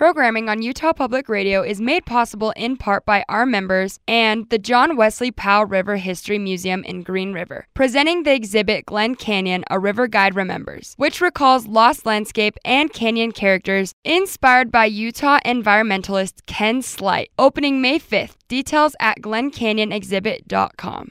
Programming 0.00 0.48
on 0.48 0.62
Utah 0.62 0.94
Public 0.94 1.28
Radio 1.28 1.60
is 1.62 1.78
made 1.78 2.06
possible 2.06 2.54
in 2.56 2.78
part 2.78 3.04
by 3.04 3.22
our 3.28 3.44
members 3.44 4.00
and 4.08 4.48
the 4.48 4.56
John 4.56 4.96
Wesley 4.96 5.30
Powell 5.30 5.66
River 5.66 5.98
History 5.98 6.38
Museum 6.38 6.82
in 6.84 7.02
Green 7.02 7.34
River, 7.34 7.66
presenting 7.74 8.22
the 8.22 8.32
exhibit 8.32 8.86
Glen 8.86 9.14
Canyon, 9.14 9.62
A 9.68 9.78
River 9.78 10.08
Guide 10.08 10.34
Remembers, 10.34 10.94
which 10.96 11.20
recalls 11.20 11.66
lost 11.66 12.06
landscape 12.06 12.56
and 12.64 12.90
canyon 12.90 13.30
characters 13.30 13.92
inspired 14.02 14.72
by 14.72 14.86
Utah 14.86 15.38
environmentalist 15.44 16.46
Ken 16.46 16.80
Sleight, 16.80 17.28
opening 17.38 17.82
May 17.82 17.98
5th. 17.98 18.36
Details 18.48 18.96
at 19.00 19.18
glencanyonexhibit.com. 19.20 21.10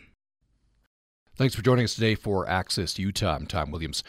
Thanks 1.35 1.53
for 1.53 1.61
joining 1.61 1.83
us 1.83 1.93
today 1.93 2.15
for 2.15 2.49
Access 2.49 2.97
Utah. 2.97 3.35
I'm 3.35 3.45
Tom 3.45 3.69
Williams 3.69 4.03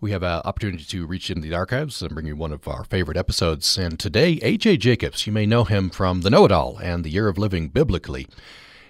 we 0.00 0.12
have 0.12 0.22
an 0.22 0.42
opportunity 0.44 0.84
to 0.84 1.06
reach 1.06 1.28
into 1.28 1.48
the 1.48 1.54
archives 1.54 2.00
and 2.02 2.14
bring 2.14 2.26
you 2.26 2.36
one 2.36 2.52
of 2.52 2.68
our 2.68 2.84
favorite 2.84 3.16
episodes. 3.16 3.76
And 3.76 3.98
today, 3.98 4.38
A.J. 4.42 4.76
Jacobs, 4.76 5.26
you 5.26 5.32
may 5.32 5.44
know 5.44 5.64
him 5.64 5.90
from 5.90 6.20
The 6.20 6.30
Know 6.30 6.44
It 6.44 6.52
All 6.52 6.78
and 6.78 7.04
The 7.04 7.10
Year 7.10 7.26
of 7.26 7.36
Living 7.36 7.68
Biblically. 7.68 8.28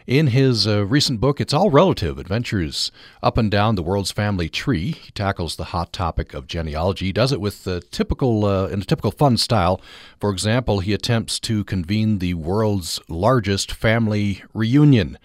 In 0.06 0.28
his 0.28 0.66
uh, 0.66 0.86
recent 0.86 1.20
book, 1.20 1.40
It's 1.40 1.54
All 1.54 1.70
Relative 1.70 2.18
Adventures 2.18 2.92
Up 3.22 3.38
and 3.38 3.50
Down 3.50 3.74
the 3.74 3.82
World's 3.82 4.10
Family 4.10 4.48
Tree, 4.50 4.92
he 4.92 5.10
tackles 5.12 5.56
the 5.56 5.64
hot 5.64 5.92
topic 5.92 6.34
of 6.34 6.46
genealogy. 6.46 7.06
He 7.06 7.12
does 7.12 7.32
it 7.32 7.40
with 7.40 7.66
a 7.66 7.80
typical, 7.80 8.44
uh, 8.44 8.66
in 8.68 8.82
a 8.82 8.84
typical 8.84 9.10
fun 9.10 9.38
style. 9.38 9.80
For 10.18 10.30
example, 10.30 10.80
he 10.80 10.92
attempts 10.92 11.38
to 11.40 11.64
convene 11.64 12.18
the 12.18 12.34
world's 12.34 13.00
largest 13.08 13.72
family 13.72 14.42
reunion. 14.52 15.18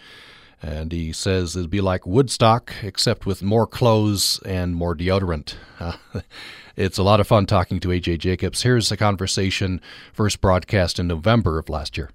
And 0.65 0.93
he 0.93 1.11
says 1.11 1.57
it'd 1.57 1.69
be 1.69 1.81
like 1.81 2.07
Woodstock, 2.07 2.73
except 2.83 3.25
with 3.25 3.43
more 3.43 3.67
clothes 3.67 4.39
and 4.45 4.73
more 4.73 4.95
deodorant. 4.95 5.55
Uh, 5.77 5.97
it's 6.77 6.97
a 6.97 7.03
lot 7.03 7.19
of 7.19 7.27
fun 7.27 7.45
talking 7.45 7.81
to 7.81 7.89
AJ 7.89 8.19
Jacobs. 8.19 8.61
Here's 8.61 8.87
the 8.87 8.95
conversation 8.95 9.81
first 10.13 10.39
broadcast 10.39 10.99
in 10.99 11.07
November 11.07 11.59
of 11.59 11.67
last 11.67 11.97
year. 11.97 12.11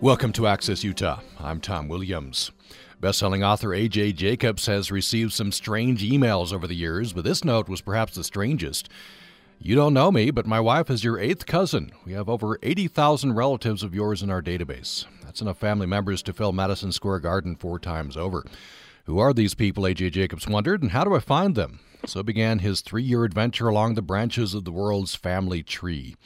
Welcome 0.00 0.32
to 0.34 0.46
Access 0.46 0.84
Utah. 0.84 1.18
I'm 1.40 1.60
Tom 1.60 1.88
Williams. 1.88 2.52
Bestselling 3.02 3.44
author 3.44 3.70
AJ 3.70 4.14
Jacobs 4.14 4.66
has 4.66 4.92
received 4.92 5.32
some 5.32 5.50
strange 5.50 6.04
emails 6.08 6.52
over 6.52 6.68
the 6.68 6.76
years, 6.76 7.12
but 7.12 7.24
this 7.24 7.44
note 7.44 7.68
was 7.68 7.80
perhaps 7.80 8.14
the 8.14 8.22
strangest. 8.22 8.88
You 9.58 9.74
don't 9.74 9.94
know 9.94 10.12
me, 10.12 10.30
but 10.30 10.46
my 10.46 10.60
wife 10.60 10.90
is 10.90 11.04
your 11.04 11.18
eighth 11.18 11.46
cousin. 11.46 11.92
We 12.04 12.12
have 12.12 12.28
over 12.28 12.58
80,000 12.62 13.32
relatives 13.34 13.82
of 13.82 13.94
yours 13.94 14.22
in 14.22 14.30
our 14.30 14.42
database. 14.42 15.06
That's 15.22 15.40
enough 15.40 15.58
family 15.58 15.86
members 15.86 16.22
to 16.24 16.32
fill 16.32 16.52
Madison 16.52 16.92
Square 16.92 17.20
Garden 17.20 17.56
four 17.56 17.78
times 17.78 18.16
over. 18.16 18.44
Who 19.04 19.18
are 19.18 19.32
these 19.32 19.54
people, 19.54 19.86
A.J. 19.86 20.10
Jacobs 20.10 20.46
wondered, 20.46 20.82
and 20.82 20.90
how 20.90 21.04
do 21.04 21.14
I 21.14 21.20
find 21.20 21.54
them? 21.54 21.80
So 22.06 22.22
began 22.22 22.58
his 22.58 22.82
three 22.82 23.02
year 23.02 23.24
adventure 23.24 23.68
along 23.68 23.94
the 23.94 24.02
branches 24.02 24.52
of 24.52 24.64
the 24.64 24.72
world's 24.72 25.14
family 25.14 25.62
tree. 25.62 26.16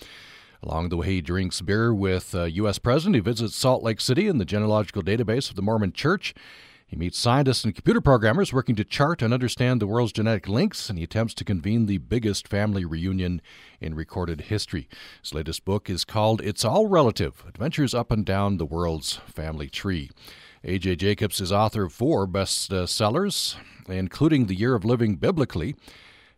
Along 0.62 0.88
the 0.88 0.96
way, 0.96 1.06
he 1.06 1.20
drinks 1.20 1.60
beer 1.60 1.94
with 1.94 2.34
uh, 2.34 2.44
U.S. 2.44 2.78
President. 2.80 3.14
He 3.14 3.20
visits 3.20 3.54
Salt 3.54 3.84
Lake 3.84 4.00
City 4.00 4.26
and 4.26 4.40
the 4.40 4.44
genealogical 4.44 5.02
database 5.02 5.48
of 5.50 5.54
the 5.54 5.62
Mormon 5.62 5.92
Church. 5.92 6.34
He 6.88 6.96
meets 6.96 7.18
scientists 7.18 7.64
and 7.64 7.74
computer 7.74 8.00
programmers 8.00 8.50
working 8.50 8.74
to 8.76 8.84
chart 8.84 9.20
and 9.20 9.34
understand 9.34 9.78
the 9.78 9.86
world's 9.86 10.10
genetic 10.10 10.48
links, 10.48 10.88
and 10.88 10.98
he 10.98 11.04
attempts 11.04 11.34
to 11.34 11.44
convene 11.44 11.84
the 11.84 11.98
biggest 11.98 12.48
family 12.48 12.86
reunion 12.86 13.42
in 13.78 13.94
recorded 13.94 14.40
history. 14.42 14.88
His 15.22 15.34
latest 15.34 15.66
book 15.66 15.90
is 15.90 16.06
called 16.06 16.40
It's 16.40 16.64
All 16.64 16.86
Relative 16.86 17.44
Adventures 17.46 17.92
Up 17.92 18.10
and 18.10 18.24
Down 18.24 18.56
the 18.56 18.64
World's 18.64 19.16
Family 19.26 19.68
Tree. 19.68 20.10
A.J. 20.64 20.96
Jacobs 20.96 21.42
is 21.42 21.52
author 21.52 21.84
of 21.84 21.92
four 21.92 22.26
bestsellers, 22.26 23.56
including 23.86 24.46
The 24.46 24.56
Year 24.56 24.74
of 24.74 24.86
Living 24.86 25.16
Biblically. 25.16 25.76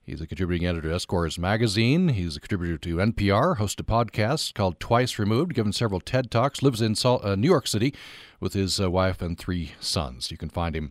He's 0.03 0.21
a 0.21 0.27
contributing 0.27 0.67
editor 0.67 0.89
to 0.89 0.95
Esquires 0.97 1.39
magazine. 1.39 2.09
He's 2.09 2.37
a 2.37 2.41
contributor 2.41 2.77
to 2.79 2.97
NPR, 2.97 3.59
hosts 3.59 3.81
a 3.81 3.85
podcast 3.85 4.55
called 4.55 4.81
Twice 4.81 5.21
Removed, 5.21 5.55
given 5.55 5.73
several 5.73 6.01
TED 6.01 6.33
Talks, 6.33 6.61
lives 6.61 6.81
in 6.81 6.97
uh, 7.05 7.37
New 7.37 7.47
York 7.47 7.69
City 7.69 7.95
with 8.41 8.55
his 8.55 8.81
uh, 8.81 8.91
wife 8.91 9.23
and 9.23 9.39
three 9.39 9.73
sons. 9.79 10.31
You 10.31 10.37
can 10.37 10.49
find 10.49 10.75
him 10.75 10.91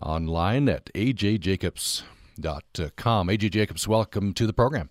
online 0.00 0.68
at 0.68 0.92
ajjacobs.com. 0.94 3.28
AJ 3.28 3.50
Jacobs, 3.50 3.88
welcome 3.88 4.32
to 4.34 4.46
the 4.46 4.52
program. 4.52 4.90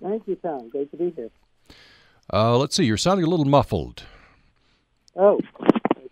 Thank 0.00 0.26
you, 0.26 0.36
Tom. 0.36 0.68
Great 0.68 0.90
to 0.92 0.96
be 0.96 1.10
here. 1.10 1.30
Uh, 2.32 2.56
let's 2.56 2.76
see, 2.76 2.84
you're 2.84 2.96
sounding 2.96 3.26
a 3.26 3.28
little 3.28 3.44
muffled. 3.44 4.04
Oh, 5.14 5.40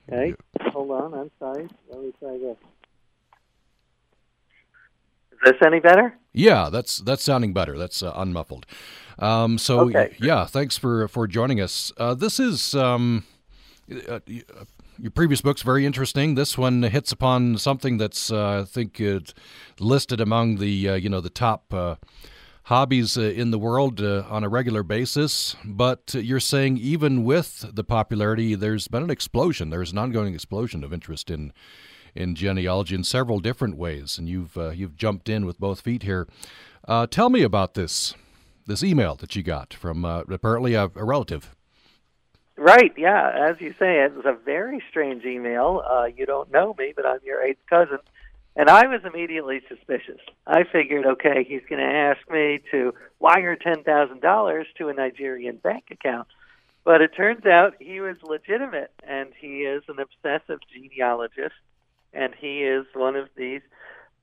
okay. 0.09 0.35
Hold 0.73 0.91
on, 0.91 1.15
I'm 1.15 1.31
sorry. 1.39 1.69
Let 1.91 2.03
me 2.03 2.13
try 2.19 2.39
this. 2.39 2.57
Is 5.33 5.39
this 5.45 5.55
any 5.65 5.81
better? 5.81 6.17
Yeah, 6.33 6.71
that's 6.71 6.99
that's 6.99 7.23
sounding 7.23 7.53
better. 7.53 7.77
That's 7.77 8.03
uh, 8.03 8.13
unmuffled. 8.13 8.65
Um, 9.19 9.59
so 9.59 9.81
okay. 9.81 10.17
yeah, 10.19 10.47
thanks 10.47 10.79
for 10.79 11.07
for 11.09 11.27
joining 11.27 11.61
us. 11.61 11.93
Uh, 11.99 12.15
this 12.15 12.41
is 12.41 12.75
um, 12.75 13.25
uh, 14.09 14.21
your 14.99 15.11
previous 15.11 15.41
book's 15.41 15.63
very 15.63 15.85
interesting. 15.85 16.35
This 16.35 16.57
one 16.57 16.83
hits 16.83 17.13
upon 17.13 17.59
something 17.59 17.99
that's 17.99 18.31
uh, 18.31 18.63
I 18.63 18.65
think 18.65 19.03
listed 19.79 20.21
among 20.21 20.57
the 20.57 20.89
uh, 20.89 20.95
you 20.95 21.09
know 21.09 21.21
the 21.21 21.31
top 21.31 21.73
uh, 21.73 21.97
hobbies 22.65 23.17
in 23.17 23.51
the 23.51 23.59
world 23.59 24.01
on 24.01 24.45
a 24.45 24.49
regular 24.49 24.83
basis. 24.83 25.57
But 25.65 26.15
you're 26.15 26.41
saying 26.41 26.79
even 26.79 27.25
with 27.25 27.71
the 27.73 27.85
popularity, 27.85 28.55
there's 28.55 28.89
been 28.89 29.03
an 29.03 29.11
explosion. 29.11 29.71
There's 29.71 29.93
an 29.93 29.99
ongoing 29.99 30.35
explosion 30.35 30.85
of 30.85 30.93
interest 30.93 31.31
in 31.31 31.53
in 32.15 32.35
genealogy 32.35 32.95
in 32.95 33.05
several 33.05 33.41
different 33.41 33.77
ways, 33.77 34.19
and 34.19 34.29
you've 34.29 34.57
uh, 34.57 34.71
you've 34.71 34.97
jumped 34.97 35.29
in 35.29 35.47
with 35.47 35.59
both 35.59 35.81
feet 35.81 36.03
here. 36.03 36.29
Uh, 36.87 37.07
tell 37.07 37.31
me 37.31 37.43
about 37.43 37.75
this 37.75 38.15
this 38.67 38.83
email 38.83 39.15
that 39.17 39.37
you 39.37 39.43
got 39.43 39.75
from 39.75 40.05
uh, 40.05 40.21
apparently 40.31 40.75
a, 40.75 40.85
a, 40.95 41.05
relative. 41.05 41.55
Right. 42.57 42.93
Yeah. 42.97 43.51
As 43.51 43.61
you 43.61 43.75
say, 43.79 44.05
it 44.05 44.15
was 44.15 44.27
a 44.27 44.33
very 44.33 44.83
strange 44.89 45.25
email. 45.25 45.83
Uh, 45.89 46.05
you 46.05 46.27
don't 46.27 46.53
know 46.53 46.75
me, 46.79 46.93
but 46.95 47.07
I'm 47.07 47.19
your 47.25 47.43
eighth 47.43 47.65
cousin. 47.69 47.99
And 48.57 48.71
I 48.71 48.87
was 48.87 49.01
immediately 49.05 49.63
suspicious. 49.69 50.21
I 50.47 50.63
figured, 50.63 51.05
okay, 51.05 51.43
he's 51.43 51.63
going 51.69 51.81
to 51.81 51.93
ask 51.93 52.19
me 52.31 52.61
to 52.71 52.95
wire 53.19 53.57
$10,000 53.57 54.65
to 54.79 54.89
a 54.89 54.95
Nigerian 54.95 55.57
bank 55.57 55.87
account. 55.91 56.29
But 56.85 57.01
it 57.01 57.17
turns 57.17 57.45
out 57.47 57.75
he 57.81 58.01
was 58.01 58.17
legitimate, 58.23 58.93
and 59.03 59.31
he 59.41 59.63
is 59.63 59.83
an 59.89 59.97
obsessive 59.99 60.61
genealogist 60.73 61.55
and 62.15 62.35
he 62.35 62.63
is 62.63 62.87
one 62.95 63.17
of 63.17 63.29
these 63.37 63.61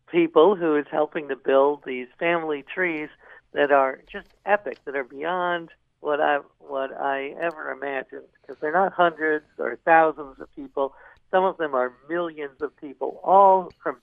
people 0.09 0.55
who 0.55 0.75
is 0.75 0.85
helping 0.89 1.27
to 1.27 1.35
build 1.35 1.83
these 1.85 2.07
family 2.17 2.63
trees 2.73 3.09
that 3.53 3.71
are 3.71 3.99
just 4.11 4.27
epic, 4.45 4.77
that 4.85 4.95
are 4.95 5.03
beyond 5.03 5.69
what 6.01 6.19
I 6.19 6.39
what 6.59 6.91
I 6.91 7.33
ever 7.41 7.71
imagined. 7.71 8.27
Because 8.41 8.59
they're 8.61 8.73
not 8.73 8.93
hundreds 8.93 9.45
or 9.57 9.77
thousands 9.85 10.39
of 10.39 10.53
people. 10.55 10.93
Some 11.31 11.45
of 11.45 11.57
them 11.57 11.73
are 11.73 11.93
millions 12.09 12.61
of 12.61 12.75
people, 12.75 13.21
all 13.23 13.71
from 13.81 13.97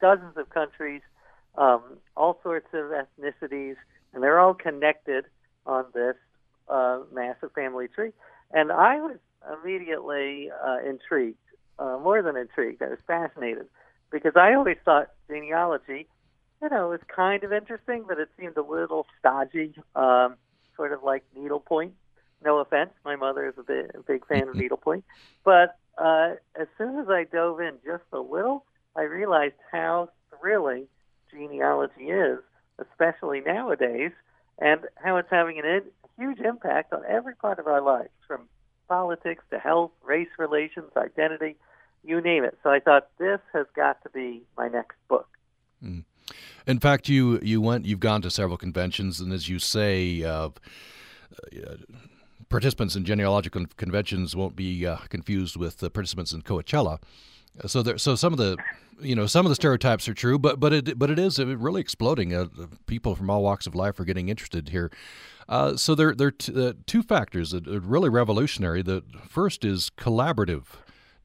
dozens 0.00 0.36
of 0.36 0.48
countries, 0.50 1.02
um, 1.56 1.82
all 2.16 2.38
sorts 2.42 2.68
of 2.72 2.92
ethnicities, 2.92 3.74
and 4.14 4.22
they're 4.22 4.38
all 4.38 4.54
connected 4.54 5.24
on 5.66 5.86
this 5.92 6.14
uh, 6.68 7.00
massive 7.12 7.52
family 7.52 7.88
tree. 7.88 8.12
And 8.52 8.70
I 8.70 9.00
was 9.00 9.16
immediately 9.52 10.50
uh, 10.64 10.78
intrigued 10.88 11.38
uh, 11.78 11.98
more 11.98 12.22
than 12.22 12.36
intrigued. 12.36 12.82
I 12.82 12.88
was 12.88 12.98
fascinated 13.06 13.66
because 14.10 14.32
I 14.36 14.54
always 14.54 14.76
thought 14.84 15.08
genealogy, 15.28 16.06
you 16.60 16.68
know, 16.68 16.88
was 16.88 17.00
kind 17.14 17.42
of 17.44 17.52
interesting, 17.52 18.04
but 18.06 18.18
it 18.18 18.28
seemed 18.38 18.56
a 18.56 18.62
little 18.62 19.06
stodgy, 19.18 19.74
um, 19.96 20.36
sort 20.76 20.92
of 20.92 21.02
like 21.02 21.24
needlepoint. 21.36 21.94
No 22.44 22.58
offense, 22.58 22.90
my 23.04 23.16
mother 23.16 23.46
is 23.46 23.54
a 23.58 23.62
big, 23.62 23.90
a 23.94 24.02
big 24.02 24.26
fan 24.26 24.48
of 24.48 24.56
needlepoint, 24.62 25.04
but 25.44 25.78
uh, 25.98 26.34
as 26.58 26.66
soon 26.78 26.98
as 26.98 27.08
I 27.08 27.24
dove 27.24 27.60
in 27.60 27.74
just 27.84 28.04
a 28.12 28.18
little, 28.18 28.64
I 28.96 29.02
realized 29.02 29.54
how 29.70 30.10
thrilling 30.40 30.86
genealogy 31.30 32.10
is, 32.10 32.38
especially 32.78 33.40
nowadays, 33.40 34.12
and 34.58 34.80
how 34.96 35.16
it's 35.16 35.30
having 35.30 35.60
a 35.60 35.66
in- 35.66 35.90
huge 36.18 36.40
impact 36.40 36.92
on 36.92 37.02
every 37.08 37.34
part 37.34 37.58
of 37.58 37.66
our 37.66 37.80
lives, 37.80 38.10
from 38.26 38.48
politics 38.88 39.44
to 39.50 39.58
health, 39.58 39.90
race 40.02 40.28
relations, 40.38 40.90
identity, 40.96 41.56
you 42.04 42.20
name 42.20 42.44
it. 42.44 42.58
So 42.62 42.70
I 42.70 42.80
thought 42.80 43.08
this 43.18 43.40
has 43.52 43.66
got 43.74 44.02
to 44.02 44.10
be 44.10 44.42
my 44.56 44.68
next 44.68 44.96
book. 45.08 45.28
Mm. 45.84 46.04
In 46.66 46.78
fact, 46.78 47.08
you 47.08 47.40
you 47.42 47.60
went 47.60 47.84
you've 47.84 48.00
gone 48.00 48.22
to 48.22 48.30
several 48.30 48.56
conventions, 48.56 49.20
and 49.20 49.32
as 49.32 49.48
you 49.48 49.58
say. 49.58 50.22
Uh, 50.22 50.50
uh, 51.56 51.76
participants 52.48 52.94
in 52.94 53.04
genealogical 53.04 53.64
conventions 53.78 54.36
won't 54.36 54.54
be 54.54 54.86
uh, 54.86 54.96
confused 55.08 55.56
with 55.56 55.78
the 55.78 55.88
participants 55.88 56.32
in 56.32 56.42
Coachella. 56.42 56.98
So 57.66 57.82
there, 57.82 57.96
so 57.96 58.14
some 58.14 58.32
of 58.34 58.38
the, 58.38 58.58
you 59.00 59.14
know, 59.14 59.26
some 59.26 59.46
of 59.46 59.50
the 59.50 59.54
stereotypes 59.54 60.06
are 60.08 60.14
true, 60.14 60.38
but 60.38 60.60
but 60.60 60.72
it 60.72 60.98
but 60.98 61.10
it 61.10 61.18
is 61.18 61.38
really 61.38 61.80
exploding. 61.80 62.34
Uh, 62.34 62.46
people 62.86 63.14
from 63.14 63.30
all 63.30 63.42
walks 63.42 63.66
of 63.66 63.74
life 63.74 63.98
are 64.00 64.04
getting 64.04 64.28
interested 64.28 64.68
here. 64.68 64.90
Uh, 65.48 65.76
so 65.76 65.94
there 65.94 66.14
there 66.14 66.28
are 66.28 66.32
t- 66.32 66.72
two 66.86 67.02
factors 67.02 67.50
that 67.50 67.66
are 67.66 67.80
really 67.80 68.08
revolutionary. 68.08 68.82
The 68.82 69.02
first 69.28 69.64
is 69.64 69.90
collaborative 69.90 70.64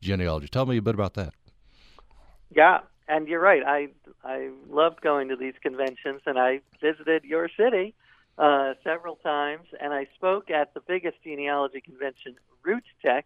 genealogy. 0.01 0.48
Tell 0.48 0.65
me 0.65 0.77
a 0.77 0.81
bit 0.81 0.95
about 0.95 1.13
that. 1.13 1.33
Yeah, 2.56 2.80
and 3.07 3.27
you're 3.27 3.39
right. 3.39 3.63
I 3.65 3.89
I 4.24 4.50
loved 4.69 5.01
going 5.01 5.30
to 5.30 5.36
these 5.36 5.56
conventions, 5.62 6.21
and 6.25 6.38
I 6.38 6.62
visited 6.81 7.24
your 7.24 7.50
city 7.50 7.94
uh, 8.38 8.74
several 8.83 9.15
times, 9.15 9.68
and 9.80 9.94
I 9.94 10.07
spoke 10.15 10.50
at 10.50 10.74
the 10.74 10.81
biggest 10.81 11.18
genealogy 11.24 11.81
convention, 11.81 12.36
Roots 12.63 12.88
Tech, 13.04 13.25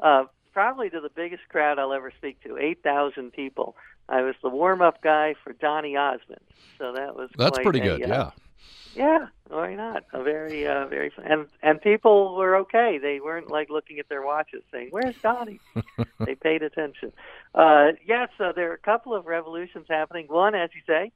uh, 0.00 0.24
probably 0.52 0.90
to 0.90 1.00
the 1.00 1.10
biggest 1.10 1.48
crowd 1.48 1.78
I'll 1.78 1.92
ever 1.92 2.12
speak 2.16 2.42
to, 2.44 2.58
eight 2.58 2.82
thousand 2.82 3.32
people. 3.32 3.76
I 4.08 4.22
was 4.22 4.34
the 4.42 4.48
warm-up 4.48 5.00
guy 5.02 5.34
for 5.42 5.52
Donny 5.52 5.96
Osmond, 5.96 6.42
so 6.78 6.92
that 6.92 7.16
was 7.16 7.30
that's 7.36 7.58
pretty 7.60 7.80
a, 7.80 7.98
good. 7.98 8.02
Uh, 8.02 8.14
yeah. 8.14 8.30
Yeah, 8.94 9.28
why 9.48 9.74
not? 9.74 10.04
A 10.12 10.22
very, 10.22 10.66
uh, 10.66 10.86
very, 10.86 11.10
fun. 11.10 11.24
and 11.26 11.46
and 11.62 11.80
people 11.80 12.36
were 12.36 12.56
okay. 12.56 12.98
They 13.00 13.20
weren't 13.20 13.50
like 13.50 13.70
looking 13.70 13.98
at 13.98 14.08
their 14.08 14.22
watches, 14.22 14.62
saying, 14.70 14.88
"Where's 14.90 15.16
Donny?" 15.22 15.60
they 16.26 16.34
paid 16.34 16.62
attention. 16.62 17.12
Uh, 17.54 17.92
yeah, 18.06 18.26
so 18.36 18.52
there 18.54 18.70
are 18.70 18.74
a 18.74 18.78
couple 18.78 19.14
of 19.14 19.24
revolutions 19.26 19.86
happening. 19.88 20.26
One, 20.28 20.54
as 20.54 20.70
you 20.74 20.82
say, 20.86 21.10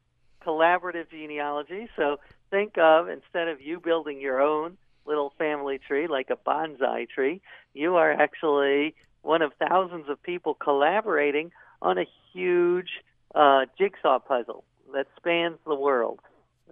collaborative 0.47 1.11
genealogy. 1.11 1.89
So 1.97 2.19
think 2.51 2.79
of 2.79 3.09
instead 3.09 3.49
of 3.49 3.61
you 3.61 3.81
building 3.81 4.21
your 4.21 4.41
own 4.41 4.79
little 5.07 5.33
family 5.37 5.79
tree 5.79 6.07
like 6.07 6.31
a 6.31 6.37
bonsai 6.37 7.09
tree, 7.09 7.43
you 7.75 7.97
are 7.97 8.11
actually 8.13 8.95
one 9.23 9.43
of 9.43 9.53
thousands 9.69 10.09
of 10.09 10.23
people 10.23 10.55
collaborating 10.55 11.51
on 11.83 11.99
a 11.99 12.07
huge 12.33 12.89
uh, 13.35 13.67
jigsaw 13.79 14.19
puzzle 14.19 14.65
that 14.95 15.07
spans 15.17 15.59
the 15.67 15.75
world. 15.75 16.21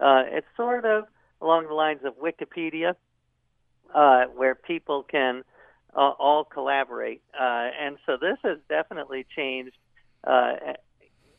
Uh, 0.00 0.24
it's 0.26 0.46
sort 0.56 0.84
of 0.84 1.04
along 1.40 1.66
the 1.66 1.74
lines 1.74 2.00
of 2.04 2.14
Wikipedia, 2.18 2.94
uh, 3.94 4.24
where 4.34 4.54
people 4.54 5.02
can 5.02 5.44
uh, 5.94 6.10
all 6.18 6.44
collaborate. 6.44 7.22
Uh, 7.38 7.68
and 7.80 7.98
so 8.06 8.16
this 8.20 8.38
has 8.42 8.58
definitely 8.68 9.26
changed. 9.36 9.76
Uh, 10.26 10.54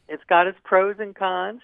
it's 0.08 0.24
got 0.30 0.48
its 0.48 0.58
pros 0.64 0.96
and 1.00 1.16
cons. 1.16 1.62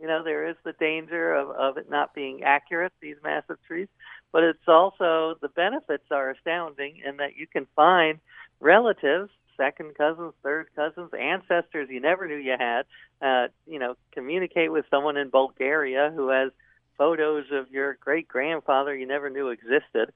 You 0.00 0.08
know, 0.08 0.24
there 0.24 0.48
is 0.48 0.56
the 0.64 0.72
danger 0.72 1.34
of, 1.34 1.50
of 1.50 1.76
it 1.76 1.88
not 1.88 2.14
being 2.14 2.42
accurate, 2.42 2.92
these 3.00 3.16
massive 3.22 3.58
trees, 3.66 3.88
but 4.32 4.42
it's 4.42 4.66
also 4.66 5.36
the 5.40 5.48
benefits 5.48 6.04
are 6.10 6.30
astounding 6.30 7.00
in 7.06 7.18
that 7.18 7.36
you 7.36 7.46
can 7.46 7.66
find 7.76 8.18
relatives 8.58 9.30
second 9.56 9.96
cousins, 9.96 10.32
third 10.42 10.68
cousins, 10.74 11.10
ancestors 11.18 11.88
you 11.90 12.00
never 12.00 12.26
knew 12.26 12.36
you 12.36 12.56
had. 12.58 12.82
Uh, 13.20 13.48
you 13.66 13.78
know, 13.78 13.94
communicate 14.12 14.72
with 14.72 14.84
someone 14.90 15.16
in 15.16 15.30
Bulgaria 15.30 16.12
who 16.14 16.28
has 16.28 16.50
photos 16.98 17.46
of 17.52 17.70
your 17.70 17.94
great 17.94 18.28
grandfather 18.28 18.94
you 18.94 19.06
never 19.06 19.30
knew 19.30 19.48
existed. 19.48 20.12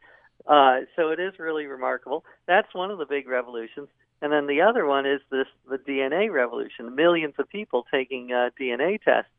Uh, 0.46 0.80
so 0.94 1.10
it 1.10 1.18
is 1.18 1.38
really 1.38 1.66
remarkable. 1.66 2.24
That's 2.46 2.72
one 2.74 2.90
of 2.90 2.98
the 2.98 3.06
big 3.06 3.26
revolutions. 3.28 3.88
And 4.22 4.32
then 4.32 4.46
the 4.46 4.62
other 4.62 4.86
one 4.86 5.06
is 5.06 5.20
this 5.30 5.46
the 5.68 5.78
DNA 5.78 6.32
revolution. 6.32 6.94
Millions 6.94 7.34
of 7.38 7.48
people 7.48 7.84
taking 7.92 8.32
uh, 8.32 8.50
DNA 8.58 9.02
tests, 9.02 9.30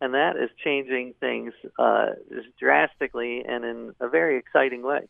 and 0.00 0.14
that 0.14 0.36
is 0.36 0.50
changing 0.62 1.14
things 1.20 1.52
uh, 1.78 2.10
drastically 2.58 3.44
and 3.46 3.64
in 3.64 3.94
a 4.00 4.08
very 4.08 4.38
exciting 4.38 4.82
way. 4.82 5.08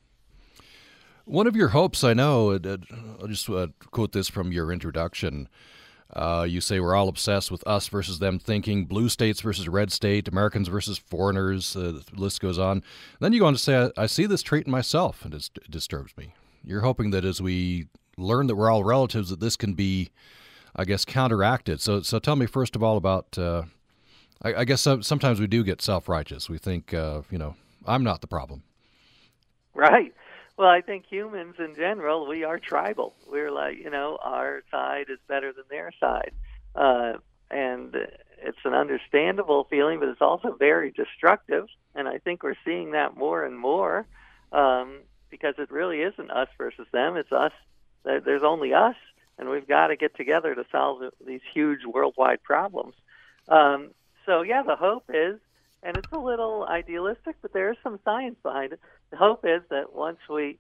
One 1.27 1.49
of 1.49 1.57
your 1.57 1.69
hopes, 1.69 2.05
I 2.05 2.15
know, 2.15 2.53
I'll 2.53 3.27
just 3.27 3.51
uh, 3.51 3.67
quote 3.91 4.13
this 4.13 4.29
from 4.29 4.53
your 4.53 4.71
introduction. 4.71 5.49
Uh, 6.15 6.47
you 6.49 6.61
say 6.61 6.79
we're 6.79 6.95
all 6.95 7.09
obsessed 7.09 7.51
with 7.51 7.67
us 7.67 7.89
versus 7.89 8.21
them 8.21 8.39
thinking, 8.39 8.85
blue 8.85 9.09
states 9.09 9.41
versus 9.41 9.69
red 9.69 9.91
state, 9.91 10.29
Americans 10.29 10.69
versus 10.69 10.99
foreigners, 10.99 11.75
uh, 11.75 11.99
the 11.99 12.05
list 12.15 12.41
goes 12.41 12.61
on. 12.61 12.81
Then 13.19 13.33
you 13.33 13.41
go 13.41 13.47
on 13.47 13.55
to 13.55 13.59
say, 13.59 13.91
I, 13.97 14.07
see 14.07 14.27
this 14.27 14.41
trait 14.41 14.67
in 14.67 14.71
myself, 14.71 15.25
and 15.25 15.35
it 15.35 15.51
disturbs 15.69 16.17
me. 16.17 16.33
You're 16.63 16.83
hoping 16.83 17.11
that 17.11 17.25
as 17.25 17.43
we 17.43 17.89
learn 18.17 18.47
that 18.47 18.55
we're 18.55 18.71
all 18.71 18.85
relatives, 18.85 19.31
that 19.31 19.41
this 19.41 19.57
can 19.57 19.75
be, 19.75 20.11
I 20.77 20.85
guess, 20.85 21.05
counteracted. 21.05 21.81
So, 21.81 22.03
so 22.03 22.21
tell 22.21 22.37
me 22.37 22.47
first 22.47 22.77
of 22.77 22.85
all 22.85 22.97
about. 22.97 23.37
Uh, 23.37 23.65
I, 24.43 24.55
I, 24.55 24.65
guess 24.65 24.83
sometimes 24.83 25.41
we 25.41 25.49
do 25.49 25.65
get 25.65 25.83
self 25.83 26.09
righteous. 26.09 26.49
We 26.49 26.59
think, 26.59 26.95
uh, 26.95 27.23
you 27.31 27.39
know, 27.39 27.57
I'm 27.85 28.05
not 28.05 28.21
the 28.21 28.27
problem. 28.29 28.63
Right. 29.75 30.15
Well, 30.57 30.69
I 30.69 30.81
think 30.81 31.05
humans 31.07 31.57
in 31.59 31.75
general, 31.75 32.27
we 32.27 32.45
are 32.45 32.59
tribal. 32.59 33.15
We're 33.31 33.51
like, 33.51 33.77
you 33.77 33.91
know, 33.91 34.19
our 34.23 34.63
side 34.71 35.07
is 35.11 35.19
better 35.29 35.53
than 35.53 35.65
their 35.69 35.93
side. 36.01 36.33
Uh, 36.75 37.15
and 37.51 37.95
it's 38.43 38.59
an 38.65 38.73
understandable 38.73 39.67
feeling, 39.69 40.01
but 40.01 40.09
it's 40.09 40.23
also 40.23 40.57
very 40.59 40.93
destructive. 40.93 41.67
And 41.95 42.09
I 42.09 42.19
think 42.19 42.43
we're 42.43 42.55
seeing 42.65 42.93
that 42.93 43.17
more 43.17 43.45
and 43.45 43.59
more 43.59 44.07
um, 44.51 45.01
because 45.31 45.55
it 45.59 45.71
really 45.71 46.01
isn't 46.01 46.31
us 46.31 46.49
versus 46.57 46.87
them. 46.93 47.17
It's 47.17 47.33
us. 47.33 47.53
There's 48.05 48.45
only 48.45 48.73
us, 48.73 48.95
and 49.39 49.51
we've 49.51 49.67
got 49.67 49.89
to 49.89 49.97
get 49.97 50.17
together 50.17 50.55
to 50.55 50.65
solve 50.71 51.03
these 51.27 51.41
huge 51.53 51.81
worldwide 51.85 52.43
problems. 52.43 52.95
Um, 53.49 53.91
so, 54.25 54.43
yeah, 54.43 54.63
the 54.63 54.77
hope 54.77 55.05
is 55.13 55.39
and 55.83 55.97
it's 55.97 56.13
a 56.13 56.19
little 56.19 56.67
idealistic, 56.69 57.37
but 57.43 57.53
there 57.53 57.71
is 57.71 57.77
some 57.83 57.99
science 58.05 58.37
behind 58.43 58.73
it. 58.73 58.81
The 59.11 59.17
hope 59.17 59.45
is 59.45 59.63
that 59.71 59.95
once 59.95 60.19
we 60.29 60.59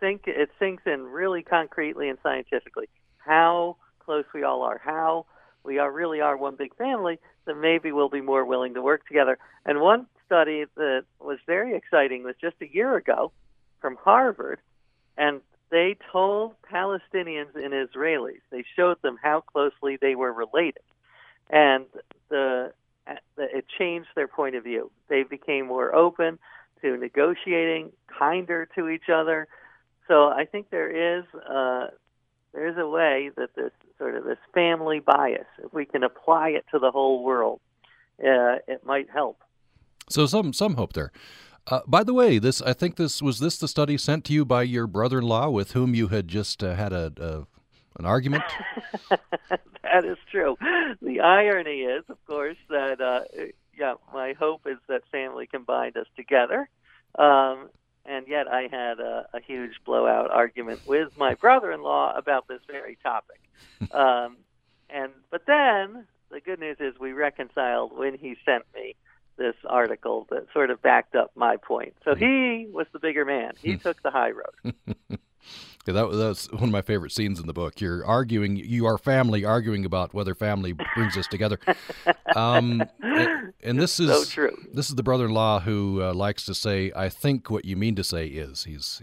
think 0.00 0.22
it 0.26 0.50
sinks 0.58 0.84
in 0.86 1.02
really 1.04 1.42
concretely 1.42 2.08
and 2.08 2.18
scientifically 2.22 2.88
how 3.18 3.76
close 3.98 4.24
we 4.32 4.42
all 4.42 4.62
are, 4.62 4.80
how 4.82 5.26
we 5.64 5.78
are 5.78 5.92
really 5.92 6.20
are 6.20 6.36
one 6.36 6.56
big 6.56 6.74
family, 6.76 7.18
then 7.44 7.60
maybe 7.60 7.92
we'll 7.92 8.08
be 8.08 8.20
more 8.20 8.44
willing 8.44 8.74
to 8.74 8.82
work 8.82 9.06
together. 9.06 9.38
And 9.66 9.80
one 9.80 10.06
study 10.24 10.64
that 10.76 11.04
was 11.20 11.38
very 11.46 11.76
exciting 11.76 12.22
was 12.22 12.34
just 12.40 12.56
a 12.62 12.72
year 12.72 12.96
ago 12.96 13.32
from 13.80 13.96
Harvard, 13.96 14.60
and 15.16 15.40
they 15.70 15.96
told 16.10 16.54
Palestinians 16.72 17.54
and 17.54 17.74
Israelis, 17.74 18.40
they 18.50 18.64
showed 18.76 19.00
them 19.02 19.18
how 19.22 19.40
closely 19.40 19.98
they 20.00 20.14
were 20.14 20.32
related. 20.32 20.82
And 21.50 21.86
the 22.30 22.72
it 23.36 23.64
changed 23.78 24.08
their 24.14 24.28
point 24.28 24.54
of 24.54 24.64
view. 24.64 24.90
They 25.08 25.22
became 25.22 25.66
more 25.66 25.94
open 25.94 26.38
to 26.82 26.96
negotiating, 26.96 27.92
kinder 28.18 28.68
to 28.76 28.88
each 28.88 29.08
other. 29.12 29.48
So 30.06 30.28
I 30.28 30.44
think 30.44 30.70
there 30.70 31.18
is 31.18 31.24
uh, 31.34 31.88
there 32.52 32.68
is 32.68 32.76
a 32.78 32.86
way 32.86 33.30
that 33.36 33.54
this 33.54 33.72
sort 33.98 34.16
of 34.16 34.24
this 34.24 34.38
family 34.54 35.00
bias, 35.00 35.46
if 35.62 35.72
we 35.72 35.84
can 35.84 36.02
apply 36.02 36.50
it 36.50 36.64
to 36.72 36.78
the 36.78 36.90
whole 36.90 37.22
world, 37.22 37.60
uh, 38.20 38.58
it 38.66 38.84
might 38.84 39.08
help. 39.10 39.42
So 40.08 40.26
some 40.26 40.52
some 40.52 40.74
hope 40.74 40.94
there. 40.94 41.12
Uh, 41.66 41.80
by 41.86 42.02
the 42.02 42.14
way, 42.14 42.38
this 42.38 42.62
I 42.62 42.72
think 42.72 42.96
this 42.96 43.20
was 43.20 43.40
this 43.40 43.58
the 43.58 43.68
study 43.68 43.98
sent 43.98 44.24
to 44.26 44.32
you 44.32 44.44
by 44.44 44.62
your 44.62 44.86
brother-in-law 44.86 45.50
with 45.50 45.72
whom 45.72 45.94
you 45.94 46.08
had 46.08 46.26
just 46.26 46.64
uh, 46.64 46.74
had 46.74 46.92
a, 46.92 47.12
a 47.18 47.46
an 47.98 48.06
argument. 48.06 48.44
that 49.92 50.04
is 50.04 50.18
true. 50.30 50.56
The 51.02 51.20
irony 51.20 51.82
is, 51.82 52.04
of 52.08 52.24
course, 52.26 52.56
that 52.68 53.00
uh, 53.00 53.20
yeah, 53.78 53.94
my 54.12 54.34
hope 54.38 54.62
is 54.66 54.78
that 54.88 55.02
family 55.10 55.46
can 55.46 55.62
bind 55.62 55.96
us 55.96 56.06
together. 56.16 56.68
Um, 57.18 57.70
and 58.04 58.26
yet, 58.26 58.48
I 58.48 58.62
had 58.70 59.00
a, 59.00 59.28
a 59.34 59.40
huge 59.40 59.72
blowout 59.84 60.30
argument 60.30 60.80
with 60.86 61.16
my 61.18 61.34
brother-in-law 61.34 62.14
about 62.16 62.48
this 62.48 62.60
very 62.66 62.96
topic. 63.02 63.40
um, 63.92 64.38
and 64.90 65.12
but 65.30 65.42
then 65.46 66.06
the 66.30 66.40
good 66.40 66.58
news 66.58 66.78
is 66.80 66.98
we 66.98 67.12
reconciled 67.12 67.96
when 67.96 68.16
he 68.16 68.36
sent 68.44 68.64
me 68.74 68.96
this 69.36 69.54
article 69.66 70.26
that 70.30 70.46
sort 70.52 70.70
of 70.70 70.82
backed 70.82 71.14
up 71.14 71.30
my 71.36 71.56
point. 71.56 71.94
So 72.04 72.14
he 72.14 72.66
was 72.70 72.86
the 72.92 72.98
bigger 72.98 73.24
man. 73.24 73.52
He 73.62 73.76
took 73.76 74.02
the 74.02 74.10
high 74.10 74.32
road. 74.32 74.74
That 75.92 76.10
that's 76.12 76.50
one 76.52 76.64
of 76.64 76.70
my 76.70 76.82
favorite 76.82 77.12
scenes 77.12 77.40
in 77.40 77.46
the 77.46 77.52
book. 77.52 77.80
You're 77.80 78.04
arguing, 78.04 78.56
you 78.56 78.86
are 78.86 78.98
family 78.98 79.44
arguing 79.44 79.84
about 79.84 80.14
whether 80.14 80.34
family 80.34 80.72
brings 80.94 81.16
us 81.16 81.26
together. 81.26 81.58
Um, 82.34 82.82
and, 83.02 83.52
and, 83.62 83.80
this 83.80 83.98
is 83.98 84.10
so 84.10 84.24
true. 84.24 84.56
This 84.72 84.88
is 84.88 84.94
the 84.94 85.02
brother-in-law 85.02 85.60
who 85.60 86.02
uh, 86.02 86.14
likes 86.14 86.44
to 86.46 86.54
say, 86.54 86.92
"I 86.94 87.08
think 87.08 87.50
what 87.50 87.64
you 87.64 87.76
mean 87.76 87.96
to 87.96 88.04
say 88.04 88.26
is." 88.26 88.64
He's 88.64 89.02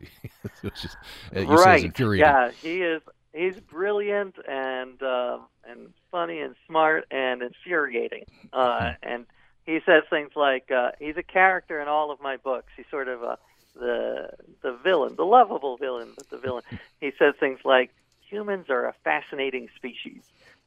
just, 0.63 0.97
right. 1.33 1.99
Yeah, 1.99 2.51
he 2.51 2.81
is. 2.81 3.01
He's 3.33 3.59
brilliant 3.59 4.35
and 4.47 5.01
uh, 5.01 5.39
and 5.67 5.93
funny 6.11 6.39
and 6.39 6.55
smart 6.67 7.05
and 7.11 7.41
infuriating. 7.41 8.25
Uh, 8.53 8.93
and 9.03 9.25
he 9.65 9.79
says 9.85 10.03
things 10.09 10.31
like, 10.35 10.71
uh, 10.71 10.91
"He's 10.99 11.17
a 11.17 11.23
character 11.23 11.81
in 11.81 11.87
all 11.87 12.11
of 12.11 12.21
my 12.21 12.37
books." 12.37 12.67
He's 12.77 12.85
sort 12.89 13.07
of 13.07 13.23
a 13.23 13.37
the 13.75 14.29
the 14.61 14.73
villain, 14.83 15.15
the 15.15 15.25
lovable 15.25 15.77
villain, 15.77 16.13
but 16.15 16.29
the 16.29 16.37
villain. 16.37 16.63
He 17.01 17.11
says 17.19 17.35
things 17.39 17.59
like, 17.63 17.91
"Humans 18.29 18.69
are 18.69 18.85
a 18.85 18.93
fascinating 19.03 19.69
species," 19.75 20.21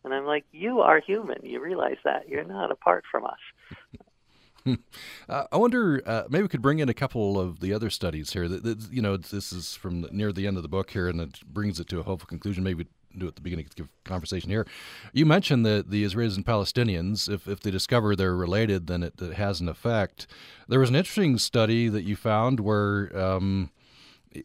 and 0.04 0.14
I'm 0.14 0.24
like, 0.24 0.44
"You 0.52 0.80
are 0.80 1.00
human. 1.00 1.40
You 1.42 1.60
realize 1.60 1.98
that 2.04 2.28
you're 2.28 2.44
not 2.44 2.70
apart 2.70 3.04
from 3.10 3.24
us." 3.24 3.98
uh, 5.28 5.44
I 5.50 5.56
wonder, 5.56 6.02
uh, 6.04 6.24
maybe 6.28 6.42
we 6.42 6.48
could 6.48 6.62
bring 6.62 6.78
in 6.78 6.88
a 6.88 6.94
couple 6.94 7.38
of 7.40 7.60
the 7.60 7.72
other 7.72 7.90
studies 7.90 8.32
here. 8.32 8.48
That, 8.48 8.62
that, 8.64 8.92
you 8.92 9.02
know, 9.02 9.16
this 9.16 9.52
is 9.52 9.74
from 9.74 10.06
near 10.12 10.32
the 10.32 10.46
end 10.46 10.56
of 10.56 10.62
the 10.62 10.68
book 10.68 10.90
here, 10.90 11.08
and 11.08 11.20
it 11.20 11.40
brings 11.46 11.80
it 11.80 11.88
to 11.88 12.00
a 12.00 12.02
hopeful 12.02 12.26
conclusion. 12.26 12.64
Maybe 12.64 12.86
do 13.18 13.28
at 13.28 13.36
the 13.36 13.42
beginning 13.42 13.66
of 13.66 13.74
the 13.74 13.88
conversation 14.04 14.50
here. 14.50 14.66
You 15.12 15.26
mentioned 15.26 15.64
that 15.66 15.90
the 15.90 16.04
Israelis 16.04 16.36
and 16.36 16.44
Palestinians, 16.44 17.28
if, 17.28 17.46
if 17.48 17.60
they 17.60 17.70
discover 17.70 18.14
they're 18.14 18.36
related, 18.36 18.86
then 18.86 19.02
it, 19.02 19.14
it 19.20 19.34
has 19.34 19.60
an 19.60 19.68
effect. 19.68 20.26
There 20.68 20.80
was 20.80 20.90
an 20.90 20.96
interesting 20.96 21.38
study 21.38 21.88
that 21.88 22.02
you 22.02 22.16
found 22.16 22.60
where 22.60 23.16
um, 23.18 23.70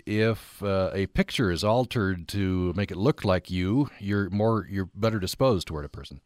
if 0.06 0.62
uh, 0.64 0.92
a 0.94 1.08
picture 1.08 1.52
is 1.52 1.64
altered 1.64 2.28
to 2.30 2.74
make 2.76 2.92
it 2.92 2.98
look 2.98 3.26
like 3.26 3.50
you, 3.50 3.90
you're 4.00 4.30
more 4.30 4.68
you're 4.70 4.90
better 4.96 5.20
disposed 5.20 5.68
toward 5.68 5.86
a 5.86 5.90
person. 5.90 6.22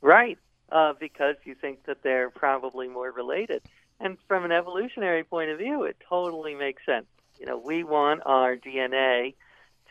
Right, 0.00 0.38
uh, 0.72 0.94
because 0.98 1.36
you 1.44 1.54
think 1.54 1.84
that 1.84 2.02
they're 2.02 2.30
probably 2.30 2.88
more 2.88 3.10
related. 3.10 3.62
And 4.00 4.16
from 4.26 4.44
an 4.44 4.52
evolutionary 4.52 5.24
point 5.24 5.50
of 5.50 5.58
view, 5.58 5.82
it 5.82 5.96
totally 6.08 6.54
makes 6.54 6.84
sense. 6.86 7.06
You 7.38 7.46
know, 7.46 7.58
we 7.58 7.84
want 7.84 8.22
our 8.24 8.56
DNA 8.56 9.34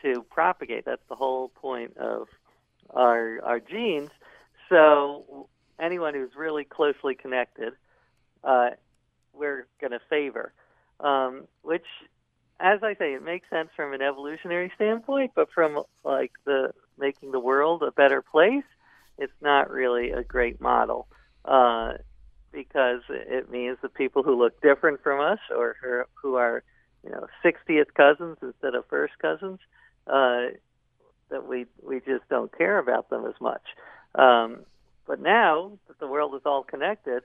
to 0.02 0.24
propagate. 0.30 0.84
That's 0.84 1.02
the 1.08 1.14
whole 1.14 1.48
point 1.48 1.96
of 1.96 2.28
our 2.90 3.40
our 3.42 3.60
genes. 3.60 4.10
So 4.68 5.48
anyone 5.78 6.14
who's 6.14 6.34
really 6.36 6.64
closely 6.64 7.14
connected, 7.14 7.72
uh, 8.44 8.70
we're 9.32 9.66
going 9.80 9.92
to 9.92 10.00
favor. 10.08 10.52
Um, 11.00 11.46
which, 11.62 11.86
as 12.60 12.80
I 12.82 12.94
say, 12.94 13.14
it 13.14 13.22
makes 13.22 13.48
sense 13.48 13.70
from 13.74 13.94
an 13.94 14.02
evolutionary 14.02 14.70
standpoint, 14.74 15.32
but 15.34 15.48
from 15.52 15.82
like 16.04 16.32
the 16.44 16.72
making 16.98 17.32
the 17.32 17.40
world 17.40 17.82
a 17.82 17.90
better 17.90 18.22
place, 18.22 18.64
it's 19.18 19.32
not 19.40 19.70
really 19.70 20.10
a 20.10 20.22
great 20.22 20.60
model. 20.60 21.08
Uh, 21.44 21.92
because 22.52 23.02
it 23.08 23.50
means 23.50 23.78
the 23.80 23.88
people 23.88 24.22
who 24.22 24.36
look 24.36 24.60
different 24.60 25.02
from 25.02 25.20
us 25.20 25.38
or 25.56 26.06
who 26.20 26.34
are, 26.34 26.62
you 27.04 27.10
know, 27.10 27.26
60th 27.44 27.94
cousins 27.94 28.36
instead 28.42 28.74
of 28.74 28.84
first 28.86 29.14
cousins, 29.20 29.60
uh, 30.06 30.46
that 31.30 31.46
we 31.48 31.66
we 31.82 32.00
just 32.00 32.28
don't 32.28 32.56
care 32.56 32.78
about 32.78 33.10
them 33.10 33.24
as 33.26 33.34
much. 33.40 33.62
Um, 34.14 34.60
but 35.06 35.20
now 35.20 35.78
that 35.88 35.98
the 35.98 36.06
world 36.06 36.34
is 36.34 36.42
all 36.44 36.62
connected, 36.62 37.22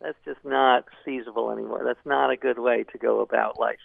that's 0.00 0.18
just 0.24 0.44
not 0.44 0.84
feasible 1.04 1.50
anymore. 1.50 1.82
That's 1.84 2.04
not 2.04 2.30
a 2.30 2.36
good 2.36 2.58
way 2.58 2.84
to 2.92 2.98
go 2.98 3.20
about 3.20 3.58
life. 3.58 3.78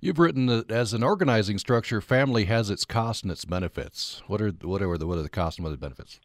You've 0.00 0.18
written 0.18 0.46
that 0.46 0.70
as 0.70 0.92
an 0.92 1.02
organizing 1.02 1.58
structure, 1.58 2.00
family 2.00 2.44
has 2.44 2.70
its 2.70 2.84
costs 2.84 3.22
and 3.22 3.32
its 3.32 3.44
benefits. 3.44 4.22
What 4.28 4.40
are 4.40 4.50
what 4.50 4.82
are 4.82 4.96
the 4.96 5.06
what 5.06 5.18
are 5.18 5.22
the 5.22 5.28
costs 5.28 5.58
and 5.58 5.64
what 5.64 5.70
are 5.70 5.76
the 5.76 5.80
benefits? 5.80 6.20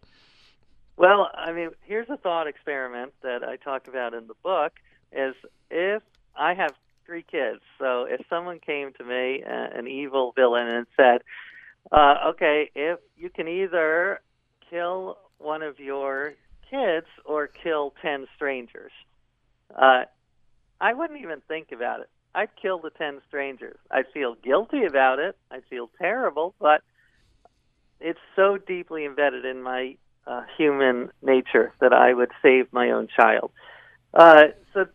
Well, 0.96 1.32
I 1.34 1.52
mean, 1.52 1.72
here's 1.82 2.10
a 2.10 2.18
thought 2.18 2.48
experiment 2.48 3.14
that 3.24 3.44
I 3.44 3.56
talked 3.56 3.88
about 3.88 4.14
in 4.14 4.28
the 4.28 4.36
book: 4.44 4.74
is 5.12 5.34
if 5.72 6.04
I 6.36 6.54
have 6.54 6.74
three 7.06 7.24
kids, 7.24 7.62
so 7.80 8.04
if 8.04 8.22
someone 8.30 8.60
came 8.60 8.92
to 8.94 9.04
me, 9.04 9.44
uh, 9.44 9.78
an 9.78 9.88
evil 9.88 10.34
villain, 10.36 10.68
and 10.68 10.88
said, 10.96 11.22
uh, 11.92 12.30
"Okay, 12.30 12.70
if 12.76 13.00
you 13.16 13.30
can 13.30 13.48
either 13.48 14.22
kill 14.70 15.18
one 15.38 15.62
of 15.62 15.80
your 15.80 16.34
kids 16.70 17.06
or 17.26 17.48
kill 17.48 17.94
10 18.02 18.28
strangers. 18.36 18.92
Uh, 19.76 20.06
I 20.82 20.94
wouldn't 20.94 21.22
even 21.22 21.42
think 21.48 21.72
about 21.72 22.00
it. 22.02 22.10
I'd 22.34 22.50
kill 22.60 22.80
the 22.80 22.90
10 22.90 23.22
strangers. 23.28 23.78
I'd 23.92 24.08
feel 24.14 24.36
guilty 24.44 24.86
about 24.86 25.20
it. 25.20 25.38
I'd 25.52 25.64
feel 25.70 25.90
terrible, 26.00 26.56
but 26.60 26.82
it's 28.00 28.20
so 28.36 28.58
deeply 28.58 29.06
embedded 29.06 29.46
in 29.46 29.62
my 29.62 29.98
uh, 30.26 30.42
human 30.58 31.12
nature 31.22 31.74
that 31.80 31.94
I 31.94 32.14
would 32.14 32.32
save 32.42 32.74
my 32.74 32.90
own 32.92 33.08
child. 33.16 33.52
Uh, 34.14 34.46
so, 34.74 34.86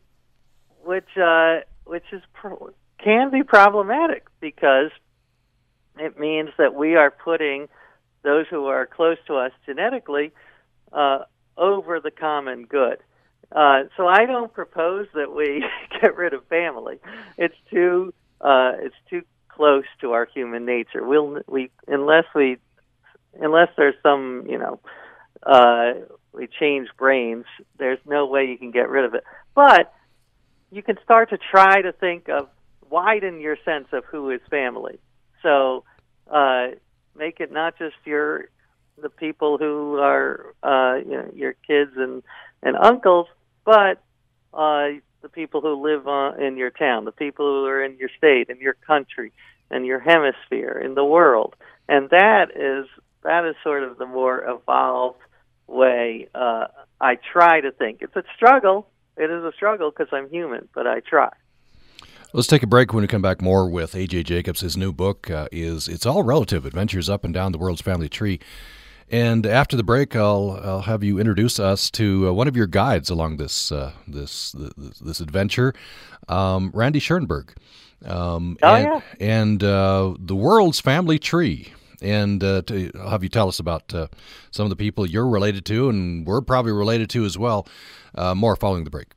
which 0.84 1.16
uh, 1.16 1.60
which 1.88 2.04
is 2.12 2.22
pro- 2.34 2.72
can 3.02 3.30
be 3.30 3.42
problematic 3.42 4.26
because 4.40 4.90
it 5.98 6.18
means 6.18 6.50
that 6.58 6.74
we 6.74 6.96
are 6.96 7.10
putting 7.10 7.68
those 8.22 8.46
who 8.50 8.66
are 8.66 8.86
close 8.86 9.16
to 9.26 9.34
us 9.34 9.52
genetically 9.66 10.32
uh, 10.92 11.20
over 11.56 12.00
the 12.00 12.10
common 12.10 12.64
good. 12.64 12.98
Uh, 13.50 13.84
so 13.96 14.06
I 14.06 14.26
don't 14.26 14.52
propose 14.52 15.06
that 15.14 15.34
we 15.34 15.64
get 16.00 16.16
rid 16.16 16.34
of 16.34 16.46
family. 16.46 16.96
It's 17.36 17.56
too 17.70 18.12
uh, 18.40 18.72
it's 18.78 18.94
too 19.10 19.22
close 19.48 19.84
to 20.00 20.12
our 20.12 20.26
human 20.32 20.64
nature. 20.64 21.04
We'll 21.04 21.40
we 21.46 21.70
unless 21.86 22.24
we 22.34 22.58
unless 23.40 23.68
there's 23.76 23.96
some 24.02 24.44
you 24.48 24.58
know 24.58 24.80
uh, 25.42 25.92
we 26.32 26.46
change 26.46 26.88
brains. 26.98 27.46
There's 27.78 27.98
no 28.06 28.26
way 28.26 28.44
you 28.44 28.58
can 28.58 28.70
get 28.70 28.88
rid 28.90 29.04
of 29.04 29.14
it. 29.14 29.24
But 29.54 29.92
you 30.70 30.82
can 30.82 30.96
start 31.02 31.30
to 31.30 31.38
try 31.38 31.82
to 31.82 31.92
think 31.92 32.28
of 32.28 32.48
widen 32.90 33.40
your 33.40 33.56
sense 33.64 33.88
of 33.92 34.04
who 34.04 34.30
is 34.30 34.40
family. 34.50 34.98
So 35.42 35.84
uh, 36.30 36.68
make 37.16 37.40
it 37.40 37.52
not 37.52 37.78
just 37.78 37.96
your 38.04 38.48
the 39.00 39.08
people 39.08 39.58
who 39.58 39.98
are 39.98 40.54
uh, 40.62 40.96
you 40.96 41.12
know 41.12 41.30
your 41.34 41.54
kids 41.66 41.92
and 41.96 42.22
and 42.62 42.76
uncles, 42.76 43.26
but 43.64 44.02
uh, 44.52 44.98
the 45.22 45.28
people 45.30 45.60
who 45.60 45.82
live 45.82 46.06
uh, 46.08 46.32
in 46.38 46.56
your 46.56 46.70
town, 46.70 47.04
the 47.04 47.12
people 47.12 47.46
who 47.46 47.66
are 47.66 47.82
in 47.82 47.96
your 47.98 48.10
state, 48.16 48.48
in 48.48 48.58
your 48.60 48.74
country, 48.74 49.32
in 49.70 49.84
your 49.84 50.00
hemisphere, 50.00 50.80
in 50.84 50.94
the 50.94 51.04
world, 51.04 51.54
and 51.88 52.10
that 52.10 52.50
is 52.54 52.86
that 53.22 53.44
is 53.44 53.54
sort 53.62 53.82
of 53.82 53.98
the 53.98 54.06
more 54.06 54.44
evolved 54.48 55.20
way 55.66 56.28
uh, 56.34 56.66
I 57.00 57.16
try 57.32 57.60
to 57.60 57.70
think. 57.70 57.98
It's 58.00 58.16
a 58.16 58.24
struggle. 58.34 58.88
It 59.18 59.30
is 59.30 59.42
a 59.44 59.52
struggle 59.52 59.90
because 59.90 60.08
I'm 60.12 60.28
human, 60.30 60.68
but 60.74 60.86
I 60.86 61.00
try. 61.00 61.30
Let's 62.32 62.46
take 62.46 62.62
a 62.62 62.66
break. 62.66 62.92
When 62.92 63.02
we 63.02 63.08
come 63.08 63.22
back, 63.22 63.40
more 63.40 63.68
with 63.68 63.94
AJ 63.94 64.24
Jacobs. 64.24 64.60
His 64.60 64.76
new 64.76 64.92
book 64.92 65.30
uh, 65.30 65.48
is 65.50 65.88
"It's 65.88 66.06
All 66.06 66.22
Relative: 66.22 66.64
Adventures 66.66 67.10
Up 67.10 67.24
and 67.24 67.34
Down 67.34 67.52
the 67.52 67.58
World's 67.58 67.80
Family 67.80 68.08
Tree." 68.08 68.38
And 69.10 69.46
after 69.46 69.76
the 69.76 69.82
break, 69.82 70.14
I'll 70.14 70.60
I'll 70.62 70.82
have 70.82 71.02
you 71.02 71.18
introduce 71.18 71.58
us 71.58 71.90
to 71.92 72.28
uh, 72.28 72.32
one 72.32 72.46
of 72.46 72.56
your 72.56 72.66
guides 72.66 73.08
along 73.08 73.38
this 73.38 73.72
uh, 73.72 73.92
this, 74.06 74.52
this, 74.52 74.98
this 74.98 75.20
adventure, 75.20 75.72
um, 76.28 76.70
Randy 76.74 76.98
Schoenberg. 77.00 77.54
Um, 78.04 78.58
oh 78.62 78.74
and, 78.74 78.84
yeah, 78.84 79.00
and 79.18 79.64
uh, 79.64 80.14
the 80.18 80.36
world's 80.36 80.80
family 80.80 81.18
tree. 81.18 81.72
And 82.00 82.42
uh, 82.44 82.62
to 82.62 82.90
have 83.08 83.22
you 83.22 83.28
tell 83.28 83.48
us 83.48 83.58
about 83.58 83.92
uh, 83.92 84.08
some 84.50 84.64
of 84.64 84.70
the 84.70 84.76
people 84.76 85.06
you're 85.06 85.28
related 85.28 85.64
to, 85.66 85.88
and 85.88 86.26
we're 86.26 86.40
probably 86.40 86.72
related 86.72 87.10
to 87.10 87.24
as 87.24 87.36
well. 87.36 87.66
Uh, 88.14 88.34
more 88.34 88.56
following 88.56 88.84
the 88.84 88.90
break. 88.90 89.08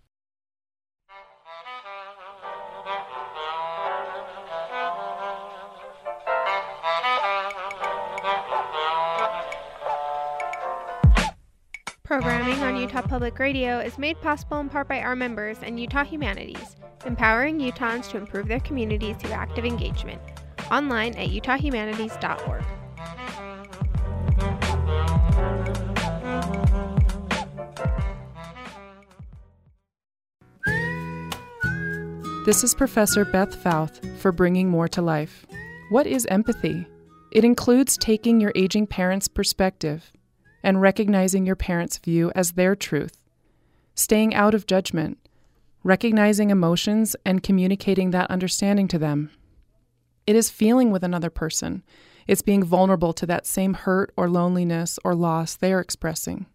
Programming 12.12 12.62
on 12.62 12.76
Utah 12.76 13.02
Public 13.04 13.40
Radio 13.40 13.80
is 13.80 13.98
made 13.98 14.20
possible 14.20 14.60
in 14.60 14.68
part 14.68 14.90
by 14.90 15.00
our 15.00 15.16
members 15.16 15.60
and 15.64 15.80
Utah 15.80 16.04
Humanities, 16.04 16.76
empowering 17.06 17.58
Utahns 17.60 18.10
to 18.10 18.18
improve 18.18 18.50
their 18.50 18.60
communities 18.60 19.16
through 19.16 19.32
active 19.32 19.64
engagement. 19.64 20.20
Online 20.72 21.14
at 21.16 21.30
utahhumanities.org. 21.30 22.64
This 32.46 32.64
is 32.64 32.74
Professor 32.74 33.24
Beth 33.24 33.56
Fauth 33.56 34.04
for 34.18 34.32
Bringing 34.32 34.68
More 34.68 34.88
to 34.88 35.02
Life. 35.02 35.46
What 35.90 36.08
is 36.08 36.26
empathy? 36.26 36.88
It 37.32 37.44
includes 37.44 37.98
taking 37.98 38.42
your 38.42 38.52
aging 38.56 38.88
parent's 38.88 39.28
perspective 39.28 40.12
and 40.64 40.82
recognizing 40.82 41.46
your 41.46 41.56
parents' 41.56 41.98
view 41.98 42.32
as 42.34 42.54
their 42.54 42.76
truth, 42.76 43.22
staying 43.94 44.34
out 44.34 44.56
of 44.56 44.66
judgment, 44.66 45.18
recognizing 45.84 46.50
emotions, 46.50 47.16
and 47.26 47.44
communicating 47.44 48.12
that 48.12 48.32
understanding 48.32 48.88
to 48.88 48.98
them. 48.98 49.30
It 50.28 50.36
is 50.36 50.50
feeling 50.50 50.92
with 50.92 51.04
another 51.04 51.30
person. 51.30 51.84
It's 52.28 52.42
being 52.42 52.64
vulnerable 52.64 53.14
to 53.14 53.26
that 53.26 53.46
same 53.46 53.74
hurt 53.74 54.14
or 54.16 54.30
loneliness 54.30 55.00
or 55.04 55.16
loss 55.16 55.56
they 55.56 55.74
are 55.74 55.80
expressing. 55.80 56.46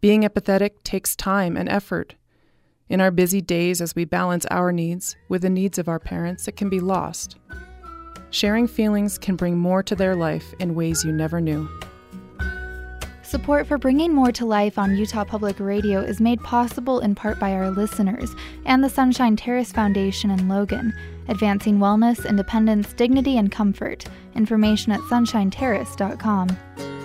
Being 0.00 0.22
empathetic 0.22 0.82
takes 0.82 1.14
time 1.14 1.56
and 1.56 1.68
effort. 1.68 2.16
In 2.88 3.00
our 3.00 3.10
busy 3.10 3.40
days, 3.40 3.80
as 3.80 3.94
we 3.94 4.04
balance 4.04 4.46
our 4.46 4.72
needs 4.72 5.16
with 5.28 5.42
the 5.42 5.50
needs 5.50 5.78
of 5.78 5.88
our 5.88 5.98
parents, 5.98 6.48
it 6.48 6.56
can 6.56 6.68
be 6.68 6.80
lost. 6.80 7.36
Sharing 8.30 8.66
feelings 8.66 9.18
can 9.18 9.36
bring 9.36 9.58
more 9.58 9.82
to 9.82 9.94
their 9.94 10.16
life 10.16 10.54
in 10.58 10.74
ways 10.74 11.04
you 11.04 11.12
never 11.12 11.40
knew. 11.40 11.68
Support 13.32 13.66
for 13.66 13.78
bringing 13.78 14.14
more 14.14 14.30
to 14.30 14.44
life 14.44 14.78
on 14.78 14.94
Utah 14.94 15.24
Public 15.24 15.58
Radio 15.58 16.00
is 16.00 16.20
made 16.20 16.38
possible 16.42 17.00
in 17.00 17.14
part 17.14 17.40
by 17.40 17.54
our 17.54 17.70
listeners 17.70 18.36
and 18.66 18.84
the 18.84 18.90
Sunshine 18.90 19.36
Terrace 19.36 19.72
Foundation 19.72 20.30
in 20.30 20.50
Logan, 20.50 20.92
advancing 21.28 21.78
wellness, 21.78 22.28
independence, 22.28 22.92
dignity, 22.92 23.38
and 23.38 23.50
comfort. 23.50 24.04
Information 24.34 24.92
at 24.92 25.00
sunshineterrace.com. 25.00 27.01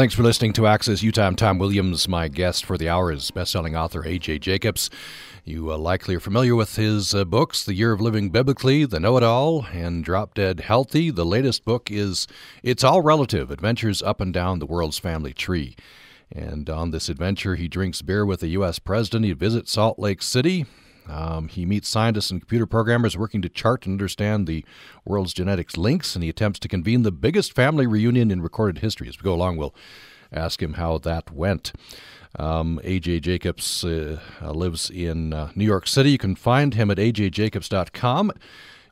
Thanks 0.00 0.14
for 0.14 0.22
listening 0.22 0.54
to 0.54 0.66
Access 0.66 1.02
Utah. 1.02 1.26
I'm 1.26 1.36
Tom 1.36 1.58
Williams. 1.58 2.08
My 2.08 2.28
guest 2.28 2.64
for 2.64 2.78
the 2.78 2.88
hour 2.88 3.12
is 3.12 3.30
best-selling 3.30 3.76
author 3.76 4.02
A.J. 4.02 4.38
Jacobs. 4.38 4.88
You 5.44 5.70
uh, 5.70 5.76
likely 5.76 6.14
are 6.14 6.20
familiar 6.20 6.56
with 6.56 6.76
his 6.76 7.14
uh, 7.14 7.26
books, 7.26 7.62
The 7.62 7.74
Year 7.74 7.92
of 7.92 8.00
Living 8.00 8.30
Biblically, 8.30 8.86
The 8.86 8.98
Know-It-All, 8.98 9.66
and 9.66 10.02
Drop 10.02 10.32
Dead 10.32 10.60
Healthy. 10.60 11.10
The 11.10 11.26
latest 11.26 11.66
book 11.66 11.90
is 11.90 12.26
It's 12.62 12.82
All 12.82 13.02
Relative, 13.02 13.50
Adventures 13.50 14.00
Up 14.00 14.22
and 14.22 14.32
Down 14.32 14.58
the 14.58 14.64
World's 14.64 14.98
Family 14.98 15.34
Tree. 15.34 15.76
And 16.32 16.70
on 16.70 16.92
this 16.92 17.10
adventure, 17.10 17.56
he 17.56 17.68
drinks 17.68 18.00
beer 18.00 18.24
with 18.24 18.40
the 18.40 18.48
U.S. 18.48 18.78
President. 18.78 19.26
He 19.26 19.34
visits 19.34 19.72
Salt 19.72 19.98
Lake 19.98 20.22
City, 20.22 20.64
Um, 21.08 21.48
he 21.48 21.66
meets 21.66 21.88
scientists 21.88 22.30
and 22.30 22.40
computer 22.40 22.66
programmers 22.66 23.16
working 23.16 23.42
to 23.42 23.48
chart 23.48 23.86
and 23.86 23.94
understand 23.94 24.46
the 24.46 24.64
world's 25.04 25.34
genetics 25.34 25.76
links, 25.76 26.14
and 26.14 26.22
he 26.22 26.30
attempts 26.30 26.58
to 26.60 26.68
convene 26.68 27.02
the 27.02 27.12
biggest 27.12 27.52
family 27.52 27.86
reunion 27.86 28.30
in 28.30 28.42
recorded 28.42 28.80
history. 28.80 29.08
As 29.08 29.18
we 29.18 29.24
go 29.24 29.34
along, 29.34 29.56
we'll 29.56 29.74
ask 30.32 30.62
him 30.62 30.74
how 30.74 30.98
that 30.98 31.30
went. 31.30 31.72
Um, 32.38 32.80
AJ 32.84 33.22
Jacobs 33.22 33.84
uh, 33.84 34.20
uh, 34.40 34.52
lives 34.52 34.88
in 34.90 35.32
uh, 35.32 35.50
New 35.54 35.64
York 35.64 35.86
City. 35.86 36.12
You 36.12 36.18
can 36.18 36.36
find 36.36 36.74
him 36.74 36.90
at 36.90 36.98
ajjacobs.com. 36.98 38.32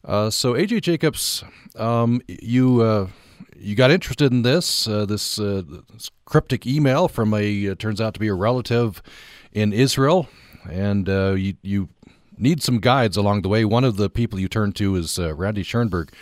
Uh, 0.05 0.31
so, 0.31 0.55
AJ 0.55 0.83
Jacobs, 0.83 1.45
um, 1.77 2.21
you 2.27 2.81
uh, 2.81 3.09
you 3.57 3.75
got 3.75 3.91
interested 3.91 4.33
in 4.33 4.43
this 4.43 4.88
uh, 4.88 5.05
this, 5.07 5.37
this, 5.37 6.11
cryptic 6.25 6.67
email 6.67 7.09
from 7.09 7.33
a 7.35 7.75
turns 7.77 8.00
out 8.00 8.15
to 8.15 8.21
be 8.21 8.29
a 8.29 8.35
relative 8.35 9.03
in 9.53 9.73
Israel, 9.73 10.29
and 10.71 11.09
you 11.09 11.55
you 11.62 11.88
need 12.38 12.62
some 12.62 12.78
guides 12.78 13.16
along 13.16 13.42
the 13.42 13.49
way. 13.49 13.64
One 13.64 13.85
of 13.85 13.97
the 13.97 14.11
people 14.11 14.38
you 14.38 14.49
turn 14.49 14.73
to 14.73 14.97
is 14.97 15.18
Randy 15.18 15.62
Schoenberg, 15.62 16.12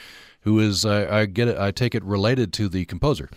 who 0.41 0.59
is 0.59 0.85
I 0.85 1.27
get 1.27 1.49
it, 1.49 1.59
I 1.59 1.71
take 1.71 1.95
it 1.95 2.05
related 2.05 2.53
to 2.55 2.69
the 2.69 2.85
composer. 2.85 3.29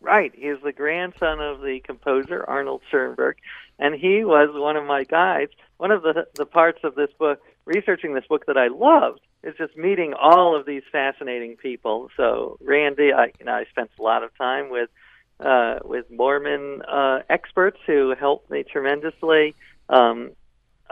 Right. 0.00 0.32
He's 0.34 0.60
the 0.64 0.72
grandson 0.72 1.40
of 1.40 1.60
the 1.60 1.80
composer 1.84 2.44
Arnold 2.48 2.82
Schoenberg, 2.90 3.36
and 3.78 3.94
he 3.94 4.24
was 4.24 4.50
one 4.52 4.76
of 4.76 4.84
my 4.84 5.04
guides. 5.04 5.52
One 5.76 5.92
of 5.92 6.02
the 6.02 6.26
the 6.34 6.46
parts 6.46 6.80
of 6.82 6.96
this 6.96 7.10
book, 7.18 7.40
researching 7.64 8.14
this 8.14 8.26
book 8.28 8.46
that 8.46 8.56
I 8.56 8.66
loved, 8.66 9.20
is 9.44 9.54
just 9.56 9.76
meeting 9.76 10.12
all 10.14 10.56
of 10.58 10.66
these 10.66 10.82
fascinating 10.90 11.56
people. 11.56 12.10
So 12.16 12.58
Randy, 12.60 13.12
I 13.12 13.26
you 13.38 13.44
know 13.44 13.52
I 13.52 13.64
spent 13.70 13.90
a 13.98 14.02
lot 14.02 14.24
of 14.24 14.36
time 14.36 14.70
with 14.70 14.90
uh, 15.38 15.78
with 15.84 16.10
Mormon 16.10 16.82
uh, 16.82 17.20
experts 17.30 17.78
who 17.86 18.14
helped 18.18 18.50
me 18.50 18.64
tremendously. 18.64 19.54
Um, 19.88 20.32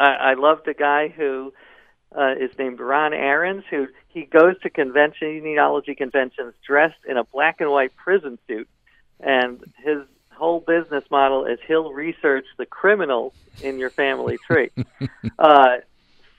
I, 0.01 0.33
I 0.33 0.35
loved 0.35 0.67
a 0.67 0.75
guy 0.75 1.09
who 1.09 1.53
uh, 2.17 2.35
is 2.41 2.51
named 2.59 2.81
Ron 2.81 3.13
Arons, 3.13 3.63
who 3.71 3.87
he 4.09 4.23
goes 4.23 4.61
to 4.63 4.71
convention 4.71 5.41
genealogy 5.41 5.95
conventions 5.95 6.55
dressed 6.67 6.99
in 7.09 7.17
a 7.17 7.25
black 7.25 7.61
and 7.61 7.71
white 7.71 7.95
prison 7.95 8.39
suit 8.49 8.69
and 9.21 9.63
his 9.85 9.99
whole 10.33 10.61
business 10.61 11.05
model 11.11 11.45
is 11.45 11.59
he'll 11.69 11.93
research 11.93 12.47
the 12.57 12.67
criminals 12.67 13.35
in 13.63 13.79
your 13.79 13.91
family 13.91 14.39
tree. 14.39 14.71
uh, 15.39 15.77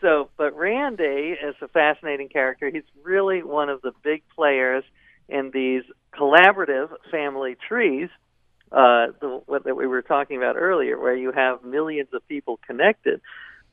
so, 0.01 0.29
but 0.37 0.57
Randy 0.57 1.03
is 1.03 1.55
a 1.61 1.67
fascinating 1.67 2.29
character. 2.29 2.71
He's 2.71 2.83
really 3.03 3.43
one 3.43 3.69
of 3.69 3.81
the 3.83 3.91
big 4.03 4.23
players 4.35 4.83
in 5.29 5.51
these 5.53 5.83
collaborative 6.13 6.89
family 7.11 7.55
trees 7.67 8.09
uh, 8.71 9.07
the, 9.19 9.41
what 9.47 9.65
that 9.65 9.75
we 9.75 9.85
were 9.85 10.01
talking 10.01 10.37
about 10.37 10.55
earlier, 10.55 10.97
where 10.97 11.15
you 11.15 11.31
have 11.31 11.63
millions 11.63 12.07
of 12.13 12.25
people 12.27 12.57
connected. 12.65 13.19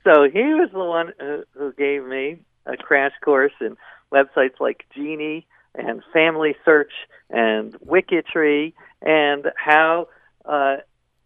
So 0.04 0.24
he 0.24 0.42
was 0.54 0.70
the 0.72 0.78
one 0.78 1.12
who, 1.18 1.44
who 1.52 1.72
gave 1.72 2.04
me 2.04 2.38
a 2.66 2.76
crash 2.76 3.12
course 3.24 3.52
in 3.60 3.76
websites 4.12 4.60
like 4.60 4.84
Geni 4.94 5.46
and 5.74 6.02
Family 6.12 6.54
Search 6.64 6.92
and 7.30 7.74
Wikitree 7.80 8.72
and 9.02 9.46
how 9.56 10.08
uh, 10.44 10.76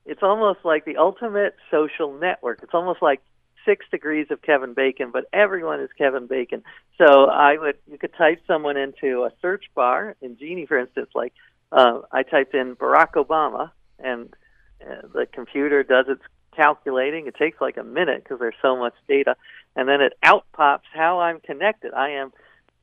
it's 0.05 0.23
almost 0.23 0.61
like 0.65 0.85
the 0.85 0.97
ultimate 0.97 1.55
social 1.71 2.13
network. 2.19 2.61
It's 2.63 2.75
almost 2.75 3.03
like 3.03 3.21
six 3.65 3.87
degrees 3.91 4.27
of 4.31 4.43
Kevin 4.43 4.75
Bacon, 4.75 5.11
but 5.13 5.25
everyone 5.33 5.81
is 5.81 5.91
Kevin 5.97 6.27
Bacon. 6.27 6.63
So 6.99 7.27
I 7.27 7.57
would 7.59 7.79
you 7.91 7.99
could 7.99 8.15
type 8.15 8.41
someone 8.47 8.77
into 8.77 9.25
a 9.25 9.31
search 9.41 9.65
bar 9.75 10.17
in 10.21 10.37
Geni, 10.37 10.67
for 10.67 10.79
instance, 10.79 11.11
like 11.15 11.33
uh, 11.71 12.01
I 12.11 12.23
typed 12.23 12.55
in 12.55 12.77
Barack 12.77 13.13
Obama, 13.13 13.71
and 13.99 14.35
uh, 14.83 15.07
the 15.15 15.27
computer 15.33 15.83
does 15.83 16.07
its 16.09 16.23
calculating. 16.55 17.27
It 17.27 17.35
takes 17.37 17.61
like 17.61 17.77
a 17.77 17.85
minute 17.85 18.23
because 18.23 18.39
there's 18.39 18.55
so 18.63 18.77
much 18.77 18.95
data, 19.09 19.37
and 19.77 19.89
then 19.89 20.01
it 20.01 20.15
out 20.23 20.45
pops 20.53 20.87
how 20.93 21.21
I'm 21.21 21.41
connected. 21.41 21.93
I 21.95 22.11
am 22.11 22.33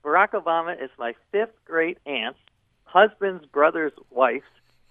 Barack 0.03 0.31
Obama 0.31 0.81
is 0.81 0.89
my 0.97 1.13
fifth 1.31 1.53
great 1.65 1.97
aunt, 2.05 2.35
husband's 2.85 3.45
brother's 3.45 3.93
wife, 4.09 4.43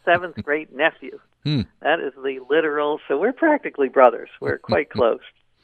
seventh 0.04 0.36
great 0.44 0.74
nephew. 0.74 1.18
Hmm. 1.44 1.62
That 1.80 2.00
is 2.00 2.12
the 2.14 2.40
literal. 2.48 3.00
So 3.08 3.18
we're 3.18 3.32
practically 3.32 3.88
brothers. 3.88 4.28
We're 4.40 4.58
quite 4.58 4.90
close. 4.90 5.20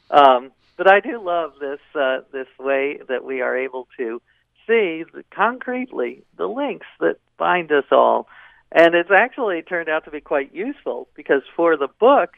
Um, 0.09 0.51
but 0.77 0.91
I 0.91 0.99
do 0.99 1.21
love 1.21 1.53
this 1.59 1.79
uh, 1.93 2.19
this 2.31 2.47
way 2.59 2.99
that 3.07 3.23
we 3.23 3.41
are 3.41 3.57
able 3.57 3.87
to 3.97 4.21
see 4.67 5.03
the, 5.13 5.23
concretely 5.31 6.23
the 6.37 6.47
links 6.47 6.87
that 6.99 7.17
bind 7.37 7.71
us 7.71 7.85
all, 7.91 8.27
and 8.71 8.95
it's 8.95 9.11
actually 9.11 9.61
turned 9.61 9.89
out 9.89 10.05
to 10.05 10.11
be 10.11 10.21
quite 10.21 10.53
useful 10.53 11.07
because 11.15 11.43
for 11.55 11.77
the 11.77 11.87
book, 11.99 12.31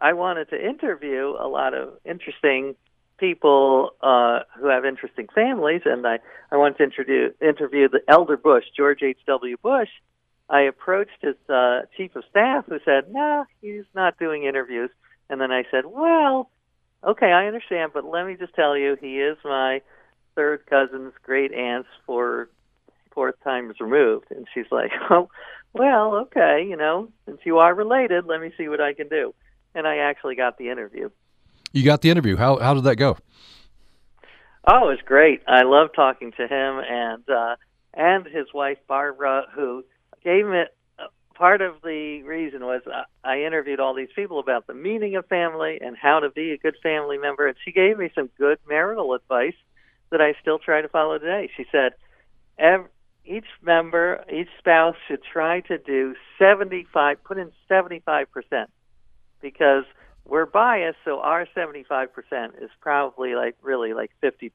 I 0.00 0.12
wanted 0.14 0.50
to 0.50 0.64
interview 0.68 1.34
a 1.38 1.48
lot 1.48 1.74
of 1.74 1.94
interesting 2.04 2.74
people 3.18 3.90
uh, 4.00 4.40
who 4.58 4.66
have 4.68 4.84
interesting 4.84 5.28
families, 5.34 5.82
and 5.84 6.06
I, 6.06 6.18
I 6.50 6.56
wanted 6.56 6.78
to 6.78 6.84
introduce, 6.84 7.34
interview 7.40 7.88
the 7.88 8.00
elder 8.08 8.36
Bush, 8.36 8.64
George 8.76 9.02
H.W. 9.02 9.56
Bush, 9.62 9.88
I 10.52 10.62
approached 10.62 11.22
his 11.22 11.36
uh, 11.48 11.82
chief 11.96 12.14
of 12.14 12.24
staff, 12.30 12.66
who 12.68 12.78
said, 12.84 13.12
"No, 13.12 13.46
he's 13.60 13.84
not 13.94 14.18
doing 14.18 14.44
interviews." 14.44 14.90
And 15.30 15.40
then 15.40 15.50
I 15.50 15.64
said, 15.70 15.86
"Well, 15.86 16.50
okay, 17.02 17.32
I 17.32 17.46
understand, 17.46 17.92
but 17.94 18.04
let 18.04 18.26
me 18.26 18.36
just 18.38 18.54
tell 18.54 18.76
you, 18.76 18.96
he 19.00 19.20
is 19.20 19.38
my 19.44 19.80
third 20.34 20.66
cousin's 20.66 21.14
great 21.22 21.52
aunt's 21.52 21.88
for 22.06 22.50
fourth 23.12 23.36
times 23.42 23.76
removed." 23.80 24.26
And 24.30 24.46
she's 24.52 24.70
like, 24.70 24.90
"Oh, 25.10 25.30
well, 25.72 26.16
okay, 26.26 26.66
you 26.68 26.76
know, 26.76 27.08
since 27.24 27.38
you 27.44 27.58
are 27.58 27.74
related, 27.74 28.26
let 28.26 28.40
me 28.40 28.52
see 28.58 28.68
what 28.68 28.80
I 28.80 28.92
can 28.92 29.08
do." 29.08 29.34
And 29.74 29.86
I 29.86 29.98
actually 29.98 30.36
got 30.36 30.58
the 30.58 30.68
interview. 30.68 31.10
You 31.72 31.84
got 31.84 32.02
the 32.02 32.10
interview. 32.10 32.36
How 32.36 32.58
how 32.58 32.74
did 32.74 32.84
that 32.84 32.96
go? 32.96 33.16
Oh, 34.66 34.88
it 34.88 34.92
was 34.92 34.98
great. 35.04 35.42
I 35.48 35.62
love 35.62 35.88
talking 35.94 36.32
to 36.32 36.42
him 36.42 36.80
and 36.88 37.28
uh, 37.28 37.56
and 37.94 38.26
his 38.26 38.46
wife 38.52 38.78
Barbara, 38.86 39.46
who 39.54 39.84
gave 40.22 40.46
it 40.48 40.68
uh, 40.98 41.06
part 41.34 41.62
of 41.62 41.76
the 41.82 42.22
reason 42.22 42.64
was 42.64 42.82
uh, 42.86 43.02
I 43.24 43.42
interviewed 43.42 43.80
all 43.80 43.94
these 43.94 44.12
people 44.14 44.38
about 44.38 44.66
the 44.66 44.74
meaning 44.74 45.16
of 45.16 45.26
family 45.26 45.78
and 45.80 45.96
how 45.96 46.20
to 46.20 46.30
be 46.30 46.52
a 46.52 46.58
good 46.58 46.76
family 46.82 47.18
member, 47.18 47.46
and 47.46 47.56
she 47.64 47.72
gave 47.72 47.98
me 47.98 48.10
some 48.14 48.30
good 48.38 48.58
marital 48.68 49.14
advice 49.14 49.56
that 50.10 50.20
I 50.20 50.34
still 50.40 50.58
try 50.58 50.82
to 50.82 50.88
follow 50.88 51.18
today. 51.18 51.50
She 51.56 51.64
said, 51.72 51.92
every, 52.58 52.88
each 53.24 53.46
member, 53.62 54.24
each 54.32 54.48
spouse 54.58 54.96
should 55.08 55.22
try 55.32 55.60
to 55.60 55.78
do 55.78 56.14
75, 56.38 57.22
put 57.24 57.38
in 57.38 57.50
75%, 57.70 58.26
because 59.42 59.84
we're 60.24 60.46
biased, 60.46 60.98
so 61.04 61.20
our 61.20 61.46
75% 61.56 62.08
is 62.62 62.70
probably 62.80 63.34
like 63.34 63.56
really 63.60 63.92
like 63.92 64.12
50%. 64.22 64.50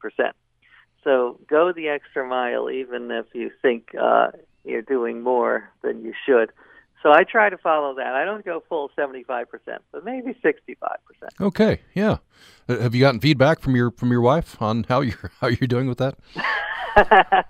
So 1.04 1.38
go 1.48 1.72
the 1.72 1.88
extra 1.88 2.26
mile, 2.26 2.70
even 2.70 3.10
if 3.10 3.26
you 3.32 3.50
think 3.62 3.94
uh, 4.00 4.28
you're 4.64 4.82
doing 4.82 5.22
more 5.22 5.70
than 5.82 6.04
you 6.04 6.12
should. 6.26 6.50
So 7.02 7.12
I 7.12 7.22
try 7.22 7.48
to 7.48 7.56
follow 7.58 7.94
that. 7.94 8.14
I 8.14 8.24
don't 8.24 8.44
go 8.44 8.62
full 8.68 8.90
75%, 8.98 9.46
but 9.92 10.04
maybe 10.04 10.36
65%. 10.44 10.64
Okay, 11.40 11.80
yeah. 11.94 12.16
Uh, 12.68 12.78
have 12.80 12.94
you 12.94 13.00
gotten 13.00 13.20
feedback 13.20 13.60
from 13.60 13.76
your 13.76 13.92
from 13.92 14.10
your 14.10 14.20
wife 14.20 14.60
on 14.60 14.84
how 14.88 15.00
you're 15.02 15.30
how 15.40 15.46
you're 15.46 15.68
doing 15.68 15.86
with 15.86 15.98
that? 15.98 16.18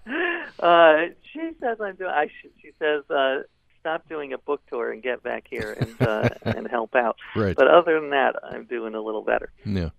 uh, 0.61 1.15
she 1.33 1.51
says 1.61 1.79
I'm 1.81 1.97
doing. 1.97 2.11
I 2.11 2.29
she 2.61 2.71
says 2.79 3.05
uh, 3.09 3.39
stop 3.81 4.09
doing 4.09 4.33
a 4.33 4.39
book 4.39 4.61
tour 4.69 4.93
and 4.93 5.03
get 5.03 5.23
back 5.23 5.47
here 5.49 5.77
and 5.79 6.03
uh, 6.03 6.29
and 6.43 6.69
help 6.69 6.95
out. 6.95 7.17
Right. 7.35 7.57
But 7.57 7.69
other 7.69 8.01
than 8.01 8.11
that, 8.11 8.37
I'm 8.43 8.65
doing 8.65 8.95
a 8.95 9.01
little 9.01 9.23
better. 9.23 9.51
Yeah. 9.65 9.91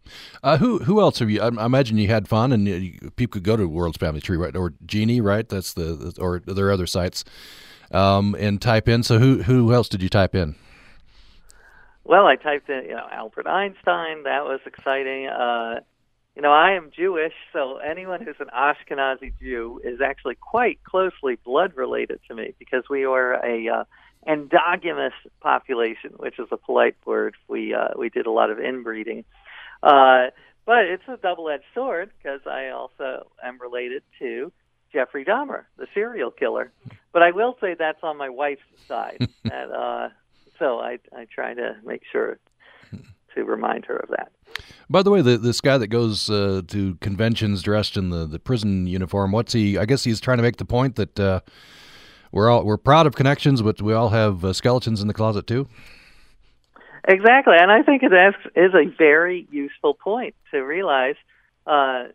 Uh, 0.44 0.58
who 0.58 0.80
who 0.80 1.00
else 1.00 1.20
have 1.20 1.30
you? 1.30 1.42
I, 1.42 1.48
I 1.48 1.66
imagine 1.66 1.98
you 1.98 2.08
had 2.08 2.28
fun 2.28 2.52
and 2.52 2.68
you, 2.68 3.12
people 3.16 3.34
could 3.34 3.44
go 3.44 3.58
to 3.58 3.68
World's 3.68 3.98
Family 3.98 4.22
Tree, 4.22 4.38
right? 4.38 4.56
Or 4.56 4.74
Geni, 4.86 5.22
right? 5.22 5.48
That's 5.48 5.74
the 5.74 6.14
or 6.20 6.40
there 6.40 6.68
are 6.68 6.72
other 6.72 6.88
sites. 6.88 7.24
Um, 7.92 8.36
and 8.38 8.62
type 8.62 8.88
in. 8.88 9.02
So 9.02 9.18
who 9.18 9.44
who 9.44 9.74
else 9.74 9.90
did 9.90 10.04
you 10.04 10.10
type 10.10 10.36
in? 10.36 10.56
Well, 12.04 12.26
I 12.26 12.36
typed 12.36 12.70
in 12.70 12.86
you 12.86 12.96
know 12.96 13.08
Albert 13.12 13.48
Einstein. 13.48 14.24
That 14.24 14.46
was 14.46 14.60
exciting. 14.66 15.28
Uh, 15.28 15.82
you 16.40 16.44
know, 16.44 16.54
I 16.54 16.72
am 16.72 16.90
Jewish, 16.96 17.34
so 17.52 17.80
anyone 17.80 18.22
who's 18.22 18.38
an 18.40 18.48
Ashkenazi 18.56 19.34
Jew 19.42 19.82
is 19.84 20.00
actually 20.00 20.36
quite 20.36 20.82
closely 20.86 21.38
blood 21.44 21.74
related 21.76 22.22
to 22.30 22.34
me 22.34 22.54
because 22.58 22.86
we 22.90 23.04
are 23.04 23.34
a 23.46 23.68
uh, 23.68 23.84
endogamous 24.26 25.12
population, 25.42 26.12
which 26.16 26.40
is 26.40 26.48
a 26.50 26.56
polite 26.56 26.96
word. 27.06 27.36
We 27.50 27.74
uh, 27.74 27.90
we 27.98 28.08
did 28.08 28.26
a 28.26 28.32
lot 28.32 28.52
of 28.52 28.58
inbreeding, 28.58 29.26
uh, 29.84 30.28
but 30.66 30.86
it's 30.86 31.04
a 31.10 31.18
double-edged 31.18 31.66
sword 31.76 32.10
because 32.18 32.40
I 32.48 32.70
also 32.70 33.30
am 33.44 33.60
related 33.60 34.04
to 34.20 34.54
Jeffrey 34.94 35.26
Dahmer, 35.26 35.66
the 35.76 35.88
serial 35.94 36.32
killer. 36.32 36.72
But 37.12 37.22
I 37.22 37.32
will 37.32 37.58
say 37.60 37.76
that's 37.78 38.02
on 38.02 38.16
my 38.16 38.30
wife's 38.30 38.62
side, 38.88 39.28
and 39.44 39.74
uh, 39.74 40.08
so 40.58 40.80
I 40.80 41.00
I 41.14 41.26
try 41.26 41.54
to 41.54 41.76
make 41.84 42.04
sure 42.10 42.40
to 43.36 43.44
remind 43.44 43.84
her 43.88 43.98
of 43.98 44.08
that. 44.12 44.32
By 44.90 45.04
the 45.04 45.12
way, 45.12 45.22
the, 45.22 45.38
this 45.38 45.62
guy 45.62 45.78
that 45.78 45.88
goes 45.88 46.30
uh, 46.30 46.62
to 46.68 46.96
conventions 46.96 47.62
dressed 47.62 47.98
in 47.98 48.10
the, 48.10 48.26
the 48.26 48.40
prison 48.40 48.88
uniform, 48.88 49.32
what's 49.32 49.54
he? 49.54 49.78
I 49.78 49.86
guess 49.86 50.04
he's 50.04 50.20
trying 50.20 50.38
to 50.38 50.44
make 50.44 50.58
the 50.58 50.66
point 50.66 50.96
that 50.96 51.20
uh, 51.20 51.42
we're 52.32 52.50
all 52.50 52.64
we're 52.64 52.78
proud 52.78 53.08
of 53.08 53.16
connections, 53.16 53.62
but 53.62 53.82
we 53.82 53.94
all 53.94 54.10
have 54.10 54.44
uh, 54.44 54.54
skeletons 54.54 55.02
in 55.02 55.08
the 55.08 55.14
closet 55.14 55.48
too. 55.48 55.68
Exactly, 57.08 57.56
and 57.60 57.72
I 57.72 57.82
think 57.82 58.04
it 58.04 58.14
is, 58.14 58.74
a 58.74 58.96
very 58.98 59.48
useful 59.52 59.94
point 59.94 60.36
to 60.52 60.60
realize. 60.60 61.16
Uh, 61.66 62.10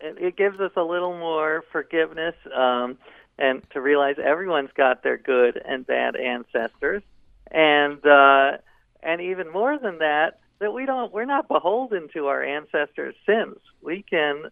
it, 0.00 0.18
it 0.18 0.36
gives 0.36 0.58
us 0.58 0.72
a 0.76 0.82
little 0.82 1.16
more 1.16 1.62
forgiveness, 1.70 2.34
um, 2.56 2.98
and 3.38 3.62
to 3.70 3.80
realize 3.80 4.16
everyone's 4.22 4.72
got 4.76 5.02
their 5.02 5.18
good 5.18 5.60
and 5.64 5.86
bad 5.86 6.16
ancestors, 6.16 7.02
and 7.50 8.04
uh, 8.06 8.58
and 9.02 9.20
even 9.20 9.52
more 9.52 9.78
than 9.78 9.98
that, 9.98 10.40
that 10.62 10.72
we 10.72 10.86
don't 10.86 11.12
we're 11.12 11.24
not 11.24 11.48
beholden 11.48 12.08
to 12.14 12.28
our 12.28 12.42
ancestors' 12.42 13.16
sins. 13.26 13.58
We 13.82 14.02
can 14.08 14.44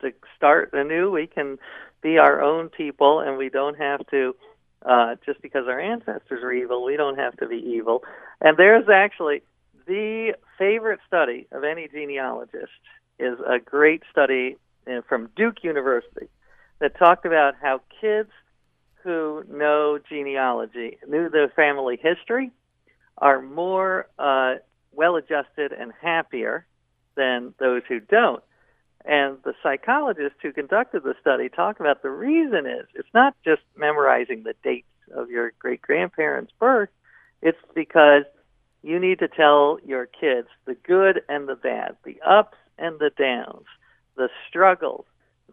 to 0.00 0.12
start 0.36 0.72
anew. 0.72 1.10
We 1.10 1.26
can 1.26 1.58
be 2.02 2.18
our 2.18 2.42
own 2.42 2.68
people, 2.68 3.20
and 3.20 3.38
we 3.38 3.48
don't 3.48 3.78
have 3.78 4.06
to. 4.08 4.36
Uh, 4.84 5.16
just 5.24 5.40
because 5.42 5.66
our 5.66 5.80
ancestors 5.80 6.44
are 6.44 6.52
evil, 6.52 6.84
we 6.84 6.96
don't 6.96 7.18
have 7.18 7.36
to 7.38 7.48
be 7.48 7.56
evil. 7.56 8.04
And 8.40 8.56
there's 8.56 8.88
actually 8.88 9.42
the 9.86 10.34
favorite 10.58 11.00
study 11.06 11.46
of 11.50 11.64
any 11.64 11.88
genealogist 11.88 12.70
is 13.18 13.38
a 13.40 13.58
great 13.58 14.02
study 14.10 14.56
uh, 14.86 15.00
from 15.08 15.30
Duke 15.34 15.64
University 15.64 16.28
that 16.80 16.96
talked 16.98 17.24
about 17.24 17.54
how 17.60 17.80
kids 18.00 18.30
who 19.02 19.44
know 19.48 19.98
genealogy, 20.08 20.98
knew 21.08 21.30
their 21.30 21.48
family 21.48 21.98
history, 22.00 22.50
are 23.18 23.40
more 23.40 24.08
uh, 24.18 24.56
well 24.96 25.16
adjusted 25.16 25.72
and 25.72 25.92
happier 26.00 26.66
than 27.16 27.54
those 27.58 27.82
who 27.88 28.00
don't. 28.00 28.42
And 29.04 29.38
the 29.44 29.54
psychologists 29.62 30.38
who 30.42 30.52
conducted 30.52 31.04
the 31.04 31.14
study 31.20 31.48
talk 31.48 31.78
about 31.78 32.02
the 32.02 32.10
reason 32.10 32.66
is 32.66 32.86
it's 32.94 33.14
not 33.14 33.36
just 33.44 33.62
memorizing 33.76 34.42
the 34.42 34.54
dates 34.64 34.88
of 35.14 35.30
your 35.30 35.52
great 35.58 35.80
grandparents' 35.80 36.52
birth, 36.58 36.88
it's 37.40 37.58
because 37.74 38.24
you 38.82 38.98
need 38.98 39.20
to 39.20 39.28
tell 39.28 39.78
your 39.84 40.06
kids 40.06 40.48
the 40.64 40.74
good 40.74 41.22
and 41.28 41.48
the 41.48 41.54
bad, 41.54 41.96
the 42.04 42.20
ups 42.26 42.56
and 42.78 42.98
the 42.98 43.10
downs, 43.16 43.66
the 44.16 44.28
struggles, 44.48 45.04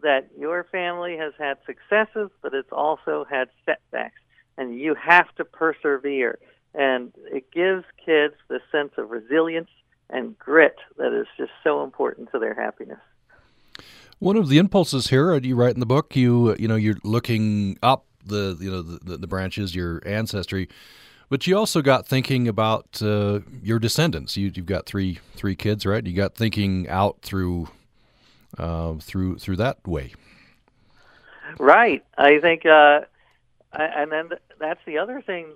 that 0.02 0.28
your 0.36 0.64
family 0.64 1.16
has 1.16 1.32
had 1.38 1.56
successes, 1.64 2.30
but 2.42 2.54
it's 2.54 2.72
also 2.72 3.24
had 3.30 3.48
setbacks, 3.64 4.20
and 4.58 4.78
you 4.78 4.94
have 4.94 5.32
to 5.36 5.44
persevere. 5.44 6.38
And 6.74 7.12
it 7.26 7.50
gives 7.52 7.84
kids 8.04 8.34
this 8.48 8.62
sense 8.72 8.92
of 8.98 9.10
resilience 9.10 9.70
and 10.10 10.38
grit 10.38 10.76
that 10.98 11.12
is 11.12 11.26
just 11.36 11.52
so 11.62 11.82
important 11.82 12.30
to 12.32 12.38
their 12.38 12.54
happiness. 12.54 12.98
One 14.18 14.36
of 14.36 14.48
the 14.48 14.58
impulses 14.58 15.08
here, 15.08 15.32
uh, 15.32 15.40
you 15.40 15.56
write 15.56 15.74
in 15.74 15.80
the 15.80 15.86
book, 15.86 16.16
you 16.16 16.54
you 16.56 16.68
know 16.68 16.76
you're 16.76 16.98
looking 17.02 17.78
up 17.82 18.06
the 18.24 18.56
you 18.60 18.70
know 18.70 18.82
the, 18.82 19.16
the 19.16 19.26
branches, 19.26 19.74
your 19.74 20.00
ancestry, 20.06 20.68
but 21.28 21.46
you 21.46 21.56
also 21.56 21.82
got 21.82 22.06
thinking 22.06 22.48
about 22.48 23.02
uh, 23.02 23.40
your 23.62 23.78
descendants. 23.78 24.36
You, 24.36 24.52
you've 24.54 24.66
got 24.66 24.86
three 24.86 25.18
three 25.34 25.56
kids, 25.56 25.84
right? 25.84 26.04
You 26.06 26.14
got 26.14 26.34
thinking 26.34 26.88
out 26.88 27.22
through 27.22 27.68
uh, 28.58 28.94
through 29.00 29.38
through 29.38 29.56
that 29.56 29.86
way. 29.86 30.12
Right. 31.58 32.04
I 32.16 32.38
think, 32.40 32.66
uh, 32.66 33.00
and 33.72 34.10
then 34.10 34.30
that's 34.58 34.80
the 34.86 34.98
other 34.98 35.20
thing 35.20 35.46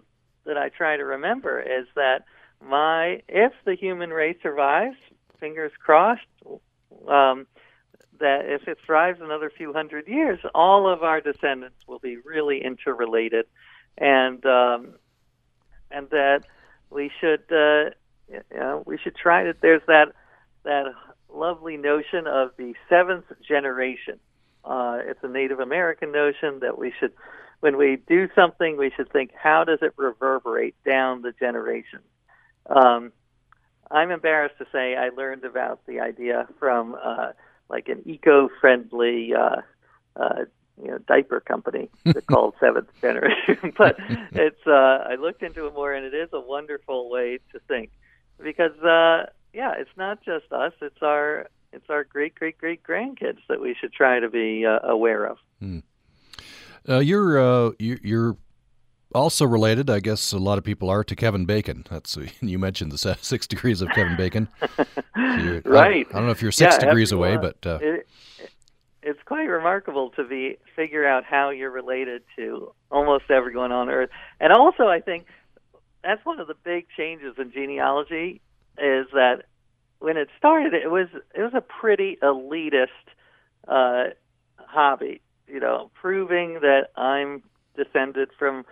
that 0.49 0.59
I 0.59 0.69
try 0.71 0.97
to 0.97 1.05
remember 1.05 1.61
is 1.61 1.87
that 1.95 2.25
my 2.61 3.23
if 3.29 3.53
the 3.65 3.77
human 3.77 4.11
race 4.11 4.37
survives, 4.43 4.97
fingers 5.39 5.71
crossed, 5.79 6.27
um, 7.07 7.47
that 8.19 8.47
if 8.47 8.67
it 8.67 8.79
thrives 8.85 9.21
another 9.21 9.51
few 9.57 9.73
hundred 9.73 10.09
years, 10.09 10.41
all 10.55 10.93
of 10.93 11.05
our 11.05 11.21
descendants 11.21 11.87
will 11.87 12.01
be 12.01 12.17
really 12.17 12.63
interrelated, 12.65 13.47
and 13.97 14.45
um, 14.45 14.95
and 15.91 16.11
that 16.11 16.41
we 16.91 17.11
should 17.21 17.45
uh, 17.53 17.91
you 18.29 18.43
know 18.59 18.83
we 18.87 18.99
should 18.99 19.15
try 19.15 19.45
to. 19.45 19.55
There's 19.61 19.83
that 19.87 20.09
that 20.65 20.87
lovely 21.33 21.77
notion 21.77 22.27
of 22.27 22.51
the 22.57 22.75
seventh 22.89 23.27
generation. 23.47 24.19
Uh, 24.65 24.99
it's 25.05 25.21
a 25.23 25.29
Native 25.29 25.61
American 25.61 26.13
notion 26.13 26.61
that 26.61 26.79
we 26.79 26.93
should, 26.99 27.13
when 27.61 27.77
we 27.77 27.99
do 28.09 28.29
something, 28.35 28.77
we 28.77 28.91
should 28.97 29.11
think, 29.13 29.33
how 29.35 29.65
does 29.65 29.81
it 29.83 29.93
reverberate 29.97 30.75
down 30.85 31.23
the 31.23 31.33
generations? 31.33 32.05
Um, 32.69 33.13
I'm 33.91 34.11
embarrassed 34.11 34.59
to 34.59 34.67
say 34.71 34.97
I 34.97 35.09
learned 35.09 35.45
about 35.45 35.85
the 35.87 36.01
idea 36.01 36.47
from 36.59 36.97
uh, 37.03 37.33
like 37.69 37.89
an 37.89 38.03
eco-friendly 38.05 39.35
uh, 39.35 39.63
uh, 40.17 40.45
you 40.83 40.91
know 40.91 40.99
diaper 40.99 41.41
company 41.41 41.89
called 42.27 42.55
Seventh 42.61 42.89
Generation. 43.01 43.73
but 43.79 43.97
it's 44.33 44.67
uh, 44.67 45.05
I 45.09 45.17
looked 45.17 45.43
into 45.43 45.67
it 45.67 45.75
more, 45.75 45.93
and 45.93 46.05
it 46.05 46.15
is 46.15 46.29
a 46.33 46.41
wonderful 46.41 47.11
way 47.11 47.39
to 47.53 47.61
think 47.67 47.91
because 48.43 48.79
uh, 48.83 49.31
yeah, 49.53 49.75
it's 49.79 49.97
not 49.97 50.23
just 50.23 50.53
us; 50.53 50.73
it's 50.81 51.03
our 51.03 51.49
it's 51.73 51.89
our 51.89 52.05
great 52.05 52.35
great 52.35 52.59
great 52.59 52.83
grandkids 52.83 53.41
that 53.49 53.61
we 53.61 53.75
should 53.75 53.93
try 53.93 54.21
to 54.21 54.29
be 54.29 54.67
uh, 54.67 54.81
aware 54.87 55.25
of. 55.25 55.39
Hmm. 55.61 55.79
Uh, 56.89 57.01
you're 57.01 57.39
uh, 57.39 57.73
you're 57.79 58.37
also 59.15 59.45
related, 59.45 59.91
I 59.91 60.01
guess 60.01 60.33
a 60.33 60.39
lot 60.39 60.59
of 60.59 60.65
people 60.65 60.91
are, 60.91 61.05
to 61.05 61.17
Kevin 61.17 61.45
Bacon. 61.45 61.85
That's 61.91 62.17
you 62.41 62.59
mentioned 62.59 62.93
the 62.93 63.17
six 63.21 63.47
degrees 63.47 63.81
of 63.81 63.89
Kevin 63.91 64.17
Bacon. 64.17 64.49
So 65.39 65.61
right. 65.65 66.07
I, 66.07 66.11
I, 66.11 66.13
don't 66.13 66.27
know 66.27 66.31
if 66.31 66.43
you're 66.43 66.53
six 66.53 66.77
yeah, 66.77 66.87
degrees 66.87 67.13
away, 67.13 67.37
but 67.37 67.57
uh, 67.65 67.79
it, 67.81 68.09
it's 69.03 69.21
quite 69.25 69.45
remarkable 69.45 70.11
to 70.11 70.25
be 70.25 70.59
figure 70.75 71.07
out 71.07 71.25
how 71.25 71.51
you're 71.51 71.71
related 71.71 72.23
to 72.37 72.73
almost 72.91 73.25
everyone 73.31 73.73
on 73.73 73.89
Earth, 73.89 74.11
and 74.41 74.53
also 74.53 74.89
I 74.89 75.01
think 75.01 75.27
that's 76.03 76.25
one 76.25 76.41
of 76.41 76.47
the 76.47 76.55
big 76.65 76.87
changes 76.97 77.35
in 77.39 77.53
genealogy 77.53 78.41
is 78.79 79.07
that 79.13 79.45
when 79.99 80.17
it 80.17 80.29
started, 80.39 80.75
it 80.75 80.91
was 80.91 81.09
it 81.35 81.43
was 81.43 81.53
a 81.55 81.61
pretty 81.61 82.17
elitist 82.23 82.87
uh, 83.67 84.11
hobby. 84.57 85.21
You 85.51 85.61
know, 85.61 85.91
proving 85.95 86.55
that 86.61 86.89
I'm 86.97 87.43
descended 87.77 88.31
from 88.39 88.65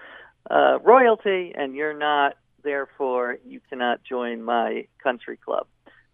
uh, 0.50 0.78
royalty 0.84 1.52
and 1.56 1.74
you're 1.74 1.96
not, 1.96 2.36
therefore 2.62 3.38
you 3.46 3.60
cannot 3.68 4.00
join 4.04 4.42
my 4.42 4.86
country 5.02 5.36
club. 5.36 5.66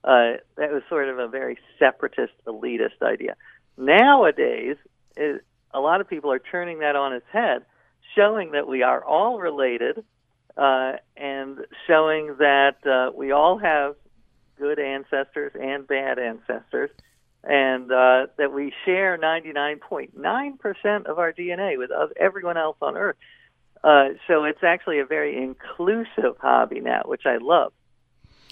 Uh, 0.04 0.38
that 0.56 0.72
was 0.72 0.82
sort 0.88 1.08
of 1.08 1.18
a 1.18 1.28
very 1.28 1.58
separatist, 1.78 2.32
elitist 2.46 3.02
idea. 3.02 3.36
Nowadays, 3.76 4.76
it, 5.16 5.44
a 5.72 5.80
lot 5.80 6.00
of 6.00 6.08
people 6.08 6.32
are 6.32 6.38
turning 6.40 6.80
that 6.80 6.96
on 6.96 7.12
its 7.12 7.26
head, 7.32 7.64
showing 8.16 8.52
that 8.52 8.66
we 8.66 8.82
are 8.82 9.02
all 9.04 9.38
related, 9.38 10.04
uh, 10.56 10.92
and 11.16 11.58
showing 11.86 12.36
that 12.38 12.76
uh, 12.86 13.12
we 13.16 13.32
all 13.32 13.58
have 13.58 13.94
good 14.58 14.78
ancestors 14.78 15.52
and 15.58 15.86
bad 15.86 16.18
ancestors, 16.18 16.90
and 17.44 17.90
uh, 17.90 18.26
that 18.38 18.52
we 18.52 18.72
share 18.84 19.18
99.9% 19.18 21.06
of 21.06 21.18
our 21.18 21.32
DNA 21.32 21.78
with 21.78 21.90
everyone 22.18 22.56
else 22.56 22.76
on 22.80 22.96
Earth. 22.96 23.16
Uh, 23.82 24.10
so 24.28 24.44
it's 24.44 24.62
actually 24.62 25.00
a 25.00 25.06
very 25.06 25.42
inclusive 25.42 26.36
hobby 26.40 26.80
now, 26.80 27.02
which 27.04 27.22
I 27.26 27.38
love. 27.40 27.72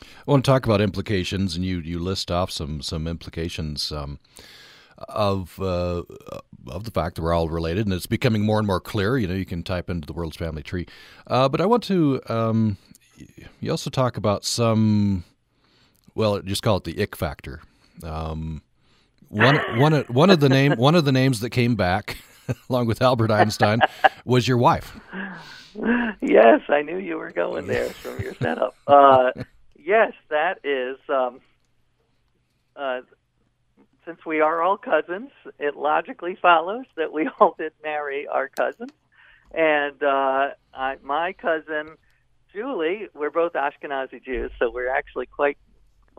I 0.03 0.31
want 0.31 0.44
to 0.44 0.50
talk 0.50 0.66
about 0.66 0.81
implications, 0.81 1.55
and 1.55 1.64
you, 1.64 1.79
you 1.79 1.98
list 1.98 2.31
off 2.31 2.50
some 2.50 2.83
some 2.83 3.07
implications 3.07 3.92
um, 3.92 4.18
of 4.98 5.59
uh, 5.61 6.03
of 6.66 6.85
the 6.85 6.90
fact 6.90 7.16
that 7.16 7.22
we're 7.22 7.33
all 7.33 7.48
related, 7.48 7.87
and 7.87 7.94
it's 7.94 8.07
becoming 8.07 8.42
more 8.42 8.59
and 8.59 8.66
more 8.66 8.81
clear. 8.81 9.16
You 9.18 9.29
know, 9.29 9.35
you 9.35 9.46
can 9.46 9.62
type 9.62 9.88
into 9.88 10.07
the 10.07 10.12
world's 10.12 10.37
family 10.37 10.62
tree, 10.62 10.87
uh, 11.26 11.48
but 11.48 11.61
I 11.61 11.66
want 11.66 11.85
to. 11.85 12.20
Um, 12.29 12.76
you 13.61 13.70
also 13.70 13.90
talk 13.90 14.16
about 14.16 14.44
some 14.44 15.24
well, 16.14 16.40
just 16.40 16.62
call 16.62 16.79
it 16.79 16.85
the 16.85 17.00
ick 17.00 17.16
factor. 17.16 17.61
Um, 18.03 18.62
one 19.31 19.57
one 19.79 19.93
one 20.09 20.31
of 20.31 20.40
the 20.40 20.49
name 20.49 20.73
one 20.73 20.95
of 20.95 21.05
the 21.05 21.12
names 21.12 21.40
that 21.40 21.51
came 21.51 21.75
back 21.77 22.19
along 22.69 22.87
with 22.87 23.01
Albert 23.01 23.31
Einstein 23.31 23.81
was 24.25 24.47
your 24.47 24.59
wife. 24.59 24.99
Yes, 26.21 26.61
I 26.69 26.83
knew 26.83 26.99
you 26.99 27.16
were 27.16 27.31
going 27.31 27.66
there 27.66 27.88
from 28.03 28.21
your 28.23 28.35
setup. 28.35 28.75
Uh, 28.87 29.31
yes, 29.79 30.12
that 30.29 30.59
is. 30.64 30.99
Um, 31.09 31.40
uh, 32.77 33.01
since 34.05 34.19
we 34.27 34.40
are 34.40 34.62
all 34.62 34.77
cousins, 34.77 35.31
it 35.59 35.77
logically 35.77 36.37
follows 36.40 36.87
that 36.97 37.12
we 37.12 37.29
all 37.40 37.55
did 37.59 37.73
marry 37.83 38.27
our 38.27 38.49
cousins. 38.49 38.90
and 39.53 40.03
uh, 40.03 40.51
I, 40.75 40.97
my 41.03 41.33
cousin 41.35 41.97
Julie. 42.53 43.09
We're 43.14 43.31
both 43.31 43.53
Ashkenazi 43.53 44.23
Jews, 44.25 44.51
so 44.59 44.71
we're 44.71 44.90
actually 44.90 45.27
quite 45.27 45.59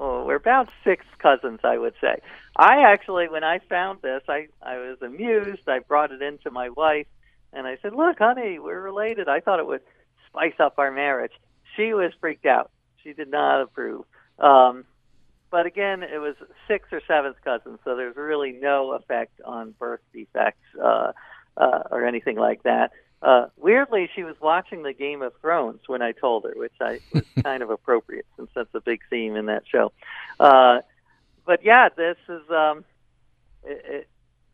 oh, 0.01 0.25
we're 0.25 0.35
about 0.35 0.69
six 0.83 1.05
cousins, 1.19 1.59
I 1.63 1.77
would 1.77 1.93
say. 2.01 2.17
I 2.57 2.91
actually, 2.91 3.29
when 3.29 3.43
I 3.43 3.59
found 3.59 4.01
this, 4.01 4.23
I 4.27 4.47
I 4.61 4.77
was 4.77 4.97
amused. 5.01 5.69
I 5.69 5.79
brought 5.79 6.11
it 6.11 6.21
into 6.21 6.51
my 6.51 6.69
wife, 6.69 7.07
and 7.53 7.67
I 7.67 7.77
said, 7.81 7.93
"Look, 7.93 8.17
honey, 8.17 8.59
we're 8.59 8.81
related." 8.81 9.29
I 9.29 9.39
thought 9.39 9.59
it 9.59 9.67
would 9.67 9.83
spice 10.27 10.59
up 10.59 10.73
our 10.79 10.91
marriage. 10.91 11.33
She 11.77 11.93
was 11.93 12.11
freaked 12.19 12.45
out. 12.45 12.71
She 13.03 13.13
did 13.13 13.29
not 13.29 13.61
approve. 13.61 14.03
Um, 14.39 14.85
but 15.51 15.65
again, 15.65 16.01
it 16.01 16.17
was 16.17 16.35
sixth 16.67 16.91
or 16.91 17.01
seventh 17.07 17.37
cousins, 17.43 17.79
so 17.83 17.95
there's 17.95 18.15
really 18.15 18.53
no 18.53 18.93
effect 18.93 19.39
on 19.45 19.75
birth 19.77 20.01
defects 20.13 20.65
uh, 20.81 21.11
uh, 21.57 21.83
or 21.91 22.05
anything 22.05 22.37
like 22.37 22.63
that. 22.63 22.91
Uh, 23.21 23.45
weirdly, 23.55 24.09
she 24.15 24.23
was 24.23 24.35
watching 24.41 24.83
the 24.83 24.93
Game 24.93 25.21
of 25.21 25.33
Thrones 25.41 25.81
when 25.87 26.01
I 26.01 26.11
told 26.11 26.43
her, 26.45 26.53
which 26.55 26.73
I 26.81 26.99
was 27.13 27.23
kind 27.43 27.61
of 27.61 27.69
appropriate 27.69 28.25
since 28.35 28.49
that's 28.55 28.73
a 28.73 28.81
big 28.81 29.01
theme 29.09 29.35
in 29.35 29.45
that 29.45 29.63
show. 29.67 29.91
Uh, 30.39 30.79
but 31.45 31.63
yeah, 31.63 31.89
this 31.95 32.17
is 32.27 32.41
um, 32.49 32.83
it, 33.63 34.07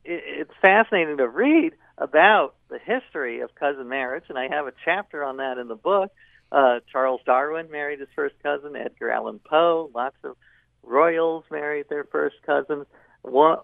it, 0.04 0.24
it's 0.40 0.54
fascinating 0.62 1.18
to 1.18 1.28
read 1.28 1.74
about 1.98 2.56
the 2.70 2.80
history 2.80 3.40
of 3.42 3.56
cousin 3.56 3.88
marriage, 3.88 4.26
and 4.30 4.38
I 4.38 4.48
have 4.50 4.68
a 4.68 4.74
chapter 4.84 5.24
on 5.24 5.38
that 5.38 5.58
in 5.58 5.68
the 5.68 5.76
book. 5.76 6.12
Uh, 6.52 6.80
Charles 6.92 7.22
Darwin 7.26 7.70
married 7.72 8.00
his 8.00 8.10
first 8.16 8.36
cousin. 8.42 8.76
Edgar 8.76 9.12
Allan 9.12 9.40
Poe. 9.40 9.90
Lots 9.94 10.16
of 10.24 10.36
royals 10.84 11.44
married 11.52 11.88
their 11.90 12.06
first 12.06 12.36
cousins. 12.46 12.86
One, 13.22 13.60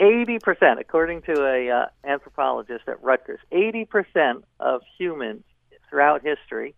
80%, 0.00 0.78
according 0.78 1.22
to 1.22 1.44
a 1.44 1.70
uh, 1.70 1.86
anthropologist 2.04 2.84
at 2.86 3.02
Rutgers, 3.02 3.40
80% 3.52 4.42
of 4.60 4.82
humans 4.98 5.42
throughout 5.88 6.22
history 6.22 6.74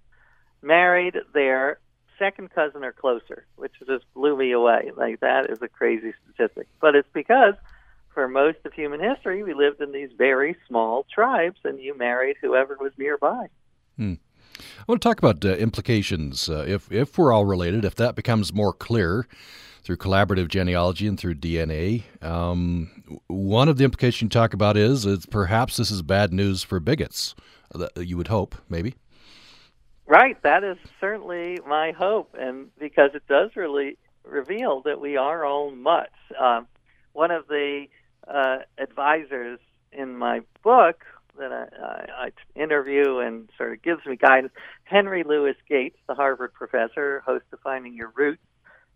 married 0.62 1.16
their 1.34 1.78
second 2.18 2.50
cousin 2.54 2.84
or 2.84 2.92
closer, 2.92 3.46
which 3.56 3.72
just 3.86 4.04
blew 4.14 4.36
me 4.36 4.52
away. 4.52 4.90
Like 4.96 5.20
that 5.20 5.50
is 5.50 5.60
a 5.60 5.68
crazy 5.68 6.14
statistic. 6.24 6.68
But 6.80 6.94
it's 6.94 7.08
because 7.12 7.54
for 8.14 8.28
most 8.28 8.58
of 8.64 8.72
human 8.72 9.00
history, 9.00 9.42
we 9.42 9.52
lived 9.52 9.80
in 9.82 9.92
these 9.92 10.10
very 10.16 10.56
small 10.66 11.06
tribes, 11.12 11.58
and 11.64 11.78
you 11.78 11.96
married 11.96 12.36
whoever 12.40 12.78
was 12.80 12.92
nearby. 12.96 13.48
Hmm. 13.96 14.14
I 14.58 14.84
want 14.88 15.02
to 15.02 15.08
talk 15.08 15.18
about 15.18 15.44
uh, 15.44 15.48
implications. 15.56 16.48
Uh, 16.48 16.64
if 16.66 16.90
if 16.90 17.18
we're 17.18 17.32
all 17.32 17.44
related, 17.44 17.84
if 17.84 17.94
that 17.96 18.14
becomes 18.14 18.54
more 18.54 18.72
clear 18.72 19.26
through 19.86 19.96
collaborative 19.96 20.48
genealogy 20.48 21.06
and 21.06 21.16
through 21.16 21.36
DNA, 21.36 22.02
um, 22.20 23.20
one 23.28 23.68
of 23.68 23.76
the 23.76 23.84
implications 23.84 24.22
you 24.22 24.28
talk 24.28 24.52
about 24.52 24.76
is, 24.76 25.06
is 25.06 25.26
perhaps 25.26 25.76
this 25.76 25.92
is 25.92 26.02
bad 26.02 26.32
news 26.32 26.64
for 26.64 26.80
bigots. 26.80 27.36
Uh, 27.72 27.86
you 27.96 28.16
would 28.16 28.26
hope, 28.26 28.56
maybe. 28.68 28.96
Right. 30.04 30.42
That 30.42 30.64
is 30.64 30.76
certainly 31.00 31.60
my 31.64 31.92
hope, 31.92 32.34
and 32.36 32.76
because 32.80 33.10
it 33.14 33.28
does 33.28 33.54
really 33.54 33.96
reveal 34.24 34.82
that 34.82 35.00
we 35.00 35.16
are 35.16 35.44
all 35.44 35.70
mutts. 35.70 36.10
Um, 36.36 36.66
one 37.12 37.30
of 37.30 37.46
the 37.46 37.86
uh, 38.26 38.58
advisors 38.78 39.60
in 39.92 40.16
my 40.16 40.40
book 40.64 41.04
that 41.38 41.52
I, 41.52 41.66
I, 41.80 42.26
I 42.26 42.60
interview 42.60 43.18
and 43.18 43.48
sort 43.56 43.72
of 43.74 43.82
gives 43.82 44.04
me 44.04 44.16
guidance. 44.16 44.52
Henry 44.82 45.22
Louis 45.22 45.54
Gates, 45.68 45.98
the 46.08 46.14
Harvard 46.16 46.54
professor, 46.54 47.22
host 47.24 47.44
of 47.52 47.60
Finding 47.60 47.94
Your 47.94 48.12
Roots, 48.16 48.42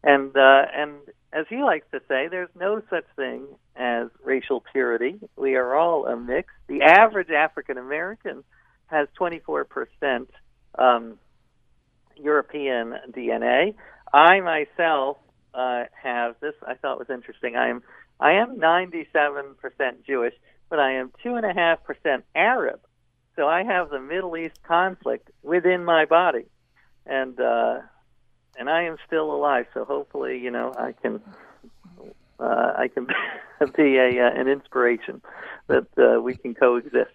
and 0.03 0.37
uh, 0.37 0.63
and 0.75 0.93
as 1.33 1.47
he 1.49 1.63
likes 1.63 1.87
to 1.93 2.01
say, 2.09 2.29
there's 2.29 2.49
no 2.59 2.83
such 2.91 3.05
thing 3.17 3.47
as 3.77 4.09
racial 4.25 4.63
purity. 4.73 5.21
We 5.37 5.55
are 5.57 5.75
all 5.75 6.07
a 6.07 6.17
mix. 6.17 6.53
The 6.67 6.83
average 6.83 7.31
African 7.31 7.79
American 7.79 8.45
has 8.87 9.09
24 9.17 9.65
percent 9.65 10.31
um, 10.79 11.19
European 12.17 12.95
DNA. 13.11 13.75
I 14.13 14.41
myself 14.41 15.19
uh, 15.55 15.85
have 16.03 16.37
this. 16.41 16.55
I 16.67 16.75
thought 16.75 16.99
was 16.99 17.11
interesting. 17.11 17.57
I 17.57 17.71
am 17.71 17.83
I 18.21 18.33
am 18.33 18.57
97% 18.59 19.57
Jewish, 20.07 20.35
but 20.69 20.79
I 20.79 20.93
am 20.93 21.11
2.5% 21.25 22.23
Arab. 22.35 22.81
So 23.37 23.49
I 23.49 23.65
have 23.65 23.89
the 23.89 23.99
Middle 23.99 24.37
East 24.37 24.63
conflict 24.63 25.31
within 25.43 25.85
my 25.85 26.05
body. 26.05 26.45
And, 27.07 27.41
uh, 27.41 27.79
and 28.59 28.69
I 28.69 28.83
am 28.83 28.97
still 29.07 29.33
alive. 29.33 29.67
So 29.75 29.85
hopefully, 29.85 30.39
you 30.39 30.51
know, 30.51 30.73
I 30.77 30.93
can, 30.93 31.21
uh, 32.39 32.73
I 32.77 32.89
can 32.89 33.07
be 33.77 33.97
a, 33.97 34.27
uh, 34.27 34.41
an 34.41 34.49
inspiration 34.49 35.23
that 35.69 35.87
uh, 35.99 36.21
we 36.21 36.37
can 36.37 36.55
coexist. 36.55 37.11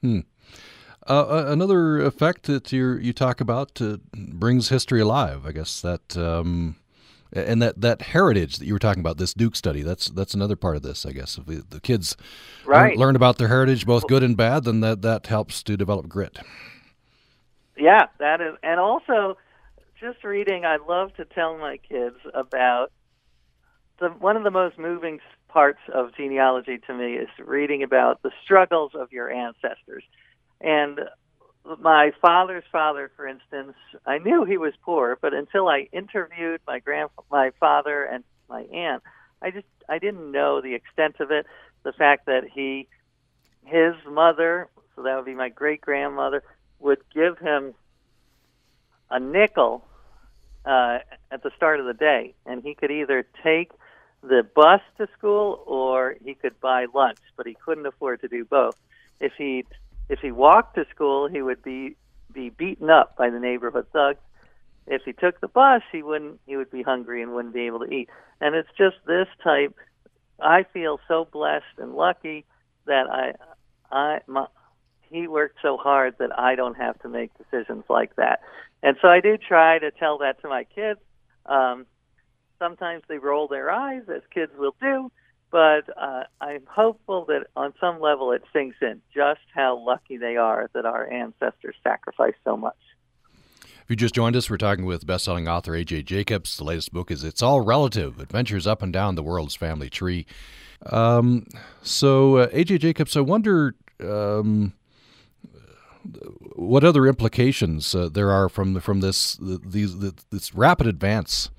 Hmm. 0.00 0.20
Uh, 1.08 1.12
uh, 1.12 1.44
another 1.48 1.98
effect 2.00 2.44
that 2.44 2.70
you 2.72 2.92
you 2.96 3.12
talk 3.12 3.40
about 3.40 3.80
uh, 3.80 3.96
brings 4.14 4.68
history 4.68 5.00
alive. 5.00 5.46
I 5.46 5.52
guess 5.52 5.80
that 5.80 6.16
um, 6.16 6.76
and 7.32 7.62
that, 7.62 7.80
that 7.80 8.02
heritage 8.02 8.58
that 8.58 8.66
you 8.66 8.72
were 8.72 8.78
talking 8.80 9.00
about, 9.00 9.16
this 9.16 9.32
Duke 9.32 9.54
study, 9.54 9.82
that's 9.82 10.08
that's 10.08 10.34
another 10.34 10.56
part 10.56 10.76
of 10.76 10.82
this, 10.82 11.06
I 11.06 11.12
guess. 11.12 11.38
If 11.38 11.46
the, 11.46 11.64
the 11.68 11.80
kids 11.80 12.16
right. 12.66 12.90
learn, 12.90 12.98
learn, 12.98 13.16
about 13.16 13.38
their 13.38 13.48
heritage, 13.48 13.86
both 13.86 14.06
good 14.08 14.22
and 14.22 14.36
bad, 14.36 14.64
then 14.64 14.80
that, 14.80 15.02
that 15.02 15.26
helps 15.26 15.62
to 15.64 15.76
develop 15.76 16.08
grit. 16.08 16.38
Yeah, 17.76 18.06
that 18.18 18.40
is, 18.40 18.54
and 18.62 18.80
also 18.80 19.38
just 20.00 20.24
reading. 20.24 20.64
I 20.64 20.78
love 20.78 21.14
to 21.16 21.26
tell 21.26 21.58
my 21.58 21.76
kids 21.76 22.16
about 22.32 22.90
the 23.98 24.08
one 24.08 24.36
of 24.36 24.44
the 24.44 24.50
most 24.50 24.78
moving 24.78 25.20
parts 25.48 25.80
of 25.92 26.16
genealogy 26.16 26.78
to 26.86 26.94
me 26.94 27.14
is 27.14 27.28
reading 27.38 27.82
about 27.82 28.22
the 28.22 28.30
struggles 28.42 28.92
of 28.94 29.12
your 29.12 29.30
ancestors, 29.30 30.02
and 30.60 31.00
my 31.80 32.12
father's 32.22 32.64
father, 32.72 33.10
for 33.14 33.26
instance, 33.26 33.74
I 34.06 34.18
knew 34.18 34.44
he 34.44 34.56
was 34.56 34.72
poor, 34.82 35.18
but 35.20 35.34
until 35.34 35.68
I 35.68 35.88
interviewed 35.92 36.62
my 36.66 36.78
grand, 36.78 37.10
my 37.30 37.50
father 37.60 38.02
and 38.04 38.24
my 38.48 38.62
aunt, 38.62 39.02
I 39.42 39.50
just 39.50 39.66
I 39.86 39.98
didn't 39.98 40.32
know 40.32 40.62
the 40.62 40.74
extent 40.74 41.16
of 41.20 41.30
it. 41.30 41.44
The 41.82 41.92
fact 41.92 42.24
that 42.26 42.44
he, 42.54 42.88
his 43.64 43.94
mother, 44.08 44.68
so 44.96 45.02
that 45.02 45.16
would 45.16 45.26
be 45.26 45.34
my 45.34 45.50
great 45.50 45.82
grandmother, 45.82 46.42
would 46.78 47.00
give 47.14 47.38
him 47.38 47.74
a 49.10 49.20
nickel 49.20 49.84
uh, 50.64 50.98
at 51.30 51.42
the 51.42 51.50
start 51.56 51.80
of 51.80 51.86
the 51.86 51.94
day, 51.94 52.34
and 52.46 52.62
he 52.62 52.74
could 52.74 52.90
either 52.90 53.26
take 53.42 53.72
the 54.22 54.46
bus 54.54 54.80
to 54.98 55.08
school 55.16 55.62
or 55.66 56.16
he 56.24 56.34
could 56.34 56.60
buy 56.60 56.86
lunch, 56.94 57.18
but 57.36 57.46
he 57.46 57.56
couldn't 57.64 57.86
afford 57.86 58.20
to 58.20 58.28
do 58.28 58.44
both. 58.44 58.76
If 59.20 59.32
he 59.36 59.64
if 60.08 60.18
he 60.20 60.32
walked 60.32 60.74
to 60.74 60.84
school, 60.94 61.28
he 61.28 61.40
would 61.40 61.62
be 61.62 61.96
be 62.32 62.50
beaten 62.50 62.90
up 62.90 63.16
by 63.16 63.30
the 63.30 63.38
neighborhood 63.38 63.86
thugs. 63.92 64.20
If 64.86 65.02
he 65.04 65.12
took 65.12 65.40
the 65.40 65.48
bus, 65.48 65.82
he 65.92 66.02
wouldn't. 66.02 66.40
He 66.46 66.56
would 66.56 66.70
be 66.70 66.82
hungry 66.82 67.22
and 67.22 67.32
wouldn't 67.32 67.54
be 67.54 67.66
able 67.66 67.80
to 67.80 67.92
eat. 67.92 68.08
And 68.40 68.54
it's 68.54 68.68
just 68.76 68.96
this 69.06 69.28
type. 69.42 69.74
I 70.40 70.64
feel 70.72 70.98
so 71.06 71.28
blessed 71.30 71.78
and 71.78 71.94
lucky 71.94 72.44
that 72.86 73.06
I, 73.10 73.34
I, 73.92 74.20
my, 74.26 74.46
he 75.10 75.26
worked 75.26 75.58
so 75.60 75.76
hard 75.76 76.14
that 76.18 76.38
I 76.38 76.54
don't 76.54 76.76
have 76.76 76.98
to 77.00 77.08
make 77.08 77.30
decisions 77.36 77.84
like 77.88 78.16
that. 78.16 78.40
And 78.82 78.96
so 79.02 79.08
I 79.08 79.20
do 79.20 79.36
try 79.36 79.78
to 79.78 79.90
tell 79.90 80.18
that 80.18 80.40
to 80.42 80.48
my 80.48 80.64
kids. 80.64 81.00
Um, 81.46 81.86
sometimes 82.58 83.02
they 83.08 83.18
roll 83.18 83.48
their 83.48 83.70
eyes, 83.70 84.02
as 84.14 84.22
kids 84.32 84.52
will 84.56 84.74
do, 84.80 85.10
but 85.50 85.82
uh, 86.00 86.24
I'm 86.40 86.64
hopeful 86.66 87.24
that 87.26 87.46
on 87.56 87.74
some 87.80 88.00
level 88.00 88.32
it 88.32 88.42
sinks 88.52 88.76
in 88.80 89.02
just 89.14 89.40
how 89.54 89.82
lucky 89.84 90.16
they 90.16 90.36
are 90.36 90.70
that 90.74 90.86
our 90.86 91.10
ancestors 91.10 91.74
sacrificed 91.82 92.38
so 92.44 92.56
much. 92.56 92.76
If 93.62 93.94
you 93.94 93.96
just 93.96 94.14
joined 94.14 94.36
us, 94.36 94.48
we're 94.48 94.56
talking 94.56 94.84
with 94.84 95.04
best-selling 95.04 95.48
author 95.48 95.74
A.J. 95.74 96.04
Jacobs. 96.04 96.56
The 96.56 96.62
latest 96.62 96.92
book 96.92 97.10
is 97.10 97.24
"It's 97.24 97.42
All 97.42 97.60
Relative: 97.60 98.20
Adventures 98.20 98.64
Up 98.64 98.82
and 98.82 98.92
Down 98.92 99.16
the 99.16 99.22
World's 99.22 99.56
Family 99.56 99.90
Tree." 99.90 100.26
Um, 100.86 101.46
so, 101.82 102.36
uh, 102.36 102.48
A.J. 102.52 102.78
Jacobs, 102.78 103.16
I 103.16 103.20
wonder 103.20 103.74
um, 104.00 104.74
what 106.56 106.84
other 106.84 107.06
implications 107.06 107.94
uh, 107.94 108.08
there 108.08 108.30
are 108.30 108.48
from 108.48 108.80
from 108.80 109.00
this 109.00 109.38
these 109.40 109.98
this 109.98 110.54
rapid 110.54 110.86
advance 110.86 111.50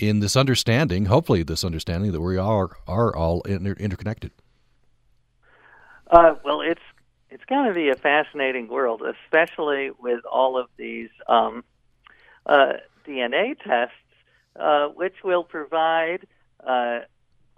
in 0.00 0.20
this 0.20 0.34
understanding, 0.34 1.06
hopefully, 1.06 1.42
this 1.42 1.62
understanding 1.62 2.12
that 2.12 2.20
we 2.20 2.36
are 2.36 2.70
are 2.88 3.14
all 3.14 3.42
inter- 3.42 3.76
interconnected. 3.78 4.32
Uh, 6.10 6.34
well, 6.44 6.62
it's 6.62 6.80
it's 7.28 7.44
going 7.44 7.68
to 7.68 7.74
be 7.74 7.90
a 7.90 7.94
fascinating 7.94 8.68
world, 8.68 9.02
especially 9.02 9.90
with 9.98 10.24
all 10.24 10.58
of 10.58 10.68
these 10.76 11.10
um, 11.28 11.62
uh, 12.46 12.72
DNA 13.06 13.56
tests, 13.58 13.94
uh, 14.58 14.88
which 14.88 15.14
will 15.22 15.44
provide 15.44 16.26
uh, 16.66 17.00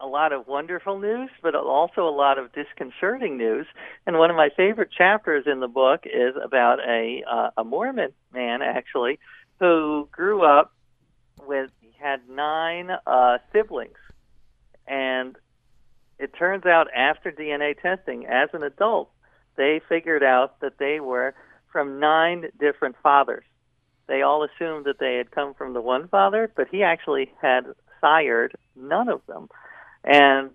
a 0.03 0.07
lot 0.07 0.33
of 0.33 0.49
wonderful 0.49 0.99
news, 0.99 1.31
but 1.43 1.55
also 1.55 2.09
a 2.09 2.11
lot 2.11 2.37
of 2.37 2.53
disconcerting 2.53 3.39
news. 3.39 3.67
And 4.05 4.19
one 4.19 4.31
of 4.31 4.37
my 4.37 4.49
favorite 4.57 4.91
chapters 4.91 5.45
in 5.47 5.61
the 5.61 5.69
book 5.69 6.01
is 6.05 6.35
about 6.43 6.81
a 6.81 7.23
uh, 7.31 7.51
a 7.57 7.65
Mormon 7.65 8.13
man, 8.35 8.63
actually, 8.63 9.21
who 9.61 10.09
grew 10.11 10.43
up 10.43 10.73
with 11.47 11.71
he 11.81 11.93
had 12.01 12.29
nine 12.29 12.91
uh, 13.07 13.39
siblings, 13.53 13.97
and 14.89 15.37
it 16.19 16.33
turns 16.37 16.67
out 16.67 16.89
after 16.95 17.31
DNA 17.31 17.81
testing, 17.81 18.27
as 18.27 18.49
an 18.53 18.65
adult, 18.65 19.11
they 19.57 19.81
figured 19.89 20.25
out 20.25 20.61
that 20.61 20.79
they 20.79 20.99
were 20.99 21.35
from 21.71 22.01
nine 22.01 22.47
different 22.59 22.97
fathers. 23.03 23.45
They 24.09 24.23
all 24.23 24.45
assumed 24.45 24.85
that 24.87 24.99
they 24.99 25.17
had 25.17 25.31
come 25.31 25.55
from 25.55 25.75
the 25.75 25.81
one 25.81 26.09
father, 26.09 26.51
but 26.55 26.69
he 26.71 26.83
actually 26.83 27.33
had 27.41 27.67
sired 28.01 28.55
none 28.75 29.09
of 29.09 29.23
them. 29.27 29.49
And 30.05 30.51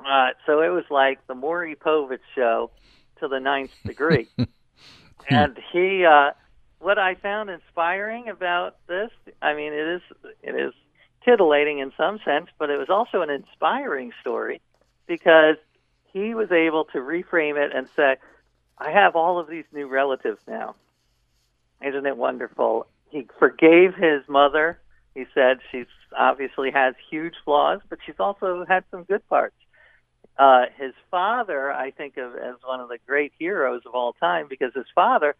uh, 0.00 0.30
so 0.46 0.60
it 0.62 0.68
was 0.68 0.84
like 0.90 1.26
the 1.26 1.34
Maury 1.34 1.76
Povich 1.76 2.18
show 2.34 2.70
to 3.20 3.28
the 3.28 3.40
ninth 3.40 3.72
degree. 3.84 4.28
and 5.28 5.58
he 5.72 6.04
uh, 6.04 6.30
what 6.80 6.98
I 6.98 7.14
found 7.14 7.50
inspiring 7.50 8.28
about 8.28 8.76
this, 8.88 9.10
I 9.40 9.54
mean, 9.54 9.72
it 9.72 9.96
is 9.96 10.02
it 10.42 10.54
is 10.54 10.74
titillating 11.24 11.78
in 11.78 11.92
some 11.96 12.18
sense, 12.24 12.48
but 12.58 12.70
it 12.70 12.78
was 12.78 12.90
also 12.90 13.22
an 13.22 13.30
inspiring 13.30 14.12
story 14.20 14.60
because 15.06 15.56
he 16.12 16.34
was 16.34 16.50
able 16.50 16.84
to 16.86 16.98
reframe 16.98 17.56
it 17.56 17.74
and 17.74 17.88
say, 17.96 18.16
I 18.78 18.90
have 18.90 19.14
all 19.14 19.38
of 19.38 19.48
these 19.48 19.64
new 19.72 19.86
relatives 19.86 20.40
now. 20.48 20.74
Isn't 21.80 22.06
it 22.06 22.16
wonderful? 22.16 22.86
He 23.10 23.28
forgave 23.38 23.94
his 23.94 24.22
mother. 24.28 24.80
He 25.14 25.24
said 25.34 25.58
she's 25.70 25.86
obviously 26.16 26.70
has 26.70 26.94
huge 27.10 27.34
flaws, 27.44 27.80
but 27.88 27.98
she's 28.04 28.18
also 28.18 28.64
had 28.66 28.84
some 28.90 29.04
good 29.04 29.26
parts. 29.28 29.56
Uh, 30.38 30.64
his 30.78 30.92
father, 31.10 31.72
I 31.72 31.90
think 31.90 32.16
of 32.16 32.34
as 32.34 32.54
one 32.64 32.80
of 32.80 32.88
the 32.88 32.98
great 33.06 33.32
heroes 33.38 33.82
of 33.86 33.94
all 33.94 34.14
time 34.14 34.46
because 34.48 34.72
his 34.74 34.86
father 34.94 35.34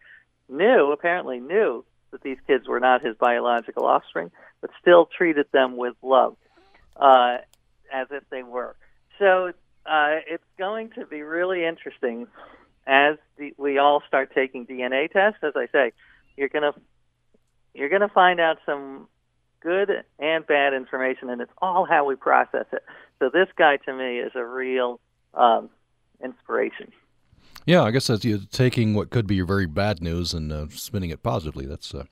knew, 0.47 0.91
apparently 0.91 1.39
knew, 1.39 1.83
that 2.11 2.21
these 2.21 2.37
kids 2.45 2.67
were 2.67 2.79
not 2.79 3.03
his 3.03 3.15
biological 3.17 3.85
offspring, 3.85 4.31
but 4.61 4.69
still 4.79 5.07
treated 5.17 5.47
them 5.51 5.77
with 5.77 5.95
love, 6.03 6.37
uh, 6.95 7.37
as 7.91 8.07
if 8.11 8.23
they 8.29 8.43
were. 8.43 8.75
So 9.19 9.51
uh, 9.85 10.15
it's 10.27 10.43
going 10.57 10.91
to 10.91 11.05
be 11.05 11.21
really 11.21 11.65
interesting 11.65 12.27
as 12.85 13.17
the, 13.37 13.53
we 13.57 13.77
all 13.77 14.03
start 14.07 14.31
taking 14.33 14.65
DNA 14.65 15.11
tests. 15.11 15.39
As 15.43 15.53
I 15.55 15.67
say, 15.71 15.93
you're 16.37 16.49
gonna 16.49 16.73
you're 17.73 17.89
gonna 17.89 18.09
find 18.09 18.39
out 18.39 18.57
some 18.65 19.07
good 19.63 19.89
and 20.19 20.45
bad 20.45 20.73
information, 20.73 21.29
and 21.29 21.41
it's 21.41 21.51
all 21.61 21.85
how 21.85 22.05
we 22.05 22.15
process 22.15 22.65
it. 22.71 22.83
So 23.19 23.29
this 23.29 23.47
guy 23.57 23.77
to 23.77 23.93
me 23.93 24.19
is 24.19 24.33
a 24.35 24.45
real 24.45 24.99
um, 25.33 25.69
inspiration. 26.23 26.91
Yeah, 27.65 27.83
I 27.83 27.91
guess 27.91 28.07
that's 28.07 28.25
you 28.25 28.41
taking 28.51 28.93
what 28.93 29.09
could 29.09 29.25
be 29.25 29.35
your 29.35 29.45
very 29.45 29.65
bad 29.65 30.01
news 30.01 30.33
and 30.33 30.51
uh, 30.51 30.67
spinning 30.69 31.11
it 31.11 31.23
positively. 31.23 31.65
That's 31.65 31.93
a 31.93 32.07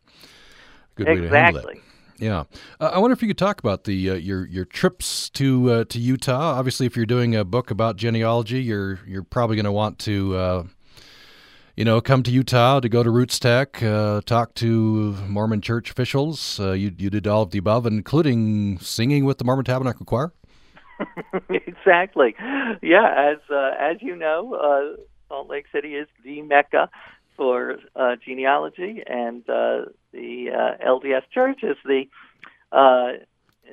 good 0.95 1.07
way 1.07 1.13
exactly. 1.13 1.29
to 1.29 1.37
handle 1.37 1.61
that. 1.63 1.77
Yeah, 2.21 2.43
uh, 2.79 2.91
I 2.93 2.99
wonder 2.99 3.13
if 3.13 3.21
you 3.23 3.27
could 3.27 3.37
talk 3.37 3.59
about 3.59 3.83
the 3.83 4.11
uh, 4.11 4.13
your 4.13 4.45
your 4.45 4.63
trips 4.63 5.29
to 5.31 5.71
uh, 5.71 5.83
to 5.85 5.99
Utah. 5.99 6.53
Obviously, 6.57 6.85
if 6.85 6.95
you're 6.95 7.07
doing 7.07 7.35
a 7.35 7.43
book 7.43 7.71
about 7.71 7.97
genealogy, 7.97 8.61
you're 8.61 8.99
you're 9.07 9.23
probably 9.23 9.55
going 9.55 9.65
to 9.65 9.71
want 9.71 9.97
to 9.99 10.35
uh, 10.35 10.63
you 11.75 11.85
know, 11.85 12.01
come 12.01 12.23
to 12.23 12.31
Utah 12.31 12.79
to 12.79 12.89
go 12.89 13.03
to 13.03 13.09
RootsTech, 13.09 13.81
uh, 13.81 14.21
talk 14.21 14.53
to 14.55 15.13
Mormon 15.27 15.61
church 15.61 15.89
officials. 15.89 16.59
Uh, 16.59 16.73
you, 16.73 16.93
you 16.97 17.09
did 17.09 17.27
all 17.27 17.43
of 17.43 17.51
the 17.51 17.57
above, 17.57 17.85
including 17.85 18.77
singing 18.79 19.25
with 19.25 19.37
the 19.37 19.43
Mormon 19.43 19.65
Tabernacle 19.65 20.05
Choir. 20.05 20.33
exactly. 21.49 22.35
Yeah, 22.81 23.33
as 23.33 23.37
uh, 23.49 23.71
as 23.79 23.97
you 24.01 24.15
know, 24.15 24.53
uh, 24.53 25.01
Salt 25.27 25.49
Lake 25.49 25.65
City 25.71 25.95
is 25.95 26.07
the 26.23 26.41
mecca 26.41 26.89
for 27.37 27.77
uh, 27.95 28.17
genealogy, 28.23 29.01
and 29.07 29.41
uh, 29.49 29.85
the 30.11 30.75
LDS 30.85 31.23
Church 31.33 31.63
is 31.63 31.77
the 31.85 32.03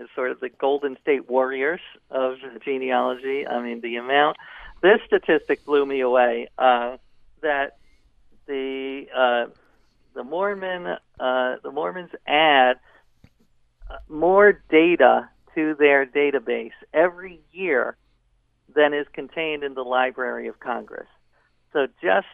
is 0.01 0.09
sort 0.15 0.31
of 0.31 0.39
the 0.39 0.49
Golden 0.49 0.97
State 1.03 1.29
Warriors 1.29 1.81
of 2.11 2.37
genealogy. 2.65 3.47
I 3.47 3.61
mean, 3.61 3.81
the 3.81 3.97
amount. 3.97 4.37
This 4.81 5.01
statistic 5.05 5.65
blew 5.65 5.85
me 5.85 6.01
away. 6.01 6.49
That 6.57 7.79
the 8.49 9.05
uh, 9.15 9.51
the 10.15 10.25
Mormon 10.25 10.87
uh, 11.21 11.57
the 11.63 11.71
Mormons 11.71 12.11
add 12.27 12.77
uh, 13.89 13.99
more 14.09 14.61
data 14.71 15.29
to 15.55 15.77
their 15.79 16.07
database 16.07 16.73
every 16.93 17.41
year 17.53 17.97
than 18.75 18.93
is 18.95 19.07
contained 19.13 19.63
in 19.63 19.75
the 19.75 19.83
Library 19.83 20.49
of 20.49 20.59
Congress. 20.59 21.07
So 21.73 21.87
just 22.03 22.27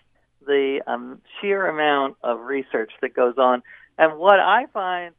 the 0.47 0.81
um, 0.87 1.21
sheer 1.41 1.67
amount 1.67 2.17
of 2.23 2.41
research 2.41 2.93
that 3.03 3.15
goes 3.15 3.35
on, 3.37 3.63
and 3.99 4.19
what 4.19 4.41
I 4.41 4.67
find 4.73 5.15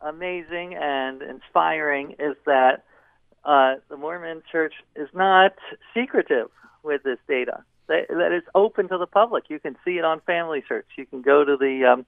amazing 0.00 0.74
and 0.74 1.22
inspiring 1.22 2.12
is 2.18 2.36
that 2.46 2.84
uh, 3.44 3.74
the 3.88 3.96
Mormon 3.96 4.42
Church 4.50 4.74
is 4.96 5.08
not 5.14 5.52
secretive 5.94 6.48
with 6.82 7.02
this 7.02 7.18
data 7.28 7.62
that, 7.90 8.42
open 8.54 8.88
to 8.88 8.98
the 8.98 9.06
public. 9.06 9.44
You 9.48 9.58
can 9.58 9.76
see 9.84 9.98
it 9.98 10.04
on 10.04 10.20
FamilySearch. 10.20 10.84
You 10.96 11.06
can 11.06 11.22
go 11.22 11.44
to 11.44 11.56
the 11.56 11.84
um, 11.84 12.06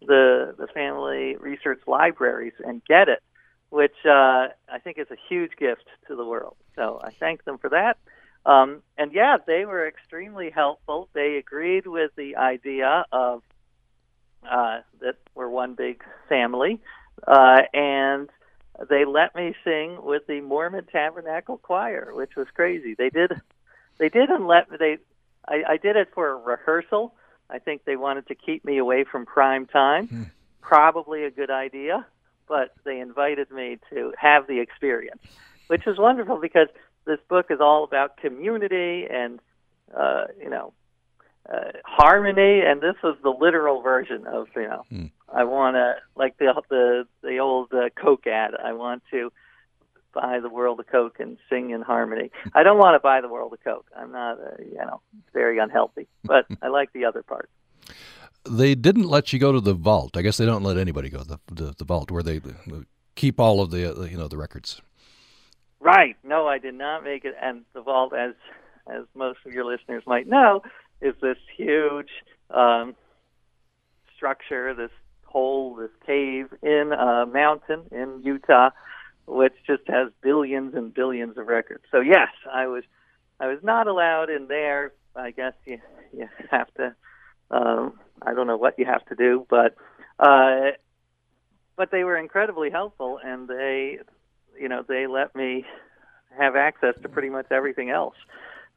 the 0.00 0.54
the 0.58 0.66
family 0.68 1.36
research 1.36 1.80
libraries 1.86 2.54
and 2.64 2.84
get 2.84 3.08
it, 3.08 3.22
which 3.70 3.94
uh, 4.04 4.48
I 4.68 4.78
think 4.82 4.98
is 4.98 5.10
a 5.10 5.16
huge 5.28 5.52
gift 5.56 5.86
to 6.08 6.16
the 6.16 6.24
world. 6.24 6.56
So 6.76 7.00
I 7.02 7.10
thank 7.10 7.44
them 7.44 7.58
for 7.58 7.70
that. 7.70 7.98
Um, 8.44 8.82
and 8.98 9.12
yeah, 9.12 9.36
they 9.46 9.64
were 9.64 9.86
extremely 9.86 10.50
helpful. 10.50 11.08
They 11.12 11.36
agreed 11.36 11.86
with 11.86 12.10
the 12.16 12.36
idea 12.36 13.04
of 13.12 13.42
uh, 14.48 14.80
that 15.00 15.16
we're 15.34 15.48
one 15.48 15.74
big 15.74 16.02
family, 16.28 16.80
uh, 17.26 17.62
and 17.72 18.28
they 18.88 19.04
let 19.04 19.34
me 19.36 19.54
sing 19.64 19.98
with 20.02 20.26
the 20.26 20.40
Mormon 20.40 20.86
Tabernacle 20.90 21.58
Choir, 21.58 22.10
which 22.12 22.34
was 22.36 22.48
crazy. 22.54 22.94
They 22.94 23.10
did, 23.10 23.30
they 23.98 24.08
didn't 24.08 24.46
let 24.46 24.66
they 24.76 24.98
I, 25.48 25.62
I 25.70 25.76
did 25.76 25.96
it 25.96 26.08
for 26.14 26.30
a 26.30 26.36
rehearsal. 26.36 27.14
I 27.50 27.58
think 27.58 27.84
they 27.84 27.96
wanted 27.96 28.26
to 28.28 28.34
keep 28.34 28.64
me 28.64 28.78
away 28.78 29.04
from 29.04 29.26
prime 29.26 29.66
time. 29.66 30.08
Hmm. 30.08 30.22
Probably 30.60 31.24
a 31.24 31.30
good 31.30 31.50
idea, 31.50 32.06
but 32.48 32.74
they 32.84 33.00
invited 33.00 33.50
me 33.50 33.78
to 33.90 34.12
have 34.18 34.46
the 34.46 34.60
experience, 34.60 35.20
which 35.66 35.86
is 35.86 35.98
wonderful 35.98 36.40
because 36.40 36.68
this 37.04 37.18
book 37.28 37.46
is 37.50 37.60
all 37.60 37.84
about 37.84 38.16
community 38.16 39.06
and 39.10 39.40
uh, 39.94 40.26
you 40.40 40.48
know 40.48 40.72
uh, 41.52 41.72
harmony, 41.84 42.60
and 42.60 42.80
this 42.80 42.94
was 43.02 43.16
the 43.22 43.30
literal 43.30 43.82
version 43.82 44.26
of 44.26 44.46
you 44.54 44.68
know. 44.68 44.84
Hmm. 44.88 45.06
I 45.28 45.44
want 45.44 45.74
to 45.74 45.94
like 46.14 46.38
the 46.38 46.62
the 46.68 47.06
the 47.22 47.38
old 47.38 47.72
uh, 47.72 47.90
Coke 47.96 48.26
ad. 48.26 48.54
I 48.54 48.72
want 48.72 49.02
to 49.10 49.32
buy 50.12 50.40
the 50.40 50.48
world 50.48 50.80
of 50.80 50.86
Coke 50.86 51.20
and 51.20 51.38
sing 51.48 51.70
in 51.70 51.82
harmony. 51.82 52.30
I 52.54 52.62
don't 52.62 52.78
want 52.78 52.94
to 52.94 53.00
buy 53.00 53.20
the 53.20 53.28
world 53.28 53.52
of 53.52 53.62
Coke. 53.64 53.86
I'm 53.96 54.12
not, 54.12 54.38
uh, 54.38 54.56
you 54.58 54.76
know, 54.76 55.00
very 55.32 55.58
unhealthy, 55.58 56.08
but 56.24 56.46
I 56.60 56.68
like 56.68 56.92
the 56.92 57.04
other 57.04 57.22
part. 57.22 57.50
They 58.48 58.74
didn't 58.74 59.08
let 59.08 59.32
you 59.32 59.38
go 59.38 59.52
to 59.52 59.60
the 59.60 59.74
vault. 59.74 60.16
I 60.16 60.22
guess 60.22 60.36
they 60.36 60.46
don't 60.46 60.64
let 60.64 60.76
anybody 60.76 61.10
go 61.10 61.18
to 61.18 61.24
the, 61.24 61.38
the, 61.52 61.74
the 61.78 61.84
vault 61.84 62.10
where 62.10 62.22
they 62.22 62.40
keep 63.14 63.38
all 63.38 63.60
of 63.60 63.70
the, 63.70 63.96
uh, 63.96 64.04
you 64.04 64.16
know, 64.16 64.28
the 64.28 64.36
records. 64.36 64.80
Right. 65.80 66.16
No, 66.24 66.46
I 66.46 66.58
did 66.58 66.74
not 66.74 67.04
make 67.04 67.24
it. 67.24 67.34
And 67.40 67.62
the 67.74 67.82
vault, 67.82 68.12
as 68.14 68.34
as 68.88 69.04
most 69.14 69.38
of 69.46 69.52
your 69.52 69.64
listeners 69.64 70.02
might 70.06 70.26
know, 70.26 70.62
is 71.00 71.14
this 71.22 71.36
huge 71.56 72.10
um, 72.50 72.96
structure, 74.16 74.74
this 74.74 74.90
hole, 75.24 75.76
this 75.76 75.90
cave 76.04 76.46
in 76.62 76.92
a 76.92 77.26
mountain 77.26 77.84
in 77.90 78.22
Utah 78.22 78.70
which 79.32 79.54
just 79.66 79.82
has 79.88 80.10
billions 80.22 80.74
and 80.74 80.92
billions 80.92 81.38
of 81.38 81.46
records. 81.46 81.84
So 81.90 82.00
yes, 82.00 82.28
I 82.50 82.66
was 82.66 82.84
I 83.40 83.46
was 83.46 83.58
not 83.62 83.86
allowed 83.86 84.30
in 84.30 84.46
there. 84.46 84.92
I 85.16 85.30
guess 85.30 85.54
you 85.66 85.78
you 86.12 86.28
have 86.50 86.72
to. 86.74 86.94
Um, 87.50 87.98
I 88.22 88.34
don't 88.34 88.46
know 88.46 88.56
what 88.56 88.78
you 88.78 88.84
have 88.86 89.04
to 89.06 89.14
do, 89.14 89.46
but 89.48 89.74
uh, 90.18 90.72
but 91.76 91.90
they 91.90 92.04
were 92.04 92.16
incredibly 92.16 92.70
helpful, 92.70 93.18
and 93.22 93.48
they 93.48 93.98
you 94.60 94.68
know 94.68 94.84
they 94.86 95.06
let 95.06 95.34
me 95.34 95.64
have 96.38 96.56
access 96.56 96.94
to 97.02 97.08
pretty 97.08 97.28
much 97.30 97.46
everything 97.50 97.90
else. 97.90 98.16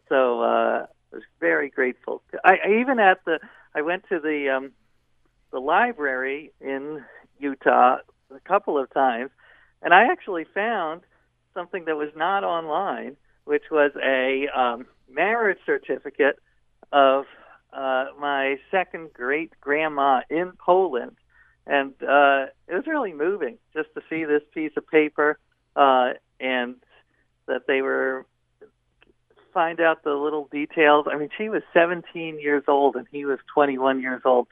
So 0.09 0.41
uh, 0.41 0.85
I 0.85 1.15
was 1.15 1.23
very 1.39 1.69
grateful. 1.69 2.21
I, 2.43 2.57
I 2.65 2.81
even 2.81 2.99
at 2.99 3.23
the 3.25 3.39
I 3.73 3.81
went 3.81 4.03
to 4.09 4.19
the 4.19 4.49
um, 4.55 4.71
the 5.51 5.59
library 5.59 6.51
in 6.61 7.03
Utah 7.39 7.97
a 8.33 8.39
couple 8.47 8.77
of 8.77 8.91
times 8.93 9.31
and 9.85 9.93
I 9.93 10.11
actually 10.11 10.45
found 10.51 11.01
something 11.53 11.85
that 11.85 11.95
was 11.95 12.09
not 12.15 12.43
online, 12.43 13.15
which 13.45 13.65
was 13.71 13.91
a 14.03 14.47
um, 14.59 14.87
marriage 15.09 15.59
certificate 15.63 16.39
of 16.91 17.25
uh, 17.71 18.07
my 18.19 18.57
second 18.71 19.13
great 19.13 19.53
grandma 19.61 20.21
in 20.29 20.53
Poland. 20.57 21.15
And 21.67 21.93
uh, 22.01 22.47
it 22.67 22.73
was 22.73 22.87
really 22.87 23.13
moving 23.13 23.59
just 23.73 23.89
to 23.93 24.01
see 24.09 24.25
this 24.25 24.41
piece 24.53 24.71
of 24.75 24.87
paper 24.87 25.37
uh, 25.75 26.13
and 26.39 26.75
that 27.47 27.67
they 27.67 27.81
were 27.81 28.25
find 29.53 29.79
out 29.79 30.03
the 30.03 30.13
little 30.13 30.49
details. 30.51 31.05
I 31.09 31.17
mean, 31.17 31.29
she 31.37 31.47
was 31.47 31.61
17 31.73 32.39
years 32.41 32.63
old 32.67 32.97
and 32.97 33.07
he 33.11 33.23
was 33.23 33.39
21 33.53 34.01
years 34.01 34.21
old. 34.25 34.47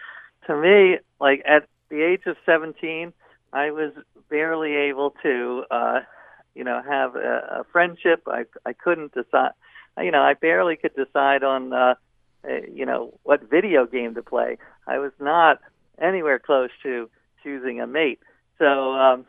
To 0.47 0.55
me, 0.55 0.99
like 1.19 1.41
at 1.45 1.67
the 1.89 2.01
age 2.03 2.21
of 2.25 2.37
17, 2.45 3.11
I 3.53 3.71
was 3.71 3.93
barely 4.29 4.75
able 4.75 5.13
to, 5.21 5.63
uh, 5.69 5.99
you 6.55 6.63
know, 6.63 6.81
have 6.81 7.15
a, 7.15 7.59
a 7.59 7.63
friendship. 7.71 8.23
I 8.27 8.45
I 8.65 8.73
couldn't 8.73 9.13
decide. 9.13 9.51
You 9.97 10.11
know, 10.11 10.23
I 10.23 10.33
barely 10.33 10.75
could 10.75 10.95
decide 10.95 11.43
on, 11.43 11.71
uh, 11.71 11.93
uh, 12.43 12.53
you 12.73 12.83
know, 12.83 13.13
what 13.21 13.47
video 13.47 13.85
game 13.85 14.15
to 14.15 14.23
play. 14.23 14.57
I 14.87 14.97
was 14.97 15.11
not 15.19 15.59
anywhere 16.01 16.39
close 16.39 16.71
to 16.81 17.09
choosing 17.43 17.79
a 17.79 17.85
mate. 17.85 18.19
So 18.57 18.93
um, 18.93 19.25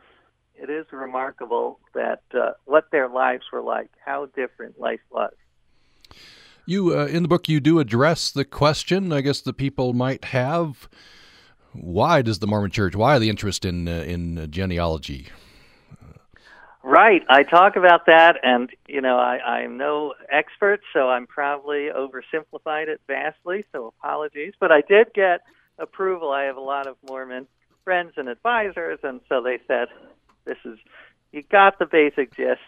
it 0.55 0.71
is 0.71 0.87
remarkable 0.91 1.79
that 1.93 2.23
uh, 2.33 2.53
what 2.65 2.89
their 2.91 3.07
lives 3.07 3.43
were 3.53 3.61
like, 3.61 3.91
how 4.03 4.25
different 4.35 4.79
life 4.79 5.01
was. 5.11 5.33
You 6.65 6.97
uh, 6.97 7.05
in 7.05 7.21
the 7.21 7.29
book, 7.29 7.47
you 7.47 7.59
do 7.59 7.79
address 7.79 8.31
the 8.31 8.45
question. 8.45 9.13
I 9.13 9.21
guess 9.21 9.41
the 9.41 9.53
people 9.53 9.93
might 9.93 10.25
have 10.25 10.89
why 11.81 12.21
does 12.21 12.39
the 12.39 12.47
Mormon 12.47 12.71
Church? 12.71 12.95
Why 12.95 13.19
the 13.19 13.29
interest 13.29 13.65
in 13.65 13.87
uh, 13.87 14.03
in 14.03 14.49
genealogy? 14.51 15.27
Right. 16.83 17.23
I 17.29 17.41
talk 17.41 17.77
about 17.77 18.05
that, 18.05 18.37
and 18.43 18.69
you 18.87 19.01
know, 19.01 19.17
I, 19.17 19.39
I'm 19.39 19.77
no 19.77 20.13
expert, 20.29 20.81
so 20.93 21.09
I'm 21.09 21.25
probably 21.25 21.89
oversimplified 21.89 22.89
it 22.89 23.01
vastly. 23.07 23.65
So 23.71 23.87
apologies, 23.87 24.53
but 24.59 24.71
I 24.71 24.81
did 24.81 25.11
get 25.13 25.41
approval. 25.79 26.29
I 26.31 26.43
have 26.43 26.57
a 26.57 26.61
lot 26.61 26.85
of 26.85 26.95
Mormon 27.09 27.47
friends 27.83 28.13
and 28.17 28.29
advisors, 28.29 28.99
and 29.01 29.19
so 29.27 29.41
they 29.41 29.59
said, 29.67 29.87
"This 30.45 30.57
is 30.63 30.77
you 31.31 31.41
got 31.41 31.79
the 31.79 31.87
basic 31.87 32.35
gist." 32.35 32.61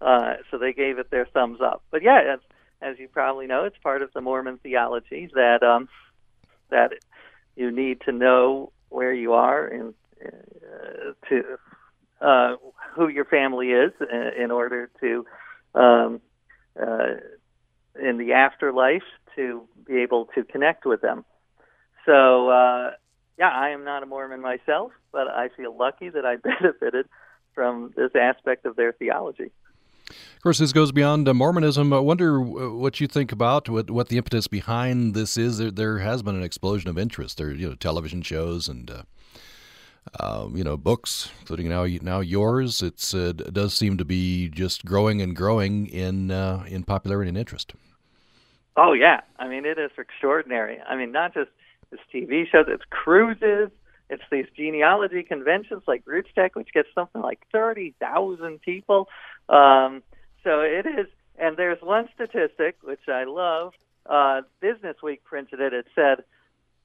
Uh, 0.00 0.36
so 0.50 0.58
they 0.58 0.72
gave 0.72 0.98
it 0.98 1.10
their 1.10 1.26
thumbs 1.26 1.60
up. 1.60 1.82
But 1.90 2.02
yeah, 2.02 2.34
as, 2.34 2.40
as 2.82 2.98
you 2.98 3.06
probably 3.06 3.46
know, 3.46 3.64
it's 3.64 3.76
part 3.82 4.02
of 4.02 4.12
the 4.14 4.20
Mormon 4.20 4.58
theology 4.58 5.30
that 5.34 5.62
um, 5.62 5.88
that 6.70 6.94
you 7.56 7.70
need 7.70 8.00
to 8.02 8.12
know 8.12 8.72
where 8.88 9.12
you 9.12 9.32
are 9.32 9.66
and 9.66 9.94
uh, 10.24 11.12
to 11.28 11.42
uh, 12.20 12.56
who 12.94 13.08
your 13.08 13.24
family 13.24 13.70
is 13.70 13.92
in, 14.00 14.44
in 14.44 14.50
order 14.50 14.90
to 15.00 15.24
um, 15.74 16.20
uh, 16.80 17.14
in 18.00 18.18
the 18.18 18.32
afterlife 18.32 19.02
to 19.36 19.66
be 19.86 19.98
able 19.98 20.26
to 20.34 20.44
connect 20.44 20.84
with 20.84 21.00
them. 21.00 21.24
So 22.06 22.50
uh, 22.50 22.90
yeah, 23.38 23.50
I 23.50 23.70
am 23.70 23.84
not 23.84 24.02
a 24.02 24.06
Mormon 24.06 24.40
myself, 24.40 24.92
but 25.12 25.28
I 25.28 25.48
feel 25.56 25.76
lucky 25.76 26.10
that 26.10 26.26
I 26.26 26.36
benefited 26.60 27.06
from 27.54 27.92
this 27.96 28.10
aspect 28.14 28.66
of 28.66 28.76
their 28.76 28.92
theology. 28.92 29.50
Of 30.10 30.42
course, 30.42 30.58
this 30.58 30.72
goes 30.72 30.92
beyond 30.92 31.28
uh, 31.28 31.34
Mormonism. 31.34 31.92
I 31.92 31.98
wonder 31.98 32.40
what 32.40 33.00
you 33.00 33.06
think 33.06 33.32
about 33.32 33.68
what, 33.68 33.90
what 33.90 34.08
the 34.08 34.16
impetus 34.16 34.46
behind 34.46 35.14
this 35.14 35.36
is. 35.36 35.58
There, 35.58 35.70
there, 35.70 35.98
has 35.98 36.22
been 36.22 36.36
an 36.36 36.42
explosion 36.42 36.90
of 36.90 36.98
interest. 36.98 37.38
There, 37.38 37.52
you 37.52 37.68
know, 37.68 37.74
television 37.74 38.22
shows 38.22 38.68
and 38.68 38.90
uh, 38.90 39.02
uh, 40.18 40.48
you 40.54 40.64
know 40.64 40.76
books, 40.76 41.30
including 41.40 41.68
now 41.68 41.86
now 42.02 42.20
yours. 42.20 42.82
It's 42.82 43.14
uh, 43.14 43.32
it 43.38 43.54
does 43.54 43.74
seem 43.74 43.96
to 43.98 44.04
be 44.04 44.48
just 44.48 44.84
growing 44.84 45.20
and 45.22 45.36
growing 45.36 45.86
in 45.86 46.30
uh, 46.30 46.64
in 46.66 46.84
popularity 46.84 47.28
and 47.28 47.38
interest. 47.38 47.74
Oh 48.76 48.92
yeah, 48.92 49.20
I 49.38 49.48
mean 49.48 49.64
it 49.64 49.78
is 49.78 49.90
extraordinary. 49.98 50.80
I 50.80 50.96
mean 50.96 51.12
not 51.12 51.34
just 51.34 51.50
this 51.90 52.00
TV 52.12 52.48
shows, 52.50 52.66
it's 52.68 52.84
cruises. 52.90 53.70
It's 54.08 54.22
these 54.30 54.46
genealogy 54.56 55.22
conventions 55.22 55.82
like 55.86 56.04
RootsTech, 56.04 56.50
which 56.54 56.72
gets 56.74 56.88
something 56.96 57.22
like 57.22 57.38
30,000 57.52 58.60
people. 58.60 59.08
Um, 59.50 60.02
so 60.44 60.60
it 60.60 60.86
is, 60.86 61.06
and 61.38 61.56
there's 61.56 61.82
one 61.82 62.08
statistic 62.14 62.76
which 62.82 63.08
I 63.08 63.24
love. 63.24 63.72
Uh, 64.06 64.42
Business 64.60 64.96
Week 65.02 65.22
printed 65.24 65.60
it. 65.60 65.72
It 65.72 65.86
said 65.94 66.24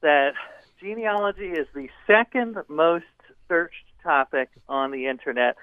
that 0.02 0.34
genealogy 0.82 1.50
is 1.50 1.68
the 1.74 1.88
second 2.06 2.58
most 2.68 3.06
searched 3.48 3.86
topic 4.04 4.50
on 4.68 4.92
the 4.92 5.08
internet, 5.08 5.56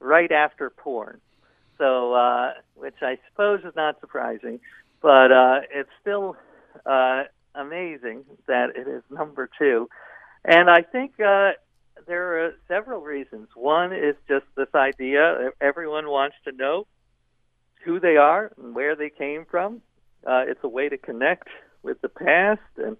right 0.00 0.30
after 0.30 0.70
porn. 0.70 1.20
So, 1.78 2.12
uh, 2.14 2.54
which 2.74 2.96
I 3.02 3.18
suppose 3.30 3.60
is 3.64 3.74
not 3.74 3.98
surprising, 4.00 4.60
but 5.00 5.32
uh, 5.32 5.60
it's 5.72 5.90
still 6.00 6.36
uh, 6.84 7.24
amazing 7.54 8.24
that 8.46 8.76
it 8.76 8.86
is 8.86 9.02
number 9.10 9.48
two. 9.58 9.88
And 10.44 10.68
I 10.68 10.82
think 10.82 11.18
uh, 11.20 11.52
there 12.06 12.44
are 12.44 12.54
several 12.68 13.00
reasons. 13.00 13.48
One 13.54 13.92
is 13.92 14.16
just 14.28 14.44
this 14.56 14.74
idea 14.74 15.50
everyone 15.60 16.08
wants 16.08 16.36
to 16.44 16.52
know 16.52 16.86
who 17.84 18.00
they 18.00 18.16
are 18.16 18.52
and 18.56 18.74
where 18.74 18.96
they 18.96 19.10
came 19.10 19.44
from. 19.50 19.82
Uh, 20.26 20.44
it's 20.46 20.62
a 20.62 20.68
way 20.68 20.88
to 20.88 20.98
connect 20.98 21.48
with 21.82 22.00
the 22.00 22.08
past 22.08 22.60
and 22.76 22.96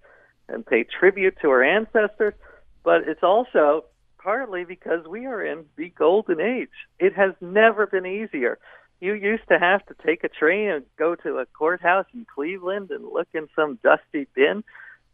and 0.48 0.66
pay 0.66 0.84
tribute 0.84 1.36
to 1.40 1.48
our 1.48 1.62
ancestors, 1.62 2.34
but 2.82 3.02
it's 3.06 3.22
also 3.22 3.84
partly 4.18 4.64
because 4.64 5.06
we 5.06 5.24
are 5.26 5.42
in 5.42 5.64
the 5.76 5.88
golden 5.90 6.40
age. 6.40 6.68
It 6.98 7.14
has 7.14 7.32
never 7.40 7.86
been 7.86 8.06
easier. 8.06 8.58
You 9.00 9.14
used 9.14 9.48
to 9.48 9.58
have 9.58 9.84
to 9.86 9.94
take 10.04 10.24
a 10.24 10.28
train 10.28 10.68
and 10.68 10.84
go 10.98 11.14
to 11.14 11.38
a 11.38 11.46
courthouse 11.46 12.06
in 12.12 12.26
Cleveland 12.32 12.90
and 12.90 13.04
look 13.04 13.28
in 13.34 13.48
some 13.56 13.78
dusty 13.82 14.26
bin 14.34 14.62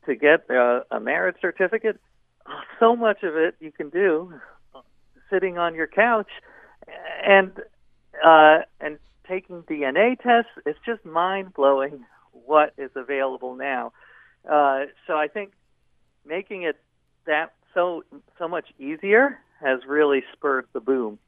to 0.06 0.14
get 0.14 0.48
a, 0.50 0.82
a 0.90 1.00
marriage 1.00 1.36
certificate 1.40 2.00
so 2.80 2.96
much 2.96 3.22
of 3.22 3.36
it 3.36 3.56
you 3.60 3.72
can 3.72 3.90
do 3.90 4.32
sitting 5.30 5.58
on 5.58 5.74
your 5.74 5.86
couch 5.86 6.30
and 7.24 7.52
uh, 8.24 8.60
and 8.80 8.98
taking 9.28 9.62
DNA 9.62 10.18
tests. 10.20 10.50
It's 10.64 10.78
just 10.84 11.04
mind 11.04 11.54
blowing 11.54 12.04
what 12.32 12.72
is 12.78 12.90
available 12.94 13.54
now. 13.54 13.92
Uh, 14.48 14.84
so 15.06 15.14
I 15.14 15.28
think 15.28 15.52
making 16.26 16.62
it 16.62 16.76
that 17.26 17.52
so 17.74 18.04
so 18.38 18.48
much 18.48 18.66
easier 18.78 19.38
has 19.60 19.80
really 19.86 20.22
spurred 20.32 20.66
the 20.72 20.80
boom. 20.80 21.18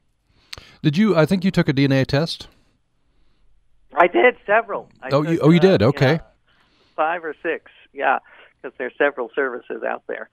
Did 0.82 0.96
you? 0.96 1.16
I 1.16 1.26
think 1.26 1.44
you 1.44 1.50
took 1.50 1.68
a 1.68 1.72
DNA 1.72 2.06
test. 2.06 2.48
I 3.94 4.06
did 4.06 4.36
several. 4.46 4.88
I 5.02 5.08
oh, 5.08 5.22
took, 5.22 5.32
you, 5.32 5.40
oh, 5.42 5.50
you 5.50 5.60
did. 5.60 5.82
Uh, 5.82 5.88
okay. 5.88 6.12
You 6.12 6.18
know, 6.18 6.24
five 6.96 7.24
or 7.24 7.34
six, 7.42 7.70
yeah, 7.92 8.18
because 8.56 8.76
there's 8.78 8.92
several 8.96 9.30
services 9.34 9.82
out 9.82 10.04
there. 10.06 10.30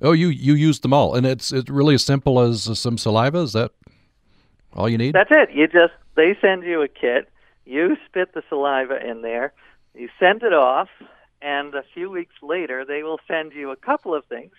Oh, 0.00 0.12
you 0.12 0.28
you 0.28 0.54
used 0.54 0.82
them 0.82 0.92
all, 0.92 1.14
and 1.14 1.26
it's 1.26 1.52
it's 1.52 1.70
really 1.70 1.94
as 1.94 2.04
simple 2.04 2.40
as 2.40 2.78
some 2.78 2.98
saliva. 2.98 3.38
Is 3.38 3.52
that 3.52 3.72
all 4.74 4.88
you 4.88 4.98
need? 4.98 5.14
That's 5.14 5.30
it. 5.30 5.50
You 5.52 5.66
just 5.66 5.94
they 6.16 6.36
send 6.40 6.64
you 6.64 6.82
a 6.82 6.88
kit. 6.88 7.28
You 7.64 7.96
spit 8.06 8.34
the 8.34 8.42
saliva 8.48 8.98
in 9.04 9.22
there. 9.22 9.52
You 9.94 10.08
send 10.18 10.42
it 10.42 10.52
off, 10.52 10.88
and 11.40 11.74
a 11.74 11.84
few 11.94 12.10
weeks 12.10 12.34
later, 12.42 12.84
they 12.84 13.02
will 13.02 13.20
send 13.28 13.52
you 13.52 13.70
a 13.70 13.76
couple 13.76 14.14
of 14.14 14.24
things. 14.26 14.52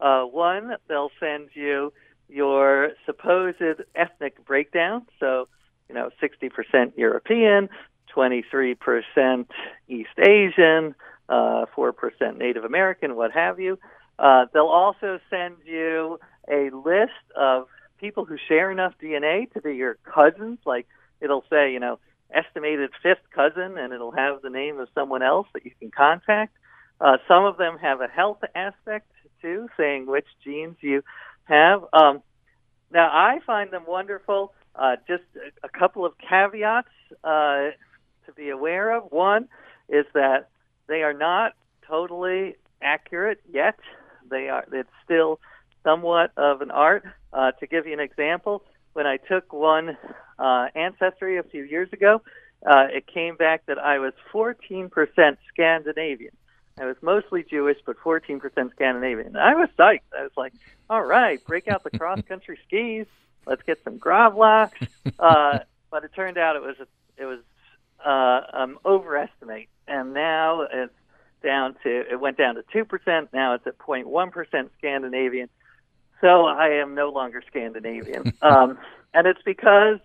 Uh, 0.00 0.24
one, 0.24 0.76
they'll 0.88 1.12
send 1.20 1.50
you 1.54 1.92
your 2.28 2.92
supposed 3.06 3.62
ethnic 3.94 4.44
breakdown. 4.44 5.06
So, 5.20 5.48
you 5.88 5.94
know, 5.94 6.10
60% 6.20 6.92
European, 6.96 7.68
23% 8.14 9.46
East 9.88 10.08
Asian, 10.18 10.94
uh, 11.28 11.66
4% 11.76 12.38
Native 12.38 12.64
American, 12.64 13.14
what 13.14 13.32
have 13.32 13.60
you. 13.60 13.78
Uh, 14.22 14.46
they'll 14.54 14.66
also 14.66 15.18
send 15.28 15.56
you 15.64 16.18
a 16.48 16.70
list 16.72 17.10
of 17.36 17.66
people 17.98 18.24
who 18.24 18.36
share 18.48 18.70
enough 18.70 18.94
DNA 19.02 19.52
to 19.52 19.60
be 19.60 19.74
your 19.74 19.96
cousins. 20.04 20.60
Like 20.64 20.86
it'll 21.20 21.44
say, 21.50 21.72
you 21.72 21.80
know, 21.80 21.98
estimated 22.32 22.90
fifth 23.02 23.28
cousin, 23.34 23.76
and 23.76 23.92
it'll 23.92 24.12
have 24.12 24.40
the 24.40 24.48
name 24.48 24.78
of 24.78 24.88
someone 24.94 25.22
else 25.22 25.48
that 25.54 25.64
you 25.64 25.72
can 25.78 25.90
contact. 25.90 26.56
Uh, 27.00 27.16
some 27.26 27.44
of 27.44 27.56
them 27.56 27.78
have 27.78 28.00
a 28.00 28.06
health 28.06 28.38
aspect 28.54 29.10
too, 29.42 29.68
saying 29.76 30.06
which 30.06 30.26
genes 30.44 30.76
you 30.80 31.02
have. 31.44 31.82
Um, 31.92 32.22
now, 32.92 33.08
I 33.12 33.40
find 33.44 33.72
them 33.72 33.84
wonderful. 33.88 34.52
Uh, 34.76 34.96
just 35.08 35.24
a, 35.34 35.66
a 35.66 35.68
couple 35.68 36.06
of 36.06 36.12
caveats 36.18 36.88
uh, 37.24 37.70
to 38.26 38.32
be 38.36 38.50
aware 38.50 38.96
of. 38.96 39.10
One 39.10 39.48
is 39.88 40.06
that 40.14 40.48
they 40.86 41.02
are 41.02 41.12
not 41.12 41.54
totally 41.88 42.54
accurate 42.80 43.40
yet. 43.52 43.78
They 44.32 44.48
are. 44.48 44.64
It's 44.72 44.90
still 45.04 45.38
somewhat 45.84 46.32
of 46.36 46.62
an 46.62 46.70
art. 46.70 47.04
Uh, 47.32 47.52
to 47.52 47.66
give 47.66 47.86
you 47.86 47.92
an 47.92 48.00
example, 48.00 48.64
when 48.94 49.06
I 49.06 49.18
took 49.18 49.52
one 49.52 49.96
uh, 50.38 50.66
ancestry 50.74 51.38
a 51.38 51.42
few 51.42 51.62
years 51.62 51.92
ago, 51.92 52.22
uh, 52.66 52.86
it 52.90 53.06
came 53.06 53.36
back 53.36 53.66
that 53.66 53.78
I 53.78 53.98
was 53.98 54.12
14% 54.32 54.90
Scandinavian. 55.52 56.32
I 56.78 56.86
was 56.86 56.96
mostly 57.02 57.44
Jewish, 57.48 57.78
but 57.84 57.96
14% 57.98 58.40
Scandinavian. 58.72 59.28
And 59.28 59.38
I 59.38 59.54
was 59.54 59.68
psyched. 59.78 60.00
I 60.18 60.22
was 60.22 60.32
like, 60.36 60.54
all 60.88 61.02
right, 61.02 61.44
break 61.44 61.68
out 61.68 61.84
the 61.84 61.90
cross 61.98 62.20
country 62.22 62.58
skis. 62.66 63.06
Let's 63.46 63.62
get 63.62 63.78
some 63.84 63.98
gravlax. 63.98 64.70
Uh, 65.18 65.58
but 65.90 66.04
it 66.04 66.10
turned 66.16 66.38
out 66.38 66.56
it 66.56 66.62
was 66.62 66.76
a, 66.80 66.86
it 67.20 67.26
was 67.26 67.40
uh, 68.04 68.56
um, 68.56 68.78
overestimate, 68.84 69.68
and 69.86 70.14
now 70.14 70.62
it's 70.62 70.94
down 71.42 71.74
to 71.82 72.04
it 72.10 72.20
went 72.20 72.38
down 72.38 72.54
to 72.56 72.64
two 72.72 72.84
percent. 72.84 73.30
Now 73.32 73.54
it's 73.54 73.66
at 73.66 73.78
0.1 73.78 74.32
percent 74.32 74.70
Scandinavian. 74.78 75.48
So 76.20 76.46
I 76.46 76.80
am 76.80 76.94
no 76.94 77.10
longer 77.10 77.42
Scandinavian, 77.46 78.32
um, 78.42 78.78
and 79.12 79.26
it's 79.26 79.42
because 79.44 79.98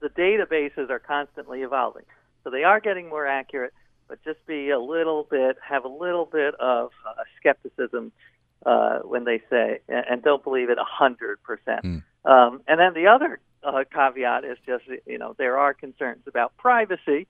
the 0.00 0.08
databases 0.08 0.90
are 0.90 1.00
constantly 1.00 1.62
evolving. 1.62 2.04
So 2.44 2.50
they 2.50 2.62
are 2.62 2.78
getting 2.78 3.08
more 3.08 3.26
accurate, 3.26 3.72
but 4.06 4.22
just 4.22 4.44
be 4.46 4.70
a 4.70 4.78
little 4.78 5.26
bit, 5.28 5.56
have 5.66 5.84
a 5.84 5.88
little 5.88 6.26
bit 6.26 6.54
of 6.56 6.90
uh, 7.08 7.22
skepticism 7.40 8.12
uh, 8.66 9.00
when 9.00 9.24
they 9.24 9.40
say, 9.50 9.80
and 9.88 10.22
don't 10.22 10.44
believe 10.44 10.70
it 10.70 10.78
a 10.78 10.84
hundred 10.84 11.42
percent. 11.42 11.80
Hmm. 11.82 11.98
Um, 12.24 12.62
and 12.66 12.80
then 12.80 12.94
the 12.94 13.08
other 13.08 13.40
uh, 13.62 13.84
caveat 13.92 14.44
is 14.44 14.58
just, 14.66 14.84
you 15.06 15.18
know, 15.18 15.34
there 15.38 15.58
are 15.58 15.74
concerns 15.74 16.22
about 16.26 16.56
privacy, 16.56 17.26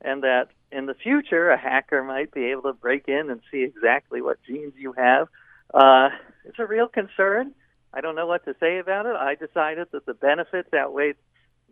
and 0.00 0.22
that 0.22 0.48
in 0.72 0.86
the 0.86 0.94
future 0.94 1.50
a 1.50 1.58
hacker 1.58 2.02
might 2.02 2.32
be 2.32 2.46
able 2.46 2.62
to 2.62 2.72
break 2.72 3.08
in 3.08 3.30
and 3.30 3.40
see 3.50 3.62
exactly 3.62 4.20
what 4.20 4.38
genes 4.46 4.74
you 4.76 4.92
have. 4.92 5.28
Uh, 5.72 6.10
it's 6.44 6.58
a 6.58 6.66
real 6.66 6.88
concern. 6.88 7.52
I 7.92 8.00
don't 8.00 8.14
know 8.14 8.26
what 8.26 8.44
to 8.44 8.54
say 8.60 8.78
about 8.78 9.06
it. 9.06 9.16
I 9.16 9.34
decided 9.34 9.88
that 9.92 10.06
the 10.06 10.14
benefits 10.14 10.68
outweighed 10.74 11.16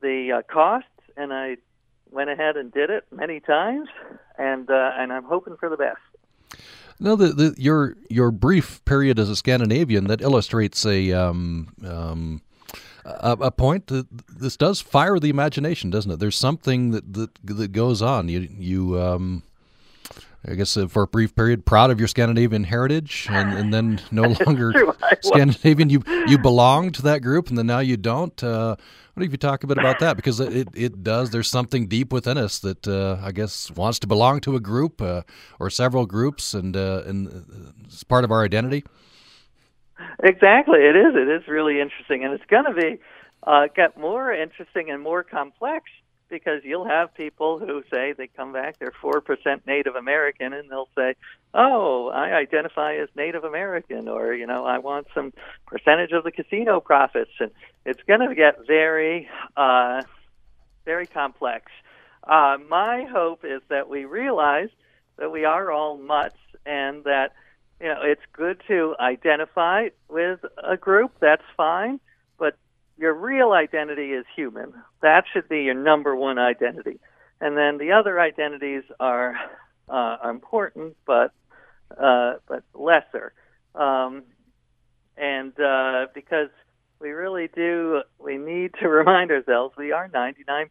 the 0.01 0.39
uh, 0.39 0.53
costs, 0.53 0.89
and 1.17 1.33
I 1.33 1.57
went 2.11 2.31
ahead 2.31 2.57
and 2.57 2.73
did 2.73 2.91
it 2.91 3.05
many 3.11 3.41
times, 3.41 3.89
and 4.39 4.71
uh, 4.71 4.91
and 4.95 5.13
I'm 5.13 5.25
hoping 5.25 5.57
for 5.59 5.69
the 5.69 5.77
best. 5.77 5.99
No, 7.01 7.17
the, 7.17 7.29
the 7.29 7.55
your 7.59 7.97
your 8.09 8.31
brief 8.31 8.85
period 8.85 9.19
as 9.19 9.29
a 9.29 9.37
Scandinavian 9.37 10.07
that 10.07 10.21
illustrates 10.21 10.87
a 10.87 11.13
um, 11.13 11.75
um, 11.85 12.41
a, 13.05 13.33
a 13.41 13.51
point 13.51 13.89
that 13.89 14.07
this 14.29 14.57
does 14.57 14.81
fire 14.81 15.19
the 15.19 15.31
imagination, 15.31 15.91
doesn't 15.91 16.11
it? 16.11 16.19
There's 16.19 16.39
something 16.39 16.93
that 16.93 17.13
that, 17.15 17.31
that 17.45 17.73
goes 17.73 18.03
on. 18.03 18.29
You 18.29 18.49
you 18.59 19.01
um, 19.01 19.43
I 20.47 20.55
guess 20.55 20.77
uh, 20.77 20.89
for 20.89 21.05
a 21.05 21.07
brief 21.07 21.35
period, 21.35 21.65
proud 21.65 21.91
of 21.91 21.99
your 21.99 22.09
Scandinavian 22.09 22.65
heritage, 22.65 23.27
and, 23.31 23.57
and 23.57 23.73
then 23.73 24.01
no 24.11 24.23
longer 24.47 24.73
Scandinavian. 25.23 25.91
You 25.91 26.03
you 26.27 26.39
belong 26.39 26.93
to 26.93 27.03
that 27.03 27.23
group, 27.23 27.49
and 27.49 27.59
then 27.59 27.67
now 27.67 27.81
you 27.81 27.97
don't. 27.97 28.43
Uh, 28.43 28.77
what 29.15 29.25
if 29.25 29.31
you 29.31 29.39
talk 29.39 29.63
a 29.63 29.69
bit 29.69 29.79
about 29.79 30.01
that? 30.01 30.17
Because 30.17 30.41
it, 30.41 30.69
it 30.75 31.05
does. 31.05 31.31
There's 31.31 31.49
something 31.49 31.87
deep 31.87 32.13
within 32.13 32.37
us 32.37 32.59
that 32.59 32.89
uh, 32.89 33.19
I 33.23 33.31
guess 33.31 33.71
wants 33.71 34.01
to 34.01 34.09
belong 34.09 34.41
to 34.41 34.57
a 34.57 34.61
group 34.61 35.01
uh, 35.01 35.23
or 35.61 35.71
several 35.71 36.05
groups, 36.05 36.53
and 36.53 36.77
uh, 36.77 37.03
and 37.07 37.75
it's 37.85 38.03
part 38.03 38.25
of 38.25 38.33
our 38.33 38.43
identity. 38.43 38.85
Exactly, 40.23 40.81
it 40.81 40.97
is. 40.97 41.15
It 41.15 41.29
is 41.29 41.47
really 41.49 41.81
interesting, 41.81 42.25
and 42.25 42.33
it's 42.35 42.45
going 42.47 42.65
to 42.65 42.73
be 42.75 42.99
uh, 43.47 43.69
get 43.75 43.99
more 43.99 44.33
interesting 44.33 44.91
and 44.91 45.03
more 45.03 45.23
complex 45.23 45.85
because 46.31 46.63
you'll 46.65 46.87
have 46.87 47.15
people 47.15 47.59
who 47.59 47.83
say 47.93 48.13
they 48.17 48.27
come 48.27 48.53
back, 48.53 48.79
they're 48.79 48.93
four 49.01 49.21
percent 49.21 49.67
Native 49.67 49.95
American, 49.95 50.53
and 50.53 50.69
they'll 50.71 50.89
say, 50.97 51.15
"Oh, 51.53 52.09
I 52.09 52.33
identify 52.33 52.95
as 52.97 53.09
Native 53.15 53.45
American," 53.45 54.09
or 54.09 54.33
you 54.35 54.47
know, 54.47 54.65
"I 54.65 54.79
want 54.79 55.07
some 55.15 55.33
percentage 55.67 56.13
of 56.13 56.25
the 56.25 56.33
casino 56.33 56.81
profits," 56.81 57.31
and 57.39 57.51
it's 57.85 58.03
going 58.05 58.27
to 58.29 58.35
get 58.35 58.67
very, 58.67 59.29
uh, 59.57 60.03
very 60.85 61.07
complex. 61.07 61.71
Uh, 62.27 62.57
my 62.69 63.05
hope 63.05 63.45
is 63.45 63.61
that 63.69 63.89
we 63.89 64.07
realize 64.07 64.71
that 65.19 65.31
we 65.31 65.45
are 65.45 65.71
all 65.71 65.99
mutts, 65.99 66.39
and 66.67 67.05
that 67.05 67.33
you 67.81 67.89
know 67.89 68.01
it's 68.03 68.23
good 68.33 68.61
to 68.69 68.95
identify 69.01 69.89
with 70.09 70.41
a 70.63 70.77
group. 70.77 71.13
That's 71.21 71.43
fine 71.57 72.01
but 72.39 72.57
your 72.97 73.15
real 73.15 73.53
identity 73.53 74.13
is 74.13 74.25
human. 74.35 74.73
That 75.03 75.25
should 75.33 75.49
be 75.49 75.63
your 75.63 75.75
number 75.75 76.15
one 76.15 76.39
identity. 76.39 77.01
And 77.41 77.57
then 77.57 77.79
the 77.79 77.93
other 77.93 78.21
identities 78.21 78.85
are 79.01 79.37
uh, 79.89 80.17
important, 80.25 80.97
but 81.07 81.33
uh, 81.99 82.35
but 82.49 82.63
lesser. 82.75 83.33
Um, 83.75 84.23
and 85.17 85.59
uh, 85.61 86.07
because 86.15 86.49
we 87.01 87.11
really 87.11 87.49
do, 87.55 88.03
we 88.19 88.39
need 88.39 88.73
to 88.81 88.89
remind 89.01 89.31
ourselves 89.31 89.77
we 89.77 89.93
are 89.93 90.09
99%, 90.09 90.69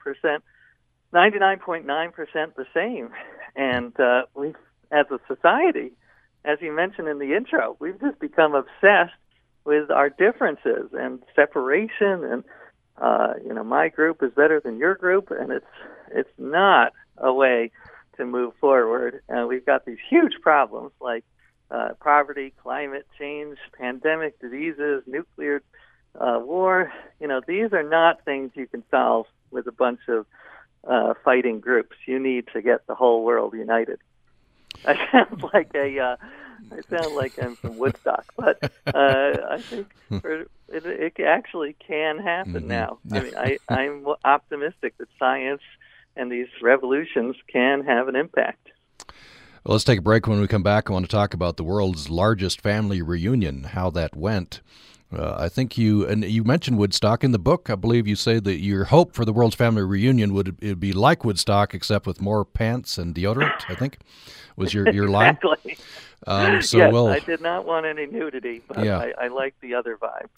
99.9% 1.13 2.55
the 2.55 2.65
same. 2.73 3.09
And 3.55 3.97
uh, 3.99 4.23
we, 4.35 4.53
as 4.91 5.05
a 5.11 5.19
society, 5.27 5.91
as 6.45 6.59
you 6.61 6.71
mentioned 6.75 7.07
in 7.07 7.19
the 7.19 7.35
intro, 7.35 7.77
we've 7.79 7.99
just 7.99 8.19
become 8.19 8.53
obsessed 8.53 9.13
with 9.65 9.89
our 9.89 10.09
differences 10.09 10.89
and 10.93 11.19
separation 11.35 12.23
and 12.23 12.43
uh, 12.97 13.33
you 13.43 13.53
know 13.53 13.63
my 13.63 13.89
group 13.89 14.21
is 14.21 14.31
better 14.33 14.59
than 14.59 14.77
your 14.77 14.95
group 14.95 15.31
and 15.31 15.51
it's 15.51 15.65
it's 16.11 16.29
not 16.37 16.93
a 17.17 17.33
way 17.33 17.71
to 18.17 18.25
move 18.25 18.53
forward. 18.59 19.21
And 19.29 19.47
we've 19.47 19.65
got 19.65 19.85
these 19.85 19.97
huge 20.09 20.33
problems 20.41 20.91
like 21.01 21.23
uh, 21.71 21.89
poverty 21.99 22.53
climate 22.61 23.07
change 23.17 23.57
pandemic 23.79 24.39
diseases 24.39 25.03
nuclear 25.07 25.63
uh, 26.19 26.39
war. 26.43 26.91
You 27.19 27.27
know 27.27 27.41
these 27.45 27.73
are 27.73 27.83
not 27.83 28.23
things 28.25 28.51
you 28.53 28.67
can 28.67 28.83
solve 28.91 29.27
with 29.49 29.65
a 29.67 29.71
bunch 29.71 30.01
of 30.07 30.25
uh, 30.87 31.13
fighting 31.23 31.61
groups. 31.61 31.95
You 32.05 32.19
need 32.19 32.47
to 32.53 32.61
get 32.61 32.85
the 32.85 32.95
whole 32.95 33.23
world 33.23 33.53
united 33.53 33.99
I 34.88 35.11
sound 35.11 35.43
like 35.53 35.71
a 35.75 35.99
uh, 35.99 36.15
I 36.71 36.97
sound 36.97 37.15
like 37.15 37.41
I'm 37.41 37.55
from 37.55 37.77
Woodstock, 37.77 38.25
but 38.38 38.71
uh, 38.88 39.34
I 39.49 39.61
think 39.61 39.93
it, 40.09 40.49
it 40.69 41.19
actually 41.19 41.75
can 41.86 42.19
happen 42.19 42.53
mm-hmm. 42.53 42.67
now. 42.67 42.99
I 43.11 43.19
mean, 43.19 43.34
I, 43.38 43.57
I'm 43.69 44.05
optimistic 44.23 44.97
that 44.97 45.07
science 45.19 45.61
and 46.15 46.31
these 46.31 46.47
revolutions 46.61 47.36
can 47.51 47.84
have 47.84 48.07
an 48.07 48.15
impact. 48.15 48.69
Well, 49.63 49.73
let's 49.73 49.84
take 49.84 49.99
a 49.99 50.01
break. 50.03 50.27
When 50.27 50.41
we 50.41 50.47
come 50.47 50.63
back, 50.63 50.89
I 50.89 50.93
want 50.93 51.05
to 51.05 51.11
talk 51.11 51.34
about 51.34 51.57
the 51.57 51.63
world's 51.63 52.09
largest 52.09 52.61
family 52.61 53.01
reunion, 53.01 53.63
how 53.63 53.89
that 53.91 54.15
went. 54.15 54.61
Uh, 55.16 55.36
I 55.38 55.49
think 55.49 55.78
you 55.78 56.07
and 56.07 56.24
you 56.24 56.43
mentioned 56.43 56.78
Woodstock 56.78 57.24
in 57.24 57.32
the 57.32 57.39
book. 57.39 57.70
I 57.70 57.76
believe 57.76 58.07
you 58.07 58.16
say 58.16 58.39
that 58.39 58.59
your 58.59 58.86
hope 58.86 59.14
for 59.14 59.26
the 59.26 59.34
world's 59.34 59.55
family 59.55 59.84
reunion 59.84 60.34
would 60.34 60.57
it 60.61 60.80
be 60.80 60.93
like 60.93 61.24
Woodstock, 61.24 61.74
except 61.74 62.05
with 62.07 62.22
more 62.22 62.45
pants 62.45 62.97
and 62.97 63.14
deodorant. 63.14 63.70
I 63.70 63.76
think 63.76 63.99
was 64.55 64.74
your 64.74 64.89
your 64.89 65.07
line. 65.07 65.38
exactly. 65.43 65.78
Um, 66.26 66.61
so 66.61 66.78
yes, 66.78 66.93
I 66.93 67.20
did 67.20 67.41
not 67.41 67.66
want 67.66 67.86
any 67.86 68.05
nudity, 68.05 68.61
but 68.68 68.84
yeah. 68.84 68.97
I, 68.97 69.26
I 69.26 69.28
like 69.28 69.55
the 69.59 69.74
other 69.74 69.97
vibe. 69.97 70.30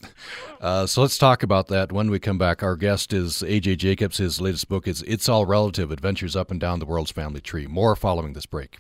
Uh, 0.60 0.88
so 0.88 1.02
let's 1.02 1.18
talk 1.18 1.44
about 1.44 1.68
that 1.68 1.92
when 1.92 2.10
we 2.10 2.20
come 2.20 2.40
back. 2.40 2.64
Our 2.64 2.76
guest 2.76 3.14
is 3.14 3.44
AJ 3.44 3.78
Jacobs. 3.78 4.18
His 4.18 4.42
latest 4.42 4.68
book 4.68 4.88
is 4.88 5.04
"It's 5.04 5.30
All 5.30 5.46
Relative: 5.46 5.92
Adventures 5.92 6.36
Up 6.36 6.50
and 6.50 6.60
Down 6.60 6.80
the 6.80 6.86
World's 6.86 7.12
Family 7.12 7.42
Tree." 7.42 7.68
More 7.68 7.96
following 7.96 8.34
this 8.34 8.48
break. 8.48 8.80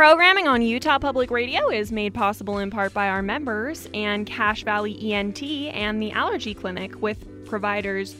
Programming 0.00 0.48
on 0.48 0.62
Utah 0.62 0.98
Public 0.98 1.30
Radio 1.30 1.68
is 1.68 1.92
made 1.92 2.14
possible 2.14 2.56
in 2.56 2.70
part 2.70 2.94
by 2.94 3.10
our 3.10 3.20
members 3.20 3.86
and 3.92 4.26
Cache 4.26 4.64
Valley 4.64 5.12
ENT 5.12 5.42
and 5.42 6.00
the 6.00 6.10
Allergy 6.12 6.54
Clinic 6.54 7.02
with 7.02 7.44
providers 7.44 8.16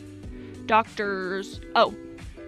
doctors. 0.66 1.59
Oh, 1.74 1.95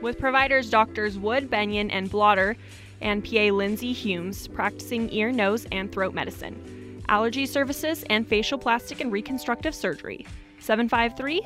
with 0.02 0.18
providers 0.18 0.68
doctors 0.68 1.16
Wood, 1.16 1.48
Benyon, 1.48 1.90
and 1.90 2.10
Blotter, 2.10 2.58
and 3.00 3.24
PA 3.24 3.44
Lindsay 3.44 3.94
Humes, 3.94 4.48
practicing 4.48 5.10
ear, 5.14 5.32
nose, 5.32 5.66
and 5.72 5.90
throat 5.90 6.12
medicine, 6.12 7.02
allergy 7.08 7.46
services, 7.46 8.04
and 8.10 8.28
facial 8.28 8.58
plastic 8.58 9.00
and 9.00 9.10
reconstructive 9.10 9.74
surgery. 9.74 10.26
753 10.60 11.40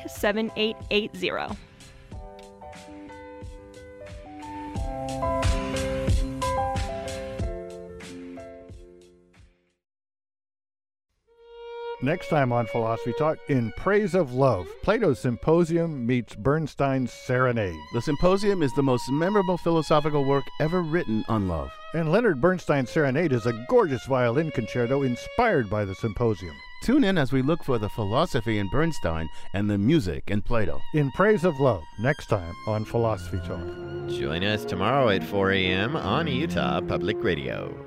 Next 12.03 12.29
time 12.29 12.53
on 12.53 12.67
Philosophy 12.67 13.15
Talk, 13.19 13.39
In 13.49 13.73
Praise 13.79 14.15
of 14.15 14.35
Love, 14.35 14.69
Plato's 14.83 15.19
Symposium 15.19 16.05
meets 16.07 16.35
Bernstein's 16.35 17.11
Serenade. 17.11 17.79
The 17.95 18.03
Symposium 18.03 18.63
is 18.63 18.73
the 18.75 18.83
most 18.83 19.11
memorable 19.11 19.57
philosophical 19.57 20.27
work 20.27 20.45
ever 20.61 20.83
written 20.83 21.25
on 21.29 21.49
love. 21.49 21.71
And 21.95 22.13
Leonard 22.13 22.39
Bernstein's 22.39 22.91
Serenade 22.91 23.33
is 23.33 23.47
a 23.47 23.65
gorgeous 23.71 24.05
violin 24.05 24.51
concerto 24.51 25.05
inspired 25.05 25.71
by 25.71 25.87
the 25.87 25.95
Symposium. 25.95 26.55
Tune 26.83 27.03
in 27.03 27.17
as 27.17 27.33
we 27.33 27.41
look 27.41 27.65
for 27.65 27.79
the 27.79 27.89
philosophy 27.89 28.59
in 28.59 28.69
Bernstein 28.69 29.31
and 29.55 29.71
the 29.71 29.79
music 29.79 30.25
in 30.27 30.43
Plato. 30.43 30.83
In 30.93 31.11
Praise 31.13 31.45
of 31.45 31.59
Love, 31.61 31.83
next 31.99 32.27
time 32.27 32.55
on 32.67 32.85
Philosophy 32.85 33.39
Talk. 33.39 33.67
Join 34.11 34.45
us 34.45 34.67
tomorrow 34.67 35.09
at 35.09 35.25
4 35.25 35.53
a.m. 35.53 35.97
on 35.97 36.27
Utah 36.27 36.83
Public 36.83 37.17
Radio. 37.23 37.86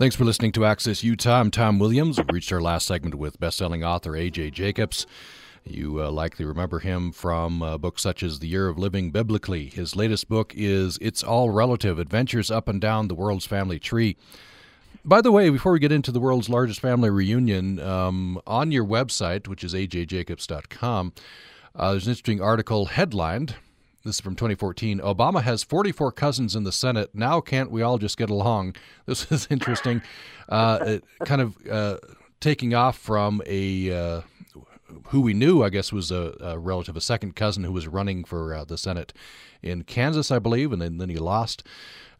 Thanks 0.00 0.16
for 0.16 0.24
listening 0.24 0.52
to 0.52 0.64
Access 0.64 1.04
Utah. 1.04 1.40
I'm 1.40 1.50
Tom 1.50 1.78
Williams. 1.78 2.16
We've 2.16 2.30
reached 2.32 2.50
our 2.52 2.60
last 2.62 2.86
segment 2.86 3.16
with 3.16 3.38
best-selling 3.38 3.84
author 3.84 4.16
A.J. 4.16 4.52
Jacobs. 4.52 5.06
You 5.62 6.02
uh, 6.02 6.10
likely 6.10 6.46
remember 6.46 6.78
him 6.78 7.12
from 7.12 7.62
uh, 7.62 7.76
books 7.76 8.00
such 8.00 8.22
as 8.22 8.38
The 8.38 8.48
Year 8.48 8.68
of 8.68 8.78
Living 8.78 9.10
Biblically. 9.10 9.66
His 9.66 9.94
latest 9.96 10.26
book 10.26 10.54
is 10.56 10.96
It's 11.02 11.22
All 11.22 11.50
Relative 11.50 11.98
Adventures 11.98 12.50
Up 12.50 12.66
and 12.66 12.80
Down 12.80 13.08
the 13.08 13.14
World's 13.14 13.44
Family 13.44 13.78
Tree. 13.78 14.16
By 15.04 15.20
the 15.20 15.30
way, 15.30 15.50
before 15.50 15.72
we 15.72 15.78
get 15.78 15.92
into 15.92 16.12
the 16.12 16.18
world's 16.18 16.48
largest 16.48 16.80
family 16.80 17.10
reunion, 17.10 17.78
um, 17.78 18.40
on 18.46 18.72
your 18.72 18.86
website, 18.86 19.48
which 19.48 19.62
is 19.62 19.74
ajjacobs.com, 19.74 21.12
uh, 21.74 21.90
there's 21.90 22.06
an 22.06 22.12
interesting 22.12 22.40
article 22.40 22.86
headlined 22.86 23.56
this 24.04 24.16
is 24.16 24.20
from 24.20 24.34
2014. 24.34 25.00
Obama 25.00 25.42
has 25.42 25.62
44 25.62 26.12
cousins 26.12 26.56
in 26.56 26.64
the 26.64 26.72
Senate. 26.72 27.10
Now, 27.14 27.40
can't 27.40 27.70
we 27.70 27.82
all 27.82 27.98
just 27.98 28.16
get 28.16 28.30
along? 28.30 28.76
This 29.06 29.30
is 29.32 29.48
interesting. 29.50 30.02
Uh, 30.48 30.98
kind 31.24 31.40
of 31.40 31.56
uh, 31.68 31.96
taking 32.38 32.74
off 32.74 32.96
from 32.96 33.42
a 33.44 33.92
uh, 33.92 34.20
who 35.08 35.20
we 35.20 35.34
knew, 35.34 35.62
I 35.62 35.70
guess, 35.70 35.92
was 35.92 36.10
a, 36.10 36.36
a, 36.40 36.58
relative, 36.58 36.96
a 36.96 37.00
second 37.00 37.34
cousin 37.34 37.64
who 37.64 37.72
was 37.72 37.88
running 37.88 38.24
for 38.24 38.54
uh, 38.54 38.64
the 38.64 38.78
Senate 38.78 39.12
in 39.62 39.84
Kansas, 39.84 40.30
I 40.30 40.38
believe, 40.38 40.72
and 40.72 40.80
then, 40.80 40.98
then 40.98 41.08
he 41.08 41.16
lost. 41.16 41.64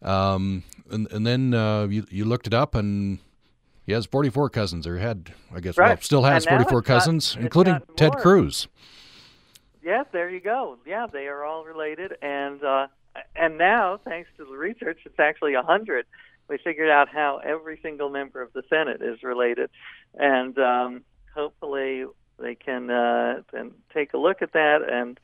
Um, 0.01 0.63
and, 0.89 1.09
and 1.11 1.25
then 1.25 1.53
uh, 1.53 1.87
you, 1.87 2.05
you 2.09 2.25
looked 2.25 2.47
it 2.47 2.53
up, 2.53 2.75
and 2.75 3.19
he 3.85 3.93
has 3.93 4.05
44 4.05 4.49
cousins, 4.49 4.85
or 4.85 4.97
had, 4.97 5.33
I 5.53 5.59
guess, 5.59 5.77
right. 5.77 5.89
well, 5.89 5.97
still 6.01 6.23
has 6.23 6.45
44 6.45 6.81
cousins, 6.81 7.37
including 7.39 7.79
Ted 7.95 8.17
Cruz. 8.17 8.67
Yeah, 9.83 10.03
there 10.11 10.29
you 10.29 10.39
go. 10.39 10.77
Yeah, 10.85 11.07
they 11.11 11.27
are 11.27 11.43
all 11.43 11.65
related, 11.65 12.15
and 12.21 12.63
uh, 12.63 12.87
and 13.35 13.57
now, 13.57 13.99
thanks 14.03 14.29
to 14.37 14.45
the 14.45 14.57
research, 14.57 14.99
it's 15.05 15.19
actually 15.19 15.55
a 15.55 15.63
hundred. 15.63 16.05
We 16.47 16.57
figured 16.57 16.89
out 16.89 17.09
how 17.09 17.39
every 17.43 17.79
single 17.81 18.09
member 18.09 18.41
of 18.41 18.53
the 18.53 18.63
Senate 18.69 19.01
is 19.01 19.23
related, 19.23 19.69
and 20.13 20.57
um, 20.59 21.03
hopefully 21.33 22.05
they 22.39 22.55
can 22.55 22.89
uh, 22.89 23.41
then 23.51 23.71
take 23.93 24.13
a 24.13 24.17
look 24.17 24.41
at 24.41 24.53
that 24.53 24.79
and 24.89 25.19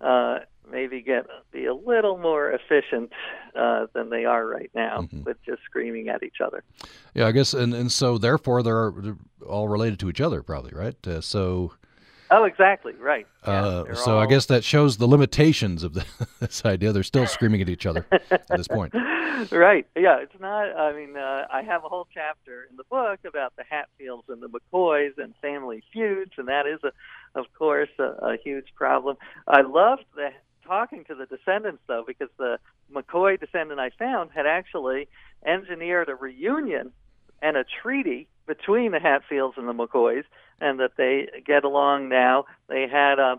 uh, 0.00 0.40
maybe 0.70 1.00
get 1.00 1.26
be 1.50 1.64
a 1.64 1.74
little 1.74 2.18
more 2.18 2.50
efficient 2.50 3.12
uh, 3.54 3.86
than 3.94 4.10
they 4.10 4.24
are 4.24 4.46
right 4.46 4.70
now 4.74 5.00
mm-hmm. 5.00 5.22
with 5.22 5.38
just 5.44 5.62
screaming 5.64 6.08
at 6.08 6.22
each 6.22 6.40
other. 6.44 6.62
Yeah, 7.14 7.26
I 7.26 7.32
guess, 7.32 7.54
and 7.54 7.72
and 7.72 7.90
so 7.90 8.18
therefore 8.18 8.62
they're, 8.62 8.92
they're 8.96 9.16
all 9.48 9.68
related 9.68 9.98
to 10.00 10.10
each 10.10 10.20
other, 10.20 10.42
probably, 10.42 10.72
right? 10.74 10.96
Uh, 11.06 11.20
so. 11.20 11.72
Oh, 12.30 12.44
exactly 12.44 12.92
right. 12.94 13.26
Yeah, 13.46 13.52
uh, 13.52 13.94
so 13.94 14.16
all... 14.16 14.22
I 14.22 14.26
guess 14.26 14.46
that 14.46 14.64
shows 14.64 14.96
the 14.96 15.06
limitations 15.06 15.82
of 15.82 15.94
the, 15.94 16.04
this 16.40 16.64
idea. 16.64 16.92
They're 16.92 17.02
still 17.02 17.26
screaming 17.26 17.60
at 17.62 17.68
each 17.68 17.86
other 17.86 18.06
at 18.30 18.46
this 18.48 18.68
point. 18.68 18.94
Right. 19.52 19.86
Yeah. 19.94 20.20
It's 20.20 20.40
not. 20.40 20.74
I 20.74 20.96
mean, 20.96 21.14
uh, 21.14 21.46
I 21.52 21.60
have 21.60 21.84
a 21.84 21.90
whole 21.90 22.08
chapter 22.14 22.66
in 22.70 22.78
the 22.78 22.84
book 22.84 23.20
about 23.26 23.54
the 23.56 23.64
Hatfields 23.68 24.24
and 24.30 24.42
the 24.42 24.48
McCoys 24.48 25.18
and 25.18 25.34
family 25.42 25.82
feuds, 25.92 26.32
and 26.38 26.48
that 26.48 26.66
is, 26.66 26.80
a, 26.82 27.38
of 27.38 27.44
course, 27.52 27.90
a, 27.98 28.04
a 28.22 28.36
huge 28.42 28.68
problem. 28.74 29.18
I 29.46 29.60
loved 29.60 30.06
the 30.14 30.30
talking 30.66 31.04
to 31.04 31.14
the 31.14 31.26
descendants 31.26 31.82
though, 31.86 32.04
because 32.06 32.30
the 32.38 32.58
McCoy 32.92 33.38
descendant 33.38 33.78
I 33.78 33.90
found 33.90 34.30
had 34.34 34.46
actually 34.46 35.08
engineered 35.44 36.08
a 36.08 36.14
reunion 36.14 36.92
and 37.42 37.56
a 37.56 37.64
treaty 37.82 38.28
between 38.46 38.92
the 38.92 39.00
Hatfields 39.00 39.56
and 39.56 39.68
the 39.68 39.72
McCoys, 39.72 40.24
and 40.60 40.80
that 40.80 40.92
they 40.96 41.28
get 41.44 41.64
along 41.64 42.08
now. 42.08 42.44
They 42.68 42.86
had 42.90 43.18
a 43.18 43.22
uh, 43.32 43.36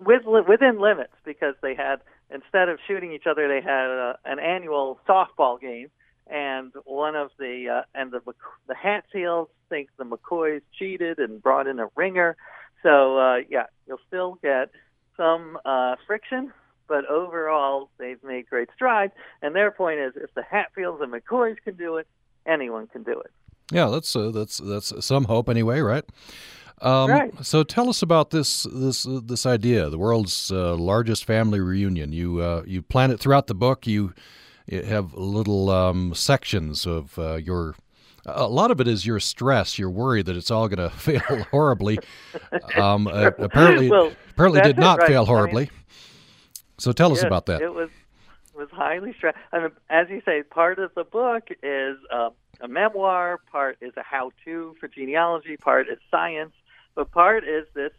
with 0.00 0.22
within 0.24 0.80
limits 0.80 1.12
because 1.24 1.54
they 1.60 1.74
had 1.74 2.00
instead 2.30 2.68
of 2.68 2.78
shooting 2.86 3.12
each 3.12 3.26
other, 3.26 3.48
they 3.48 3.60
had 3.60 3.86
a, 3.86 4.14
uh, 4.14 4.30
an 4.30 4.38
annual 4.38 4.98
softball 5.08 5.60
game, 5.60 5.88
and 6.26 6.72
one 6.84 7.16
of 7.16 7.30
the 7.38 7.80
uh, 7.80 7.82
and 7.94 8.10
the 8.10 8.20
the 8.66 8.74
Hatfields 8.74 9.50
think 9.68 9.90
the 9.98 10.04
McCoys 10.04 10.62
cheated 10.78 11.18
and 11.18 11.42
brought 11.42 11.66
in 11.66 11.78
a 11.78 11.88
ringer. 11.96 12.36
So 12.82 13.18
uh, 13.18 13.36
yeah, 13.48 13.66
you'll 13.86 14.00
still 14.06 14.38
get 14.42 14.70
some 15.16 15.58
uh, 15.64 15.96
friction, 16.06 16.52
but 16.86 17.04
overall 17.06 17.90
they've 17.98 18.22
made 18.22 18.48
great 18.48 18.68
strides. 18.74 19.12
And 19.42 19.54
their 19.54 19.70
point 19.70 20.00
is, 20.00 20.12
if 20.16 20.32
the 20.34 20.42
Hatfields 20.42 21.02
and 21.02 21.12
McCoys 21.12 21.56
can 21.62 21.76
do 21.76 21.96
it, 21.96 22.06
anyone 22.46 22.86
can 22.86 23.02
do 23.02 23.20
it. 23.20 23.30
Yeah, 23.70 23.88
that's 23.88 24.14
uh, 24.16 24.30
that's 24.30 24.58
that's 24.58 25.04
some 25.04 25.24
hope 25.24 25.48
anyway, 25.48 25.80
right? 25.80 26.04
Um, 26.80 27.10
right. 27.10 27.44
So 27.44 27.62
tell 27.62 27.88
us 27.88 28.02
about 28.02 28.30
this 28.30 28.66
this 28.72 29.06
uh, 29.06 29.20
this 29.22 29.44
idea, 29.46 29.90
the 29.90 29.98
world's 29.98 30.50
uh, 30.50 30.74
largest 30.76 31.24
family 31.24 31.60
reunion. 31.60 32.12
You 32.12 32.40
uh, 32.40 32.62
you 32.66 32.82
plan 32.82 33.10
it 33.10 33.20
throughout 33.20 33.46
the 33.46 33.54
book. 33.54 33.86
You, 33.86 34.14
have 34.70 35.14
little 35.14 35.70
um, 35.70 36.12
sections 36.14 36.86
of 36.86 37.18
uh, 37.18 37.36
your 37.36 37.74
a 38.26 38.46
lot 38.46 38.70
of 38.70 38.80
it 38.80 38.88
is 38.88 39.06
your 39.06 39.18
stress, 39.18 39.78
your 39.78 39.88
worry 39.88 40.22
that 40.22 40.36
it's 40.36 40.50
all 40.50 40.68
going 40.68 40.90
to 40.90 40.94
fail 40.94 41.44
horribly. 41.50 41.98
Um, 42.76 43.06
uh, 43.06 43.30
apparently, 43.38 43.90
well, 43.90 44.12
apparently 44.30 44.60
did 44.60 44.78
not 44.78 44.98
right. 44.98 45.08
fail 45.08 45.24
horribly. 45.24 45.64
I 45.64 45.70
mean, 45.70 45.84
so 46.78 46.92
tell 46.92 47.10
yes, 47.10 47.18
us 47.20 47.24
about 47.24 47.46
that. 47.46 47.62
It 47.62 47.72
was 47.72 47.90
was 48.58 48.68
highly 48.72 49.14
stressed. 49.16 49.38
I 49.52 49.66
as 49.88 50.08
you 50.10 50.20
say, 50.26 50.42
part 50.42 50.78
of 50.78 50.90
the 50.94 51.04
book 51.04 51.44
is 51.62 51.96
uh, 52.12 52.30
a 52.60 52.68
memoir, 52.68 53.38
part 53.50 53.78
is 53.80 53.92
a 53.96 54.02
how-to 54.02 54.74
for 54.80 54.88
genealogy, 54.88 55.56
part 55.56 55.88
is 55.88 55.98
science, 56.10 56.52
but 56.94 57.10
part 57.12 57.44
is 57.44 57.66
this 57.74 57.92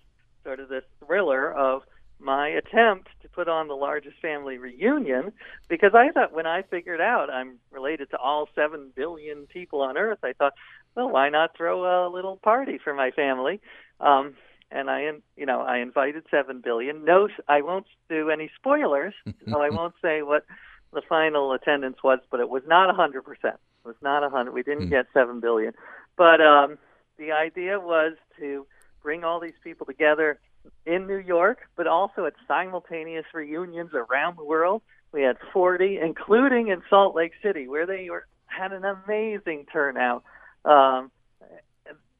sort 0.43 0.59
of 0.59 0.69
this 0.69 0.83
thriller 1.03 1.51
of 1.51 1.83
my 2.19 2.49
attempt 2.49 3.07
to 3.21 3.29
put 3.29 3.47
on 3.47 3.69
the 3.69 3.73
largest 3.73 4.17
family 4.21 4.57
reunion 4.57 5.31
because 5.69 5.91
I 5.93 6.11
thought 6.11 6.33
when 6.33 6.45
I 6.45 6.63
figured 6.63 6.99
out 6.99 7.29
I'm 7.29 7.59
related 7.71 8.09
to 8.11 8.17
all 8.17 8.49
7 8.53 8.91
billion 8.93 9.47
people 9.47 9.81
on 9.81 9.97
earth, 9.97 10.19
I 10.23 10.33
thought, 10.33 10.53
well, 10.95 11.09
why 11.09 11.29
not 11.29 11.55
throw 11.55 11.85
a 11.85 12.11
little 12.11 12.35
party 12.35 12.77
for 12.83 12.93
my 12.93 13.11
family? 13.11 13.61
Um, 14.01 14.35
and 14.71 14.89
I, 14.89 15.11
you 15.35 15.45
know, 15.45 15.61
I 15.61 15.79
invited 15.79 16.23
7 16.29 16.61
billion. 16.61 17.03
No, 17.05 17.27
I 17.47 17.61
won't 17.61 17.87
do 18.09 18.29
any 18.29 18.49
spoilers, 18.55 19.13
so 19.49 19.61
I 19.61 19.69
won't 19.69 19.95
say 20.01 20.21
what 20.21 20.45
the 20.93 21.01
final 21.07 21.53
attendance 21.53 21.97
was, 22.03 22.19
but 22.31 22.39
it 22.39 22.49
was 22.49 22.63
not 22.67 22.89
a 22.89 22.93
100%. 22.93 23.17
It 23.43 23.59
was 23.83 23.95
not 24.01 24.23
a 24.23 24.27
100. 24.27 24.51
We 24.51 24.63
didn't 24.63 24.87
mm. 24.87 24.89
get 24.89 25.07
7 25.13 25.39
billion. 25.39 25.73
But 26.17 26.41
um, 26.41 26.77
the 27.17 27.31
idea 27.31 27.79
was 27.79 28.13
to 28.39 28.65
bring 29.01 29.23
all 29.23 29.39
these 29.39 29.53
people 29.63 29.85
together 29.85 30.39
in 30.85 31.07
New 31.07 31.17
York, 31.17 31.59
but 31.75 31.87
also 31.87 32.25
at 32.25 32.33
simultaneous 32.47 33.25
reunions 33.33 33.91
around 33.93 34.37
the 34.37 34.43
world. 34.43 34.81
We 35.11 35.23
had 35.23 35.37
40, 35.53 35.99
including 36.01 36.67
in 36.67 36.81
Salt 36.89 37.15
Lake 37.15 37.31
City, 37.41 37.67
where 37.67 37.85
they 37.85 38.09
were 38.09 38.27
had 38.45 38.73
an 38.73 38.83
amazing 38.83 39.65
turnout. 39.71 40.23
Um, 40.65 41.11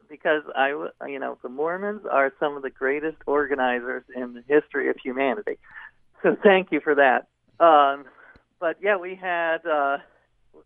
because 0.10 0.44
I, 0.56 0.70
you 1.08 1.20
know, 1.20 1.38
the 1.42 1.50
Mormons 1.50 2.02
are 2.10 2.34
some 2.40 2.56
of 2.56 2.64
the 2.64 2.70
greatest 2.70 3.18
organizers 3.26 4.04
in 4.16 4.34
the 4.34 4.44
history 4.48 4.90
of 4.90 4.96
humanity. 5.04 5.58
So 6.24 6.36
thank 6.42 6.72
you 6.72 6.82
for 6.82 6.96
that. 6.96 7.28
Um, 7.64 8.06
but 8.60 8.78
yeah, 8.82 8.98
we 8.98 9.16
had. 9.16 9.66
Uh, 9.66 9.98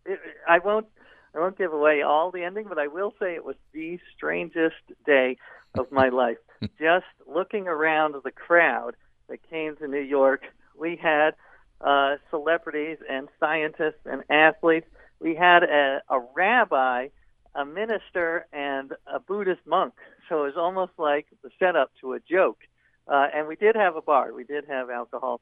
it, 0.04 0.18
I 0.48 0.58
won't. 0.58 0.86
I 1.34 1.40
won't 1.40 1.58
give 1.58 1.72
away 1.72 2.02
all 2.02 2.30
the 2.30 2.44
ending, 2.44 2.66
but 2.68 2.78
I 2.78 2.86
will 2.86 3.12
say 3.18 3.34
it 3.34 3.44
was 3.44 3.56
the 3.72 3.98
strangest 4.16 4.76
day 5.04 5.36
of 5.76 5.90
my 5.90 6.08
life. 6.08 6.38
Just 6.78 7.06
looking 7.26 7.66
around 7.66 8.14
the 8.22 8.30
crowd 8.30 8.94
that 9.28 9.38
came 9.50 9.76
to 9.76 9.88
New 9.88 10.00
York, 10.00 10.42
we 10.78 10.96
had 10.96 11.34
uh, 11.80 12.16
celebrities 12.30 12.98
and 13.10 13.28
scientists 13.40 14.00
and 14.04 14.22
athletes. 14.30 14.86
We 15.20 15.34
had 15.34 15.64
a, 15.64 16.02
a 16.08 16.20
rabbi, 16.34 17.08
a 17.54 17.64
minister, 17.64 18.46
and 18.52 18.92
a 19.06 19.20
Buddhist 19.20 19.60
monk. 19.66 19.94
So 20.28 20.42
it 20.42 20.46
was 20.46 20.56
almost 20.56 20.92
like 20.98 21.26
the 21.42 21.50
setup 21.58 21.90
to 22.00 22.14
a 22.14 22.20
joke. 22.20 22.58
Uh, 23.06 23.26
and 23.34 23.46
we 23.46 23.56
did 23.56 23.76
have 23.76 23.96
a 23.96 24.02
bar. 24.02 24.32
We 24.32 24.44
did 24.44 24.64
have 24.68 24.90
alcohol. 24.90 25.40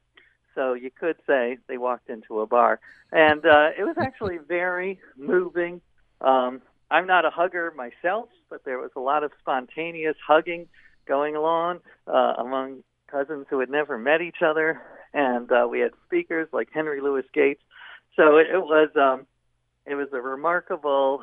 So 0.54 0.74
you 0.74 0.90
could 0.90 1.16
say 1.26 1.58
they 1.68 1.78
walked 1.78 2.10
into 2.10 2.40
a 2.40 2.46
bar. 2.46 2.80
And 3.10 3.44
uh, 3.44 3.70
it 3.78 3.84
was 3.84 3.96
actually 3.98 4.38
very 4.38 5.00
moving. 5.16 5.80
Um, 6.20 6.60
I'm 6.90 7.06
not 7.06 7.24
a 7.24 7.30
hugger 7.30 7.72
myself, 7.74 8.28
but 8.50 8.64
there 8.64 8.78
was 8.78 8.90
a 8.96 9.00
lot 9.00 9.24
of 9.24 9.32
spontaneous 9.40 10.16
hugging 10.26 10.68
going 11.06 11.36
along 11.36 11.80
uh, 12.06 12.34
among 12.38 12.82
cousins 13.10 13.46
who 13.50 13.60
had 13.60 13.70
never 13.70 13.98
met 13.98 14.20
each 14.20 14.42
other, 14.44 14.80
and 15.12 15.50
uh, 15.52 15.66
we 15.70 15.80
had 15.80 15.92
speakers 16.06 16.48
like 16.52 16.68
Henry 16.72 17.00
Louis 17.00 17.24
Gates. 17.32 17.62
So 18.16 18.38
it, 18.38 18.48
it 18.52 18.60
was 18.60 18.88
um, 18.96 19.26
it 19.86 19.94
was 19.94 20.08
a 20.12 20.20
remarkable 20.20 21.22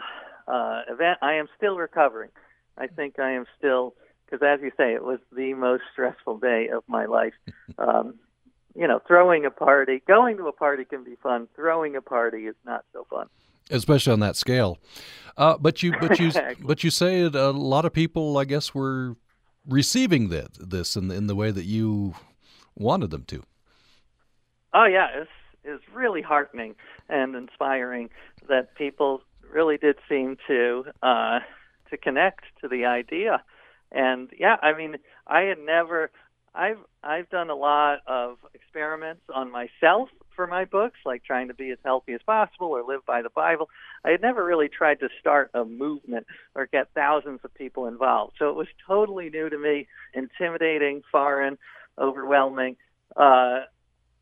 uh, 0.49 0.81
event. 0.89 1.19
I 1.21 1.35
am 1.35 1.47
still 1.57 1.77
recovering. 1.77 2.31
I 2.77 2.87
think 2.87 3.19
I 3.19 3.31
am 3.31 3.45
still 3.57 3.95
because, 4.25 4.45
as 4.45 4.61
you 4.61 4.71
say, 4.77 4.93
it 4.93 5.03
was 5.03 5.19
the 5.35 5.53
most 5.53 5.83
stressful 5.91 6.37
day 6.39 6.69
of 6.69 6.83
my 6.87 7.05
life. 7.05 7.33
Um, 7.77 8.15
you 8.75 8.87
know, 8.87 8.99
throwing 9.07 9.45
a 9.45 9.51
party, 9.51 10.01
going 10.05 10.35
to 10.37 10.47
a 10.47 10.51
party 10.51 10.83
can 10.83 11.03
be 11.05 11.15
fun. 11.23 11.47
Throwing 11.55 11.95
a 11.95 12.01
party 12.01 12.39
is 12.39 12.55
not 12.65 12.83
so 12.91 13.05
fun 13.09 13.27
especially 13.69 14.13
on 14.13 14.19
that 14.19 14.35
scale. 14.35 14.79
Uh, 15.37 15.57
but 15.57 15.81
you, 15.83 15.93
but 15.99 16.19
you, 16.19 16.31
but 16.59 16.83
you 16.83 16.89
say 16.89 17.21
it, 17.21 17.35
a 17.35 17.51
lot 17.51 17.85
of 17.85 17.93
people, 17.93 18.37
I 18.37 18.45
guess, 18.45 18.73
were 18.73 19.15
receiving 19.67 20.29
that 20.29 20.69
this 20.69 20.95
in 20.95 21.11
in 21.11 21.27
the 21.27 21.35
way 21.35 21.51
that 21.51 21.65
you 21.65 22.15
wanted 22.75 23.11
them 23.11 23.23
to. 23.25 23.43
Oh 24.73 24.85
yeah, 24.85 25.07
it's 25.13 25.31
it's 25.63 25.83
really 25.93 26.21
heartening 26.21 26.75
and 27.07 27.35
inspiring 27.35 28.09
that 28.47 28.75
people 28.75 29.21
really 29.51 29.77
did 29.77 29.97
seem 30.07 30.37
to 30.47 30.85
uh, 31.01 31.39
to 31.89 31.97
connect 31.97 32.43
to 32.61 32.67
the 32.67 32.85
idea. 32.85 33.43
And 33.91 34.29
yeah, 34.37 34.57
I 34.61 34.77
mean, 34.77 34.97
I 35.27 35.41
had 35.41 35.59
never 35.59 36.11
I've 36.53 36.79
I've 37.03 37.29
done 37.29 37.49
a 37.49 37.55
lot 37.55 37.99
of 38.07 38.37
experiments 38.53 39.23
on 39.33 39.51
myself 39.51 40.09
for 40.35 40.47
my 40.47 40.65
books, 40.65 40.99
like 41.05 41.23
trying 41.23 41.49
to 41.49 41.53
be 41.53 41.71
as 41.71 41.77
healthy 41.83 42.13
as 42.13 42.21
possible 42.25 42.67
or 42.67 42.83
live 42.83 43.05
by 43.05 43.21
the 43.21 43.29
Bible. 43.29 43.69
I 44.05 44.11
had 44.11 44.21
never 44.21 44.43
really 44.43 44.69
tried 44.69 44.99
to 45.01 45.09
start 45.19 45.51
a 45.53 45.65
movement 45.65 46.27
or 46.55 46.65
get 46.65 46.87
thousands 46.93 47.41
of 47.43 47.53
people 47.53 47.87
involved. 47.87 48.33
So 48.39 48.49
it 48.49 48.55
was 48.55 48.67
totally 48.87 49.29
new 49.29 49.49
to 49.49 49.57
me, 49.57 49.87
intimidating, 50.13 51.01
foreign, 51.11 51.57
overwhelming, 51.97 52.77
uh, 53.17 53.61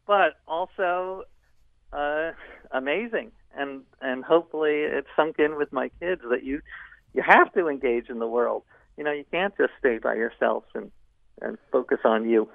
but 0.05 0.37
also 0.47 1.23
uh, 1.93 2.31
amazing. 2.71 3.31
And 3.57 3.81
and 4.01 4.23
hopefully 4.23 4.81
it 4.81 5.05
sunk 5.15 5.39
in 5.39 5.57
with 5.57 5.71
my 5.73 5.89
kids 5.99 6.21
that 6.29 6.43
you 6.43 6.61
you 7.13 7.23
have 7.23 7.51
to 7.53 7.67
engage 7.67 8.09
in 8.09 8.19
the 8.19 8.27
world. 8.27 8.63
You 8.97 9.03
know, 9.03 9.11
you 9.11 9.25
can't 9.31 9.55
just 9.57 9.73
stay 9.79 9.97
by 9.97 10.15
yourself 10.15 10.63
and 10.75 10.91
and 11.41 11.57
focus 11.71 11.99
on 12.03 12.29
you. 12.29 12.49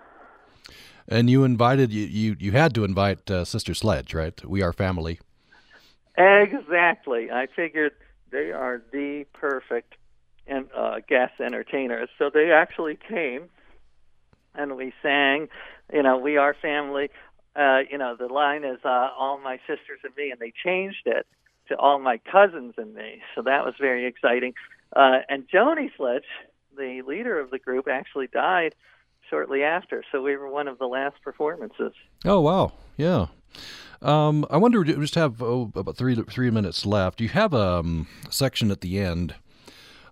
And 1.09 1.29
you 1.29 1.45
invited 1.45 1.93
you 1.93 2.07
you, 2.07 2.37
you 2.39 2.53
had 2.53 2.75
to 2.75 2.85
invite 2.85 3.31
uh, 3.31 3.45
Sister 3.45 3.75
Sledge, 3.75 4.15
right? 4.15 4.45
We 4.45 4.63
are 4.63 4.73
family. 4.73 5.21
Exactly. 6.17 7.31
I 7.31 7.47
figured 7.55 7.93
they 8.31 8.53
are 8.53 8.83
the 8.93 9.25
perfect 9.33 9.95
and 10.47 10.69
uh, 10.77 10.97
guest 11.09 11.35
entertainers. 11.41 12.09
So 12.19 12.31
they 12.33 12.51
actually 12.51 12.99
came, 13.09 13.49
and 14.55 14.77
we 14.77 14.93
sang. 15.03 15.49
You 15.93 16.03
know, 16.03 16.17
we 16.19 16.37
are 16.37 16.55
family. 16.55 17.11
Uh, 17.55 17.81
you 17.91 17.99
know, 17.99 18.17
the 18.17 18.27
line 18.27 18.65
is 18.65 18.79
uh, 18.85 19.09
all 19.19 19.39
my 19.39 19.59
sisters 19.67 20.01
and 20.05 20.15
me, 20.17 20.31
and 20.31 20.41
they 20.41 20.53
changed 20.65 21.07
it 21.07 21.27
to 21.69 21.77
all 21.77 21.99
my 21.99 22.19
cousins 22.31 22.75
and 22.77 22.95
me. 22.95 23.23
So 23.35 23.43
that 23.43 23.65
was 23.65 23.75
very 23.81 24.07
exciting. 24.07 24.55
Uh, 24.95 25.19
and 25.29 25.49
Joni 25.49 25.91
Sledge, 25.97 26.25
the 26.77 27.03
leader 27.07 27.39
of 27.39 27.51
the 27.51 27.59
group, 27.59 27.89
actually 27.89 28.27
died 28.27 28.75
shortly 29.29 29.63
after. 29.63 30.03
So 30.11 30.23
we 30.23 30.37
were 30.37 30.49
one 30.49 30.69
of 30.69 30.79
the 30.79 30.87
last 30.87 31.17
performances. 31.23 31.93
Oh 32.25 32.41
wow, 32.41 32.73
yeah. 32.97 33.27
Um, 34.01 34.45
I 34.51 34.57
wonder, 34.57 34.81
we 34.81 34.95
just 34.95 35.15
have 35.15 35.43
oh, 35.43 35.71
about 35.75 35.97
three 35.97 36.15
three 36.15 36.51
minutes 36.51 36.85
left. 36.85 37.21
You 37.21 37.29
have 37.29 37.55
a 37.55 37.79
um, 37.79 38.09
section 38.31 38.71
at 38.71 38.81
the 38.81 38.99
end. 38.99 39.35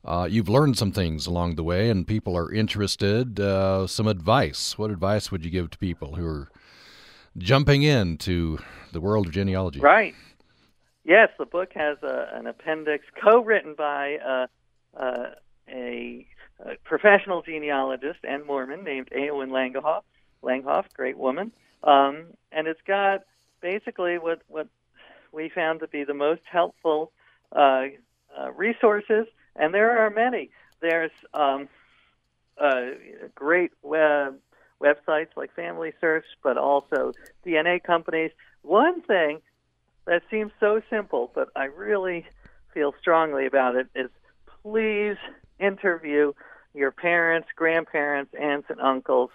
Uh, 0.05 0.26
you've 0.30 0.49
learned 0.49 0.78
some 0.78 0.93
things 0.93 1.26
along 1.26 1.57
the 1.57 1.64
way, 1.64 1.91
and 1.91 2.07
people 2.07 2.36
are 2.36 2.51
interested. 2.53 3.38
Uh, 3.38 3.86
some 3.86 4.07
advice. 4.07 4.78
What 4.78 4.91
advice 4.91 5.30
would 5.30 5.45
you 5.45 5.51
give 5.51 5.70
to 5.70 5.78
people 5.78 6.14
who 6.14 6.26
are 6.26 6.49
jumping 7.39 7.83
into 7.83 8.59
the 8.93 9.01
world 9.01 9.26
of 9.26 9.33
genealogy? 9.33 9.81
Right. 9.81 10.14
Yes, 11.05 11.31
the 11.39 11.47
book 11.47 11.70
has 11.74 11.99
a, 12.03 12.28
an 12.35 12.47
appendix 12.47 13.05
co-written 13.22 13.74
by 13.76 14.16
uh, 14.16 14.47
uh 14.97 15.31
a, 15.68 16.26
a, 16.66 16.76
professional 16.85 17.43
genealogist 17.43 18.18
and 18.24 18.45
Mormon 18.45 18.83
named 18.85 19.09
Eowyn 19.16 19.51
Langholf. 19.51 20.03
Langholf, 20.43 20.87
great 20.95 21.16
woman, 21.16 21.53
um, 21.85 22.26
and 22.51 22.66
it's 22.66 22.81
got 22.87 23.20
basically 23.61 24.18
what 24.18 24.43
what 24.49 24.68
we 25.33 25.49
found 25.49 25.81
to 25.81 25.89
be 25.89 26.05
the 26.05 26.14
most 26.14 26.43
helpful 26.45 27.12
uh, 27.53 27.87
uh, 28.39 28.51
resources, 28.53 29.26
and 29.57 29.74
there 29.74 29.99
are 29.99 30.11
many. 30.11 30.51
There's 30.81 31.11
um, 31.35 31.68
uh, 32.59 32.91
great 33.35 33.72
web 33.83 34.39
websites 34.83 35.28
like 35.37 35.55
FamilySearch, 35.57 36.22
but 36.43 36.57
also 36.57 37.12
DNA 37.47 37.83
companies. 37.83 38.31
One 38.62 39.03
thing 39.03 39.41
that 40.07 40.22
seems 40.31 40.53
so 40.61 40.81
simple, 40.91 41.31
but 41.35 41.49
I 41.55 41.64
really 41.64 42.26
feel 42.72 42.95
strongly 43.01 43.47
about 43.47 43.76
it 43.76 43.89
is 43.95 44.11
please 44.62 45.16
interview 45.59 46.33
your 46.74 46.91
parents, 46.91 47.49
grandparents, 47.57 48.33
aunts, 48.39 48.70
and 48.70 48.81
uncles 48.81 49.31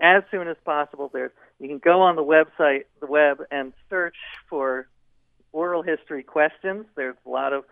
as 0.00 0.22
soon 0.30 0.48
as 0.48 0.56
possible. 0.64 1.10
There's 1.12 1.30
you 1.58 1.68
can 1.68 1.78
go 1.78 2.00
on 2.00 2.16
the 2.16 2.24
website, 2.24 2.84
the 3.00 3.06
web, 3.06 3.42
and 3.50 3.72
search 3.88 4.16
for 4.48 4.88
oral 5.52 5.82
history 5.82 6.24
questions. 6.24 6.86
There's 6.96 7.14
a 7.24 7.28
lot 7.28 7.52
of 7.52 7.64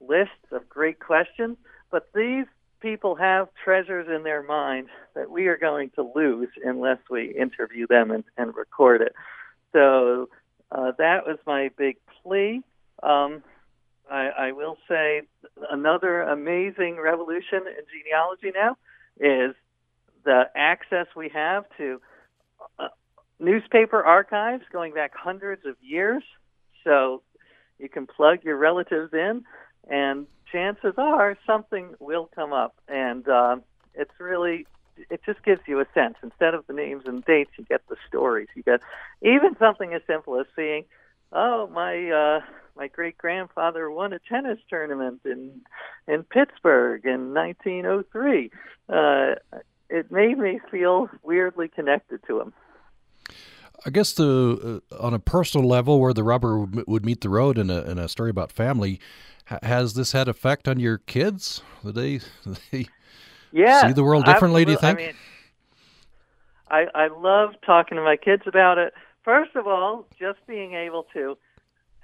lists 0.00 0.52
of 0.52 0.68
great 0.68 1.00
questions, 1.00 1.56
but 1.90 2.08
these 2.14 2.44
people 2.80 3.16
have 3.16 3.48
treasures 3.64 4.06
in 4.14 4.22
their 4.22 4.42
mind 4.42 4.88
that 5.14 5.30
we 5.30 5.46
are 5.46 5.56
going 5.56 5.90
to 5.96 6.10
lose 6.14 6.48
unless 6.64 6.98
we 7.10 7.34
interview 7.34 7.86
them 7.86 8.10
and, 8.10 8.24
and 8.36 8.54
record 8.54 9.02
it. 9.02 9.14
So 9.72 10.28
uh, 10.70 10.92
that 10.98 11.26
was 11.26 11.38
my 11.46 11.70
big 11.76 11.96
plea. 12.22 12.62
Um, 13.02 13.42
I, 14.10 14.28
I 14.38 14.52
will 14.52 14.76
say 14.88 15.22
another 15.70 16.22
amazing 16.22 16.98
revolution 16.98 17.60
in 17.66 17.84
genealogy 17.92 18.52
now 18.54 18.76
is 19.20 19.54
the 20.24 20.44
access 20.54 21.06
we 21.16 21.28
have 21.30 21.64
to 21.78 22.00
uh, 22.78 22.88
newspaper 23.38 24.02
archives 24.02 24.64
going 24.72 24.94
back 24.94 25.12
hundreds 25.14 25.64
of 25.66 25.76
years. 25.80 26.22
So 26.84 27.22
you 27.78 27.88
can 27.88 28.06
plug 28.06 28.44
your 28.44 28.56
relatives 28.56 29.12
in, 29.12 29.44
and 29.88 30.26
chances 30.50 30.94
are 30.96 31.36
something 31.46 31.94
will 32.00 32.28
come 32.34 32.52
up. 32.52 32.74
And 32.88 33.28
uh, 33.28 33.56
it's 33.94 34.18
really, 34.18 34.66
it 35.10 35.20
just 35.24 35.42
gives 35.44 35.60
you 35.66 35.80
a 35.80 35.86
sense. 35.94 36.16
Instead 36.22 36.54
of 36.54 36.66
the 36.66 36.72
names 36.72 37.04
and 37.06 37.24
dates, 37.24 37.50
you 37.58 37.64
get 37.64 37.82
the 37.88 37.96
stories. 38.06 38.48
You 38.54 38.62
get 38.62 38.80
even 39.22 39.56
something 39.58 39.94
as 39.94 40.02
simple 40.06 40.38
as 40.40 40.46
seeing, 40.56 40.84
oh, 41.32 41.68
my. 41.72 42.10
Uh, 42.10 42.40
my 42.78 42.86
great 42.86 43.18
grandfather 43.18 43.90
won 43.90 44.12
a 44.12 44.20
tennis 44.20 44.58
tournament 44.70 45.20
in 45.24 45.60
in 46.06 46.22
Pittsburgh 46.22 47.04
in 47.04 47.34
1903. 47.34 48.50
Uh, 48.88 49.34
it 49.90 50.12
made 50.12 50.38
me 50.38 50.60
feel 50.70 51.10
weirdly 51.22 51.68
connected 51.68 52.20
to 52.28 52.40
him. 52.40 52.52
I 53.86 53.90
guess 53.90 54.12
the 54.12 54.82
uh, 54.90 54.96
on 54.96 55.14
a 55.14 55.18
personal 55.18 55.66
level, 55.66 56.00
where 56.00 56.12
the 56.12 56.24
rubber 56.24 56.58
would 56.58 57.04
meet 57.04 57.20
the 57.20 57.28
road 57.28 57.58
in 57.58 57.70
a 57.70 57.82
in 57.82 57.98
a 57.98 58.08
story 58.08 58.30
about 58.30 58.52
family, 58.52 59.00
ha- 59.46 59.60
has 59.62 59.94
this 59.94 60.12
had 60.12 60.28
effect 60.28 60.68
on 60.68 60.78
your 60.78 60.98
kids? 60.98 61.62
Do 61.84 61.92
they, 61.92 62.20
they 62.70 62.88
yeah, 63.52 63.86
see 63.86 63.92
the 63.92 64.04
world 64.04 64.24
differently? 64.24 64.64
Do 64.64 64.72
you 64.72 64.78
think? 64.78 64.98
I, 64.98 65.02
mean, 65.02 65.14
I 66.70 66.86
I 66.94 67.08
love 67.08 67.50
talking 67.64 67.96
to 67.96 68.02
my 68.02 68.16
kids 68.16 68.42
about 68.46 68.78
it. 68.78 68.92
First 69.24 69.56
of 69.56 69.66
all, 69.66 70.06
just 70.18 70.38
being 70.46 70.74
able 70.74 71.06
to, 71.12 71.36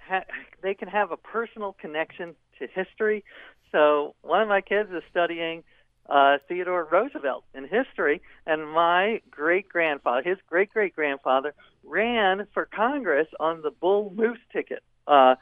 ha- 0.08 0.24
they 0.62 0.74
can 0.74 0.88
have 0.88 1.10
a 1.10 1.16
personal 1.16 1.74
connection 1.80 2.34
to 2.58 2.66
history. 2.66 3.24
So 3.72 4.14
one 4.22 4.42
of 4.42 4.48
my 4.48 4.60
kids 4.60 4.90
is 4.92 5.02
studying 5.10 5.64
uh, 6.08 6.38
Theodore 6.48 6.86
Roosevelt 6.90 7.44
in 7.54 7.66
history, 7.66 8.20
and 8.46 8.70
my 8.70 9.20
great 9.30 9.68
grandfather, 9.68 10.22
his 10.22 10.38
great 10.48 10.72
great 10.72 10.94
grandfather, 10.94 11.54
ran 11.82 12.46
for 12.52 12.66
Congress 12.66 13.28
on 13.40 13.62
the 13.62 13.70
Bull 13.70 14.12
Moose 14.14 14.38
ticket. 14.52 14.82
Uh, 15.06 15.36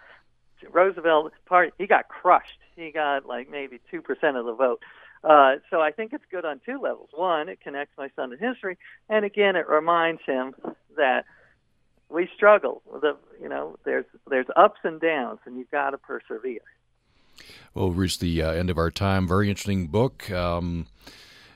Roosevelt 0.70 1.32
party, 1.46 1.72
he 1.78 1.86
got 1.86 2.08
crushed. 2.08 2.58
He 2.76 2.90
got 2.92 3.26
like 3.26 3.50
maybe 3.50 3.80
two 3.90 4.00
percent 4.02 4.36
of 4.36 4.46
the 4.46 4.54
vote. 4.54 4.80
Uh, 5.24 5.56
so 5.70 5.80
I 5.80 5.92
think 5.92 6.12
it's 6.12 6.24
good 6.30 6.44
on 6.44 6.60
two 6.64 6.80
levels. 6.80 7.10
One, 7.14 7.48
it 7.48 7.60
connects 7.60 7.96
my 7.96 8.10
son 8.16 8.30
to 8.30 8.36
history, 8.36 8.76
and 9.08 9.24
again, 9.24 9.56
it 9.56 9.68
reminds 9.68 10.22
him 10.26 10.54
that 10.96 11.24
we 12.08 12.28
struggle. 12.34 12.82
The 13.00 13.16
you 13.40 13.48
know, 13.48 13.76
there's 13.84 14.04
there's 14.28 14.46
ups 14.56 14.80
and 14.84 15.00
downs, 15.00 15.40
and 15.46 15.56
you've 15.56 15.70
got 15.70 15.90
to 15.90 15.98
persevere. 15.98 16.60
Well, 17.74 17.88
we've 17.88 17.98
reached 17.98 18.20
the 18.20 18.42
uh, 18.42 18.52
end 18.52 18.70
of 18.70 18.78
our 18.78 18.90
time. 18.90 19.26
Very 19.26 19.48
interesting 19.48 19.86
book. 19.86 20.30
Um, 20.30 20.86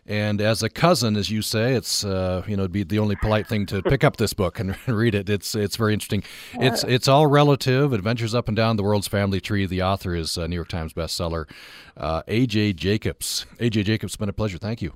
and 0.08 0.40
as 0.40 0.62
a 0.62 0.68
cousin, 0.68 1.16
as 1.16 1.30
you 1.30 1.42
say, 1.42 1.74
it's 1.74 2.04
uh, 2.04 2.44
you 2.46 2.56
know 2.56 2.62
it'd 2.62 2.72
be 2.72 2.84
the 2.84 3.00
only 3.00 3.16
polite 3.16 3.48
thing 3.48 3.66
to 3.66 3.82
pick 3.82 4.04
up 4.04 4.16
this 4.16 4.32
book 4.32 4.60
and 4.60 4.76
read 4.86 5.14
it. 5.14 5.28
It's 5.28 5.54
it's 5.54 5.76
very 5.76 5.92
interesting. 5.92 6.22
It's 6.54 6.84
it's 6.84 7.08
all 7.08 7.26
relative. 7.26 7.92
Adventures 7.92 8.34
up 8.34 8.46
and 8.46 8.56
down 8.56 8.76
the 8.76 8.84
world's 8.84 9.08
family 9.08 9.40
tree. 9.40 9.66
The 9.66 9.82
author 9.82 10.14
is 10.14 10.36
a 10.36 10.46
New 10.46 10.54
York 10.54 10.68
Times 10.68 10.92
bestseller, 10.92 11.50
uh, 11.96 12.22
A.J. 12.28 12.74
Jacobs. 12.74 13.46
A.J. 13.58 13.82
Jacobs, 13.82 14.12
it's 14.12 14.16
been 14.16 14.28
a 14.28 14.32
pleasure. 14.32 14.58
Thank 14.58 14.80
you. 14.80 14.94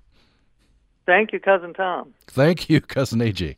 Thank 1.07 1.33
you, 1.33 1.41
cousin 1.41 1.75
Tom. 1.75 2.15
Thank 2.29 2.71
you, 2.71 2.81
cousin 2.81 3.21
A.J. 3.21 3.57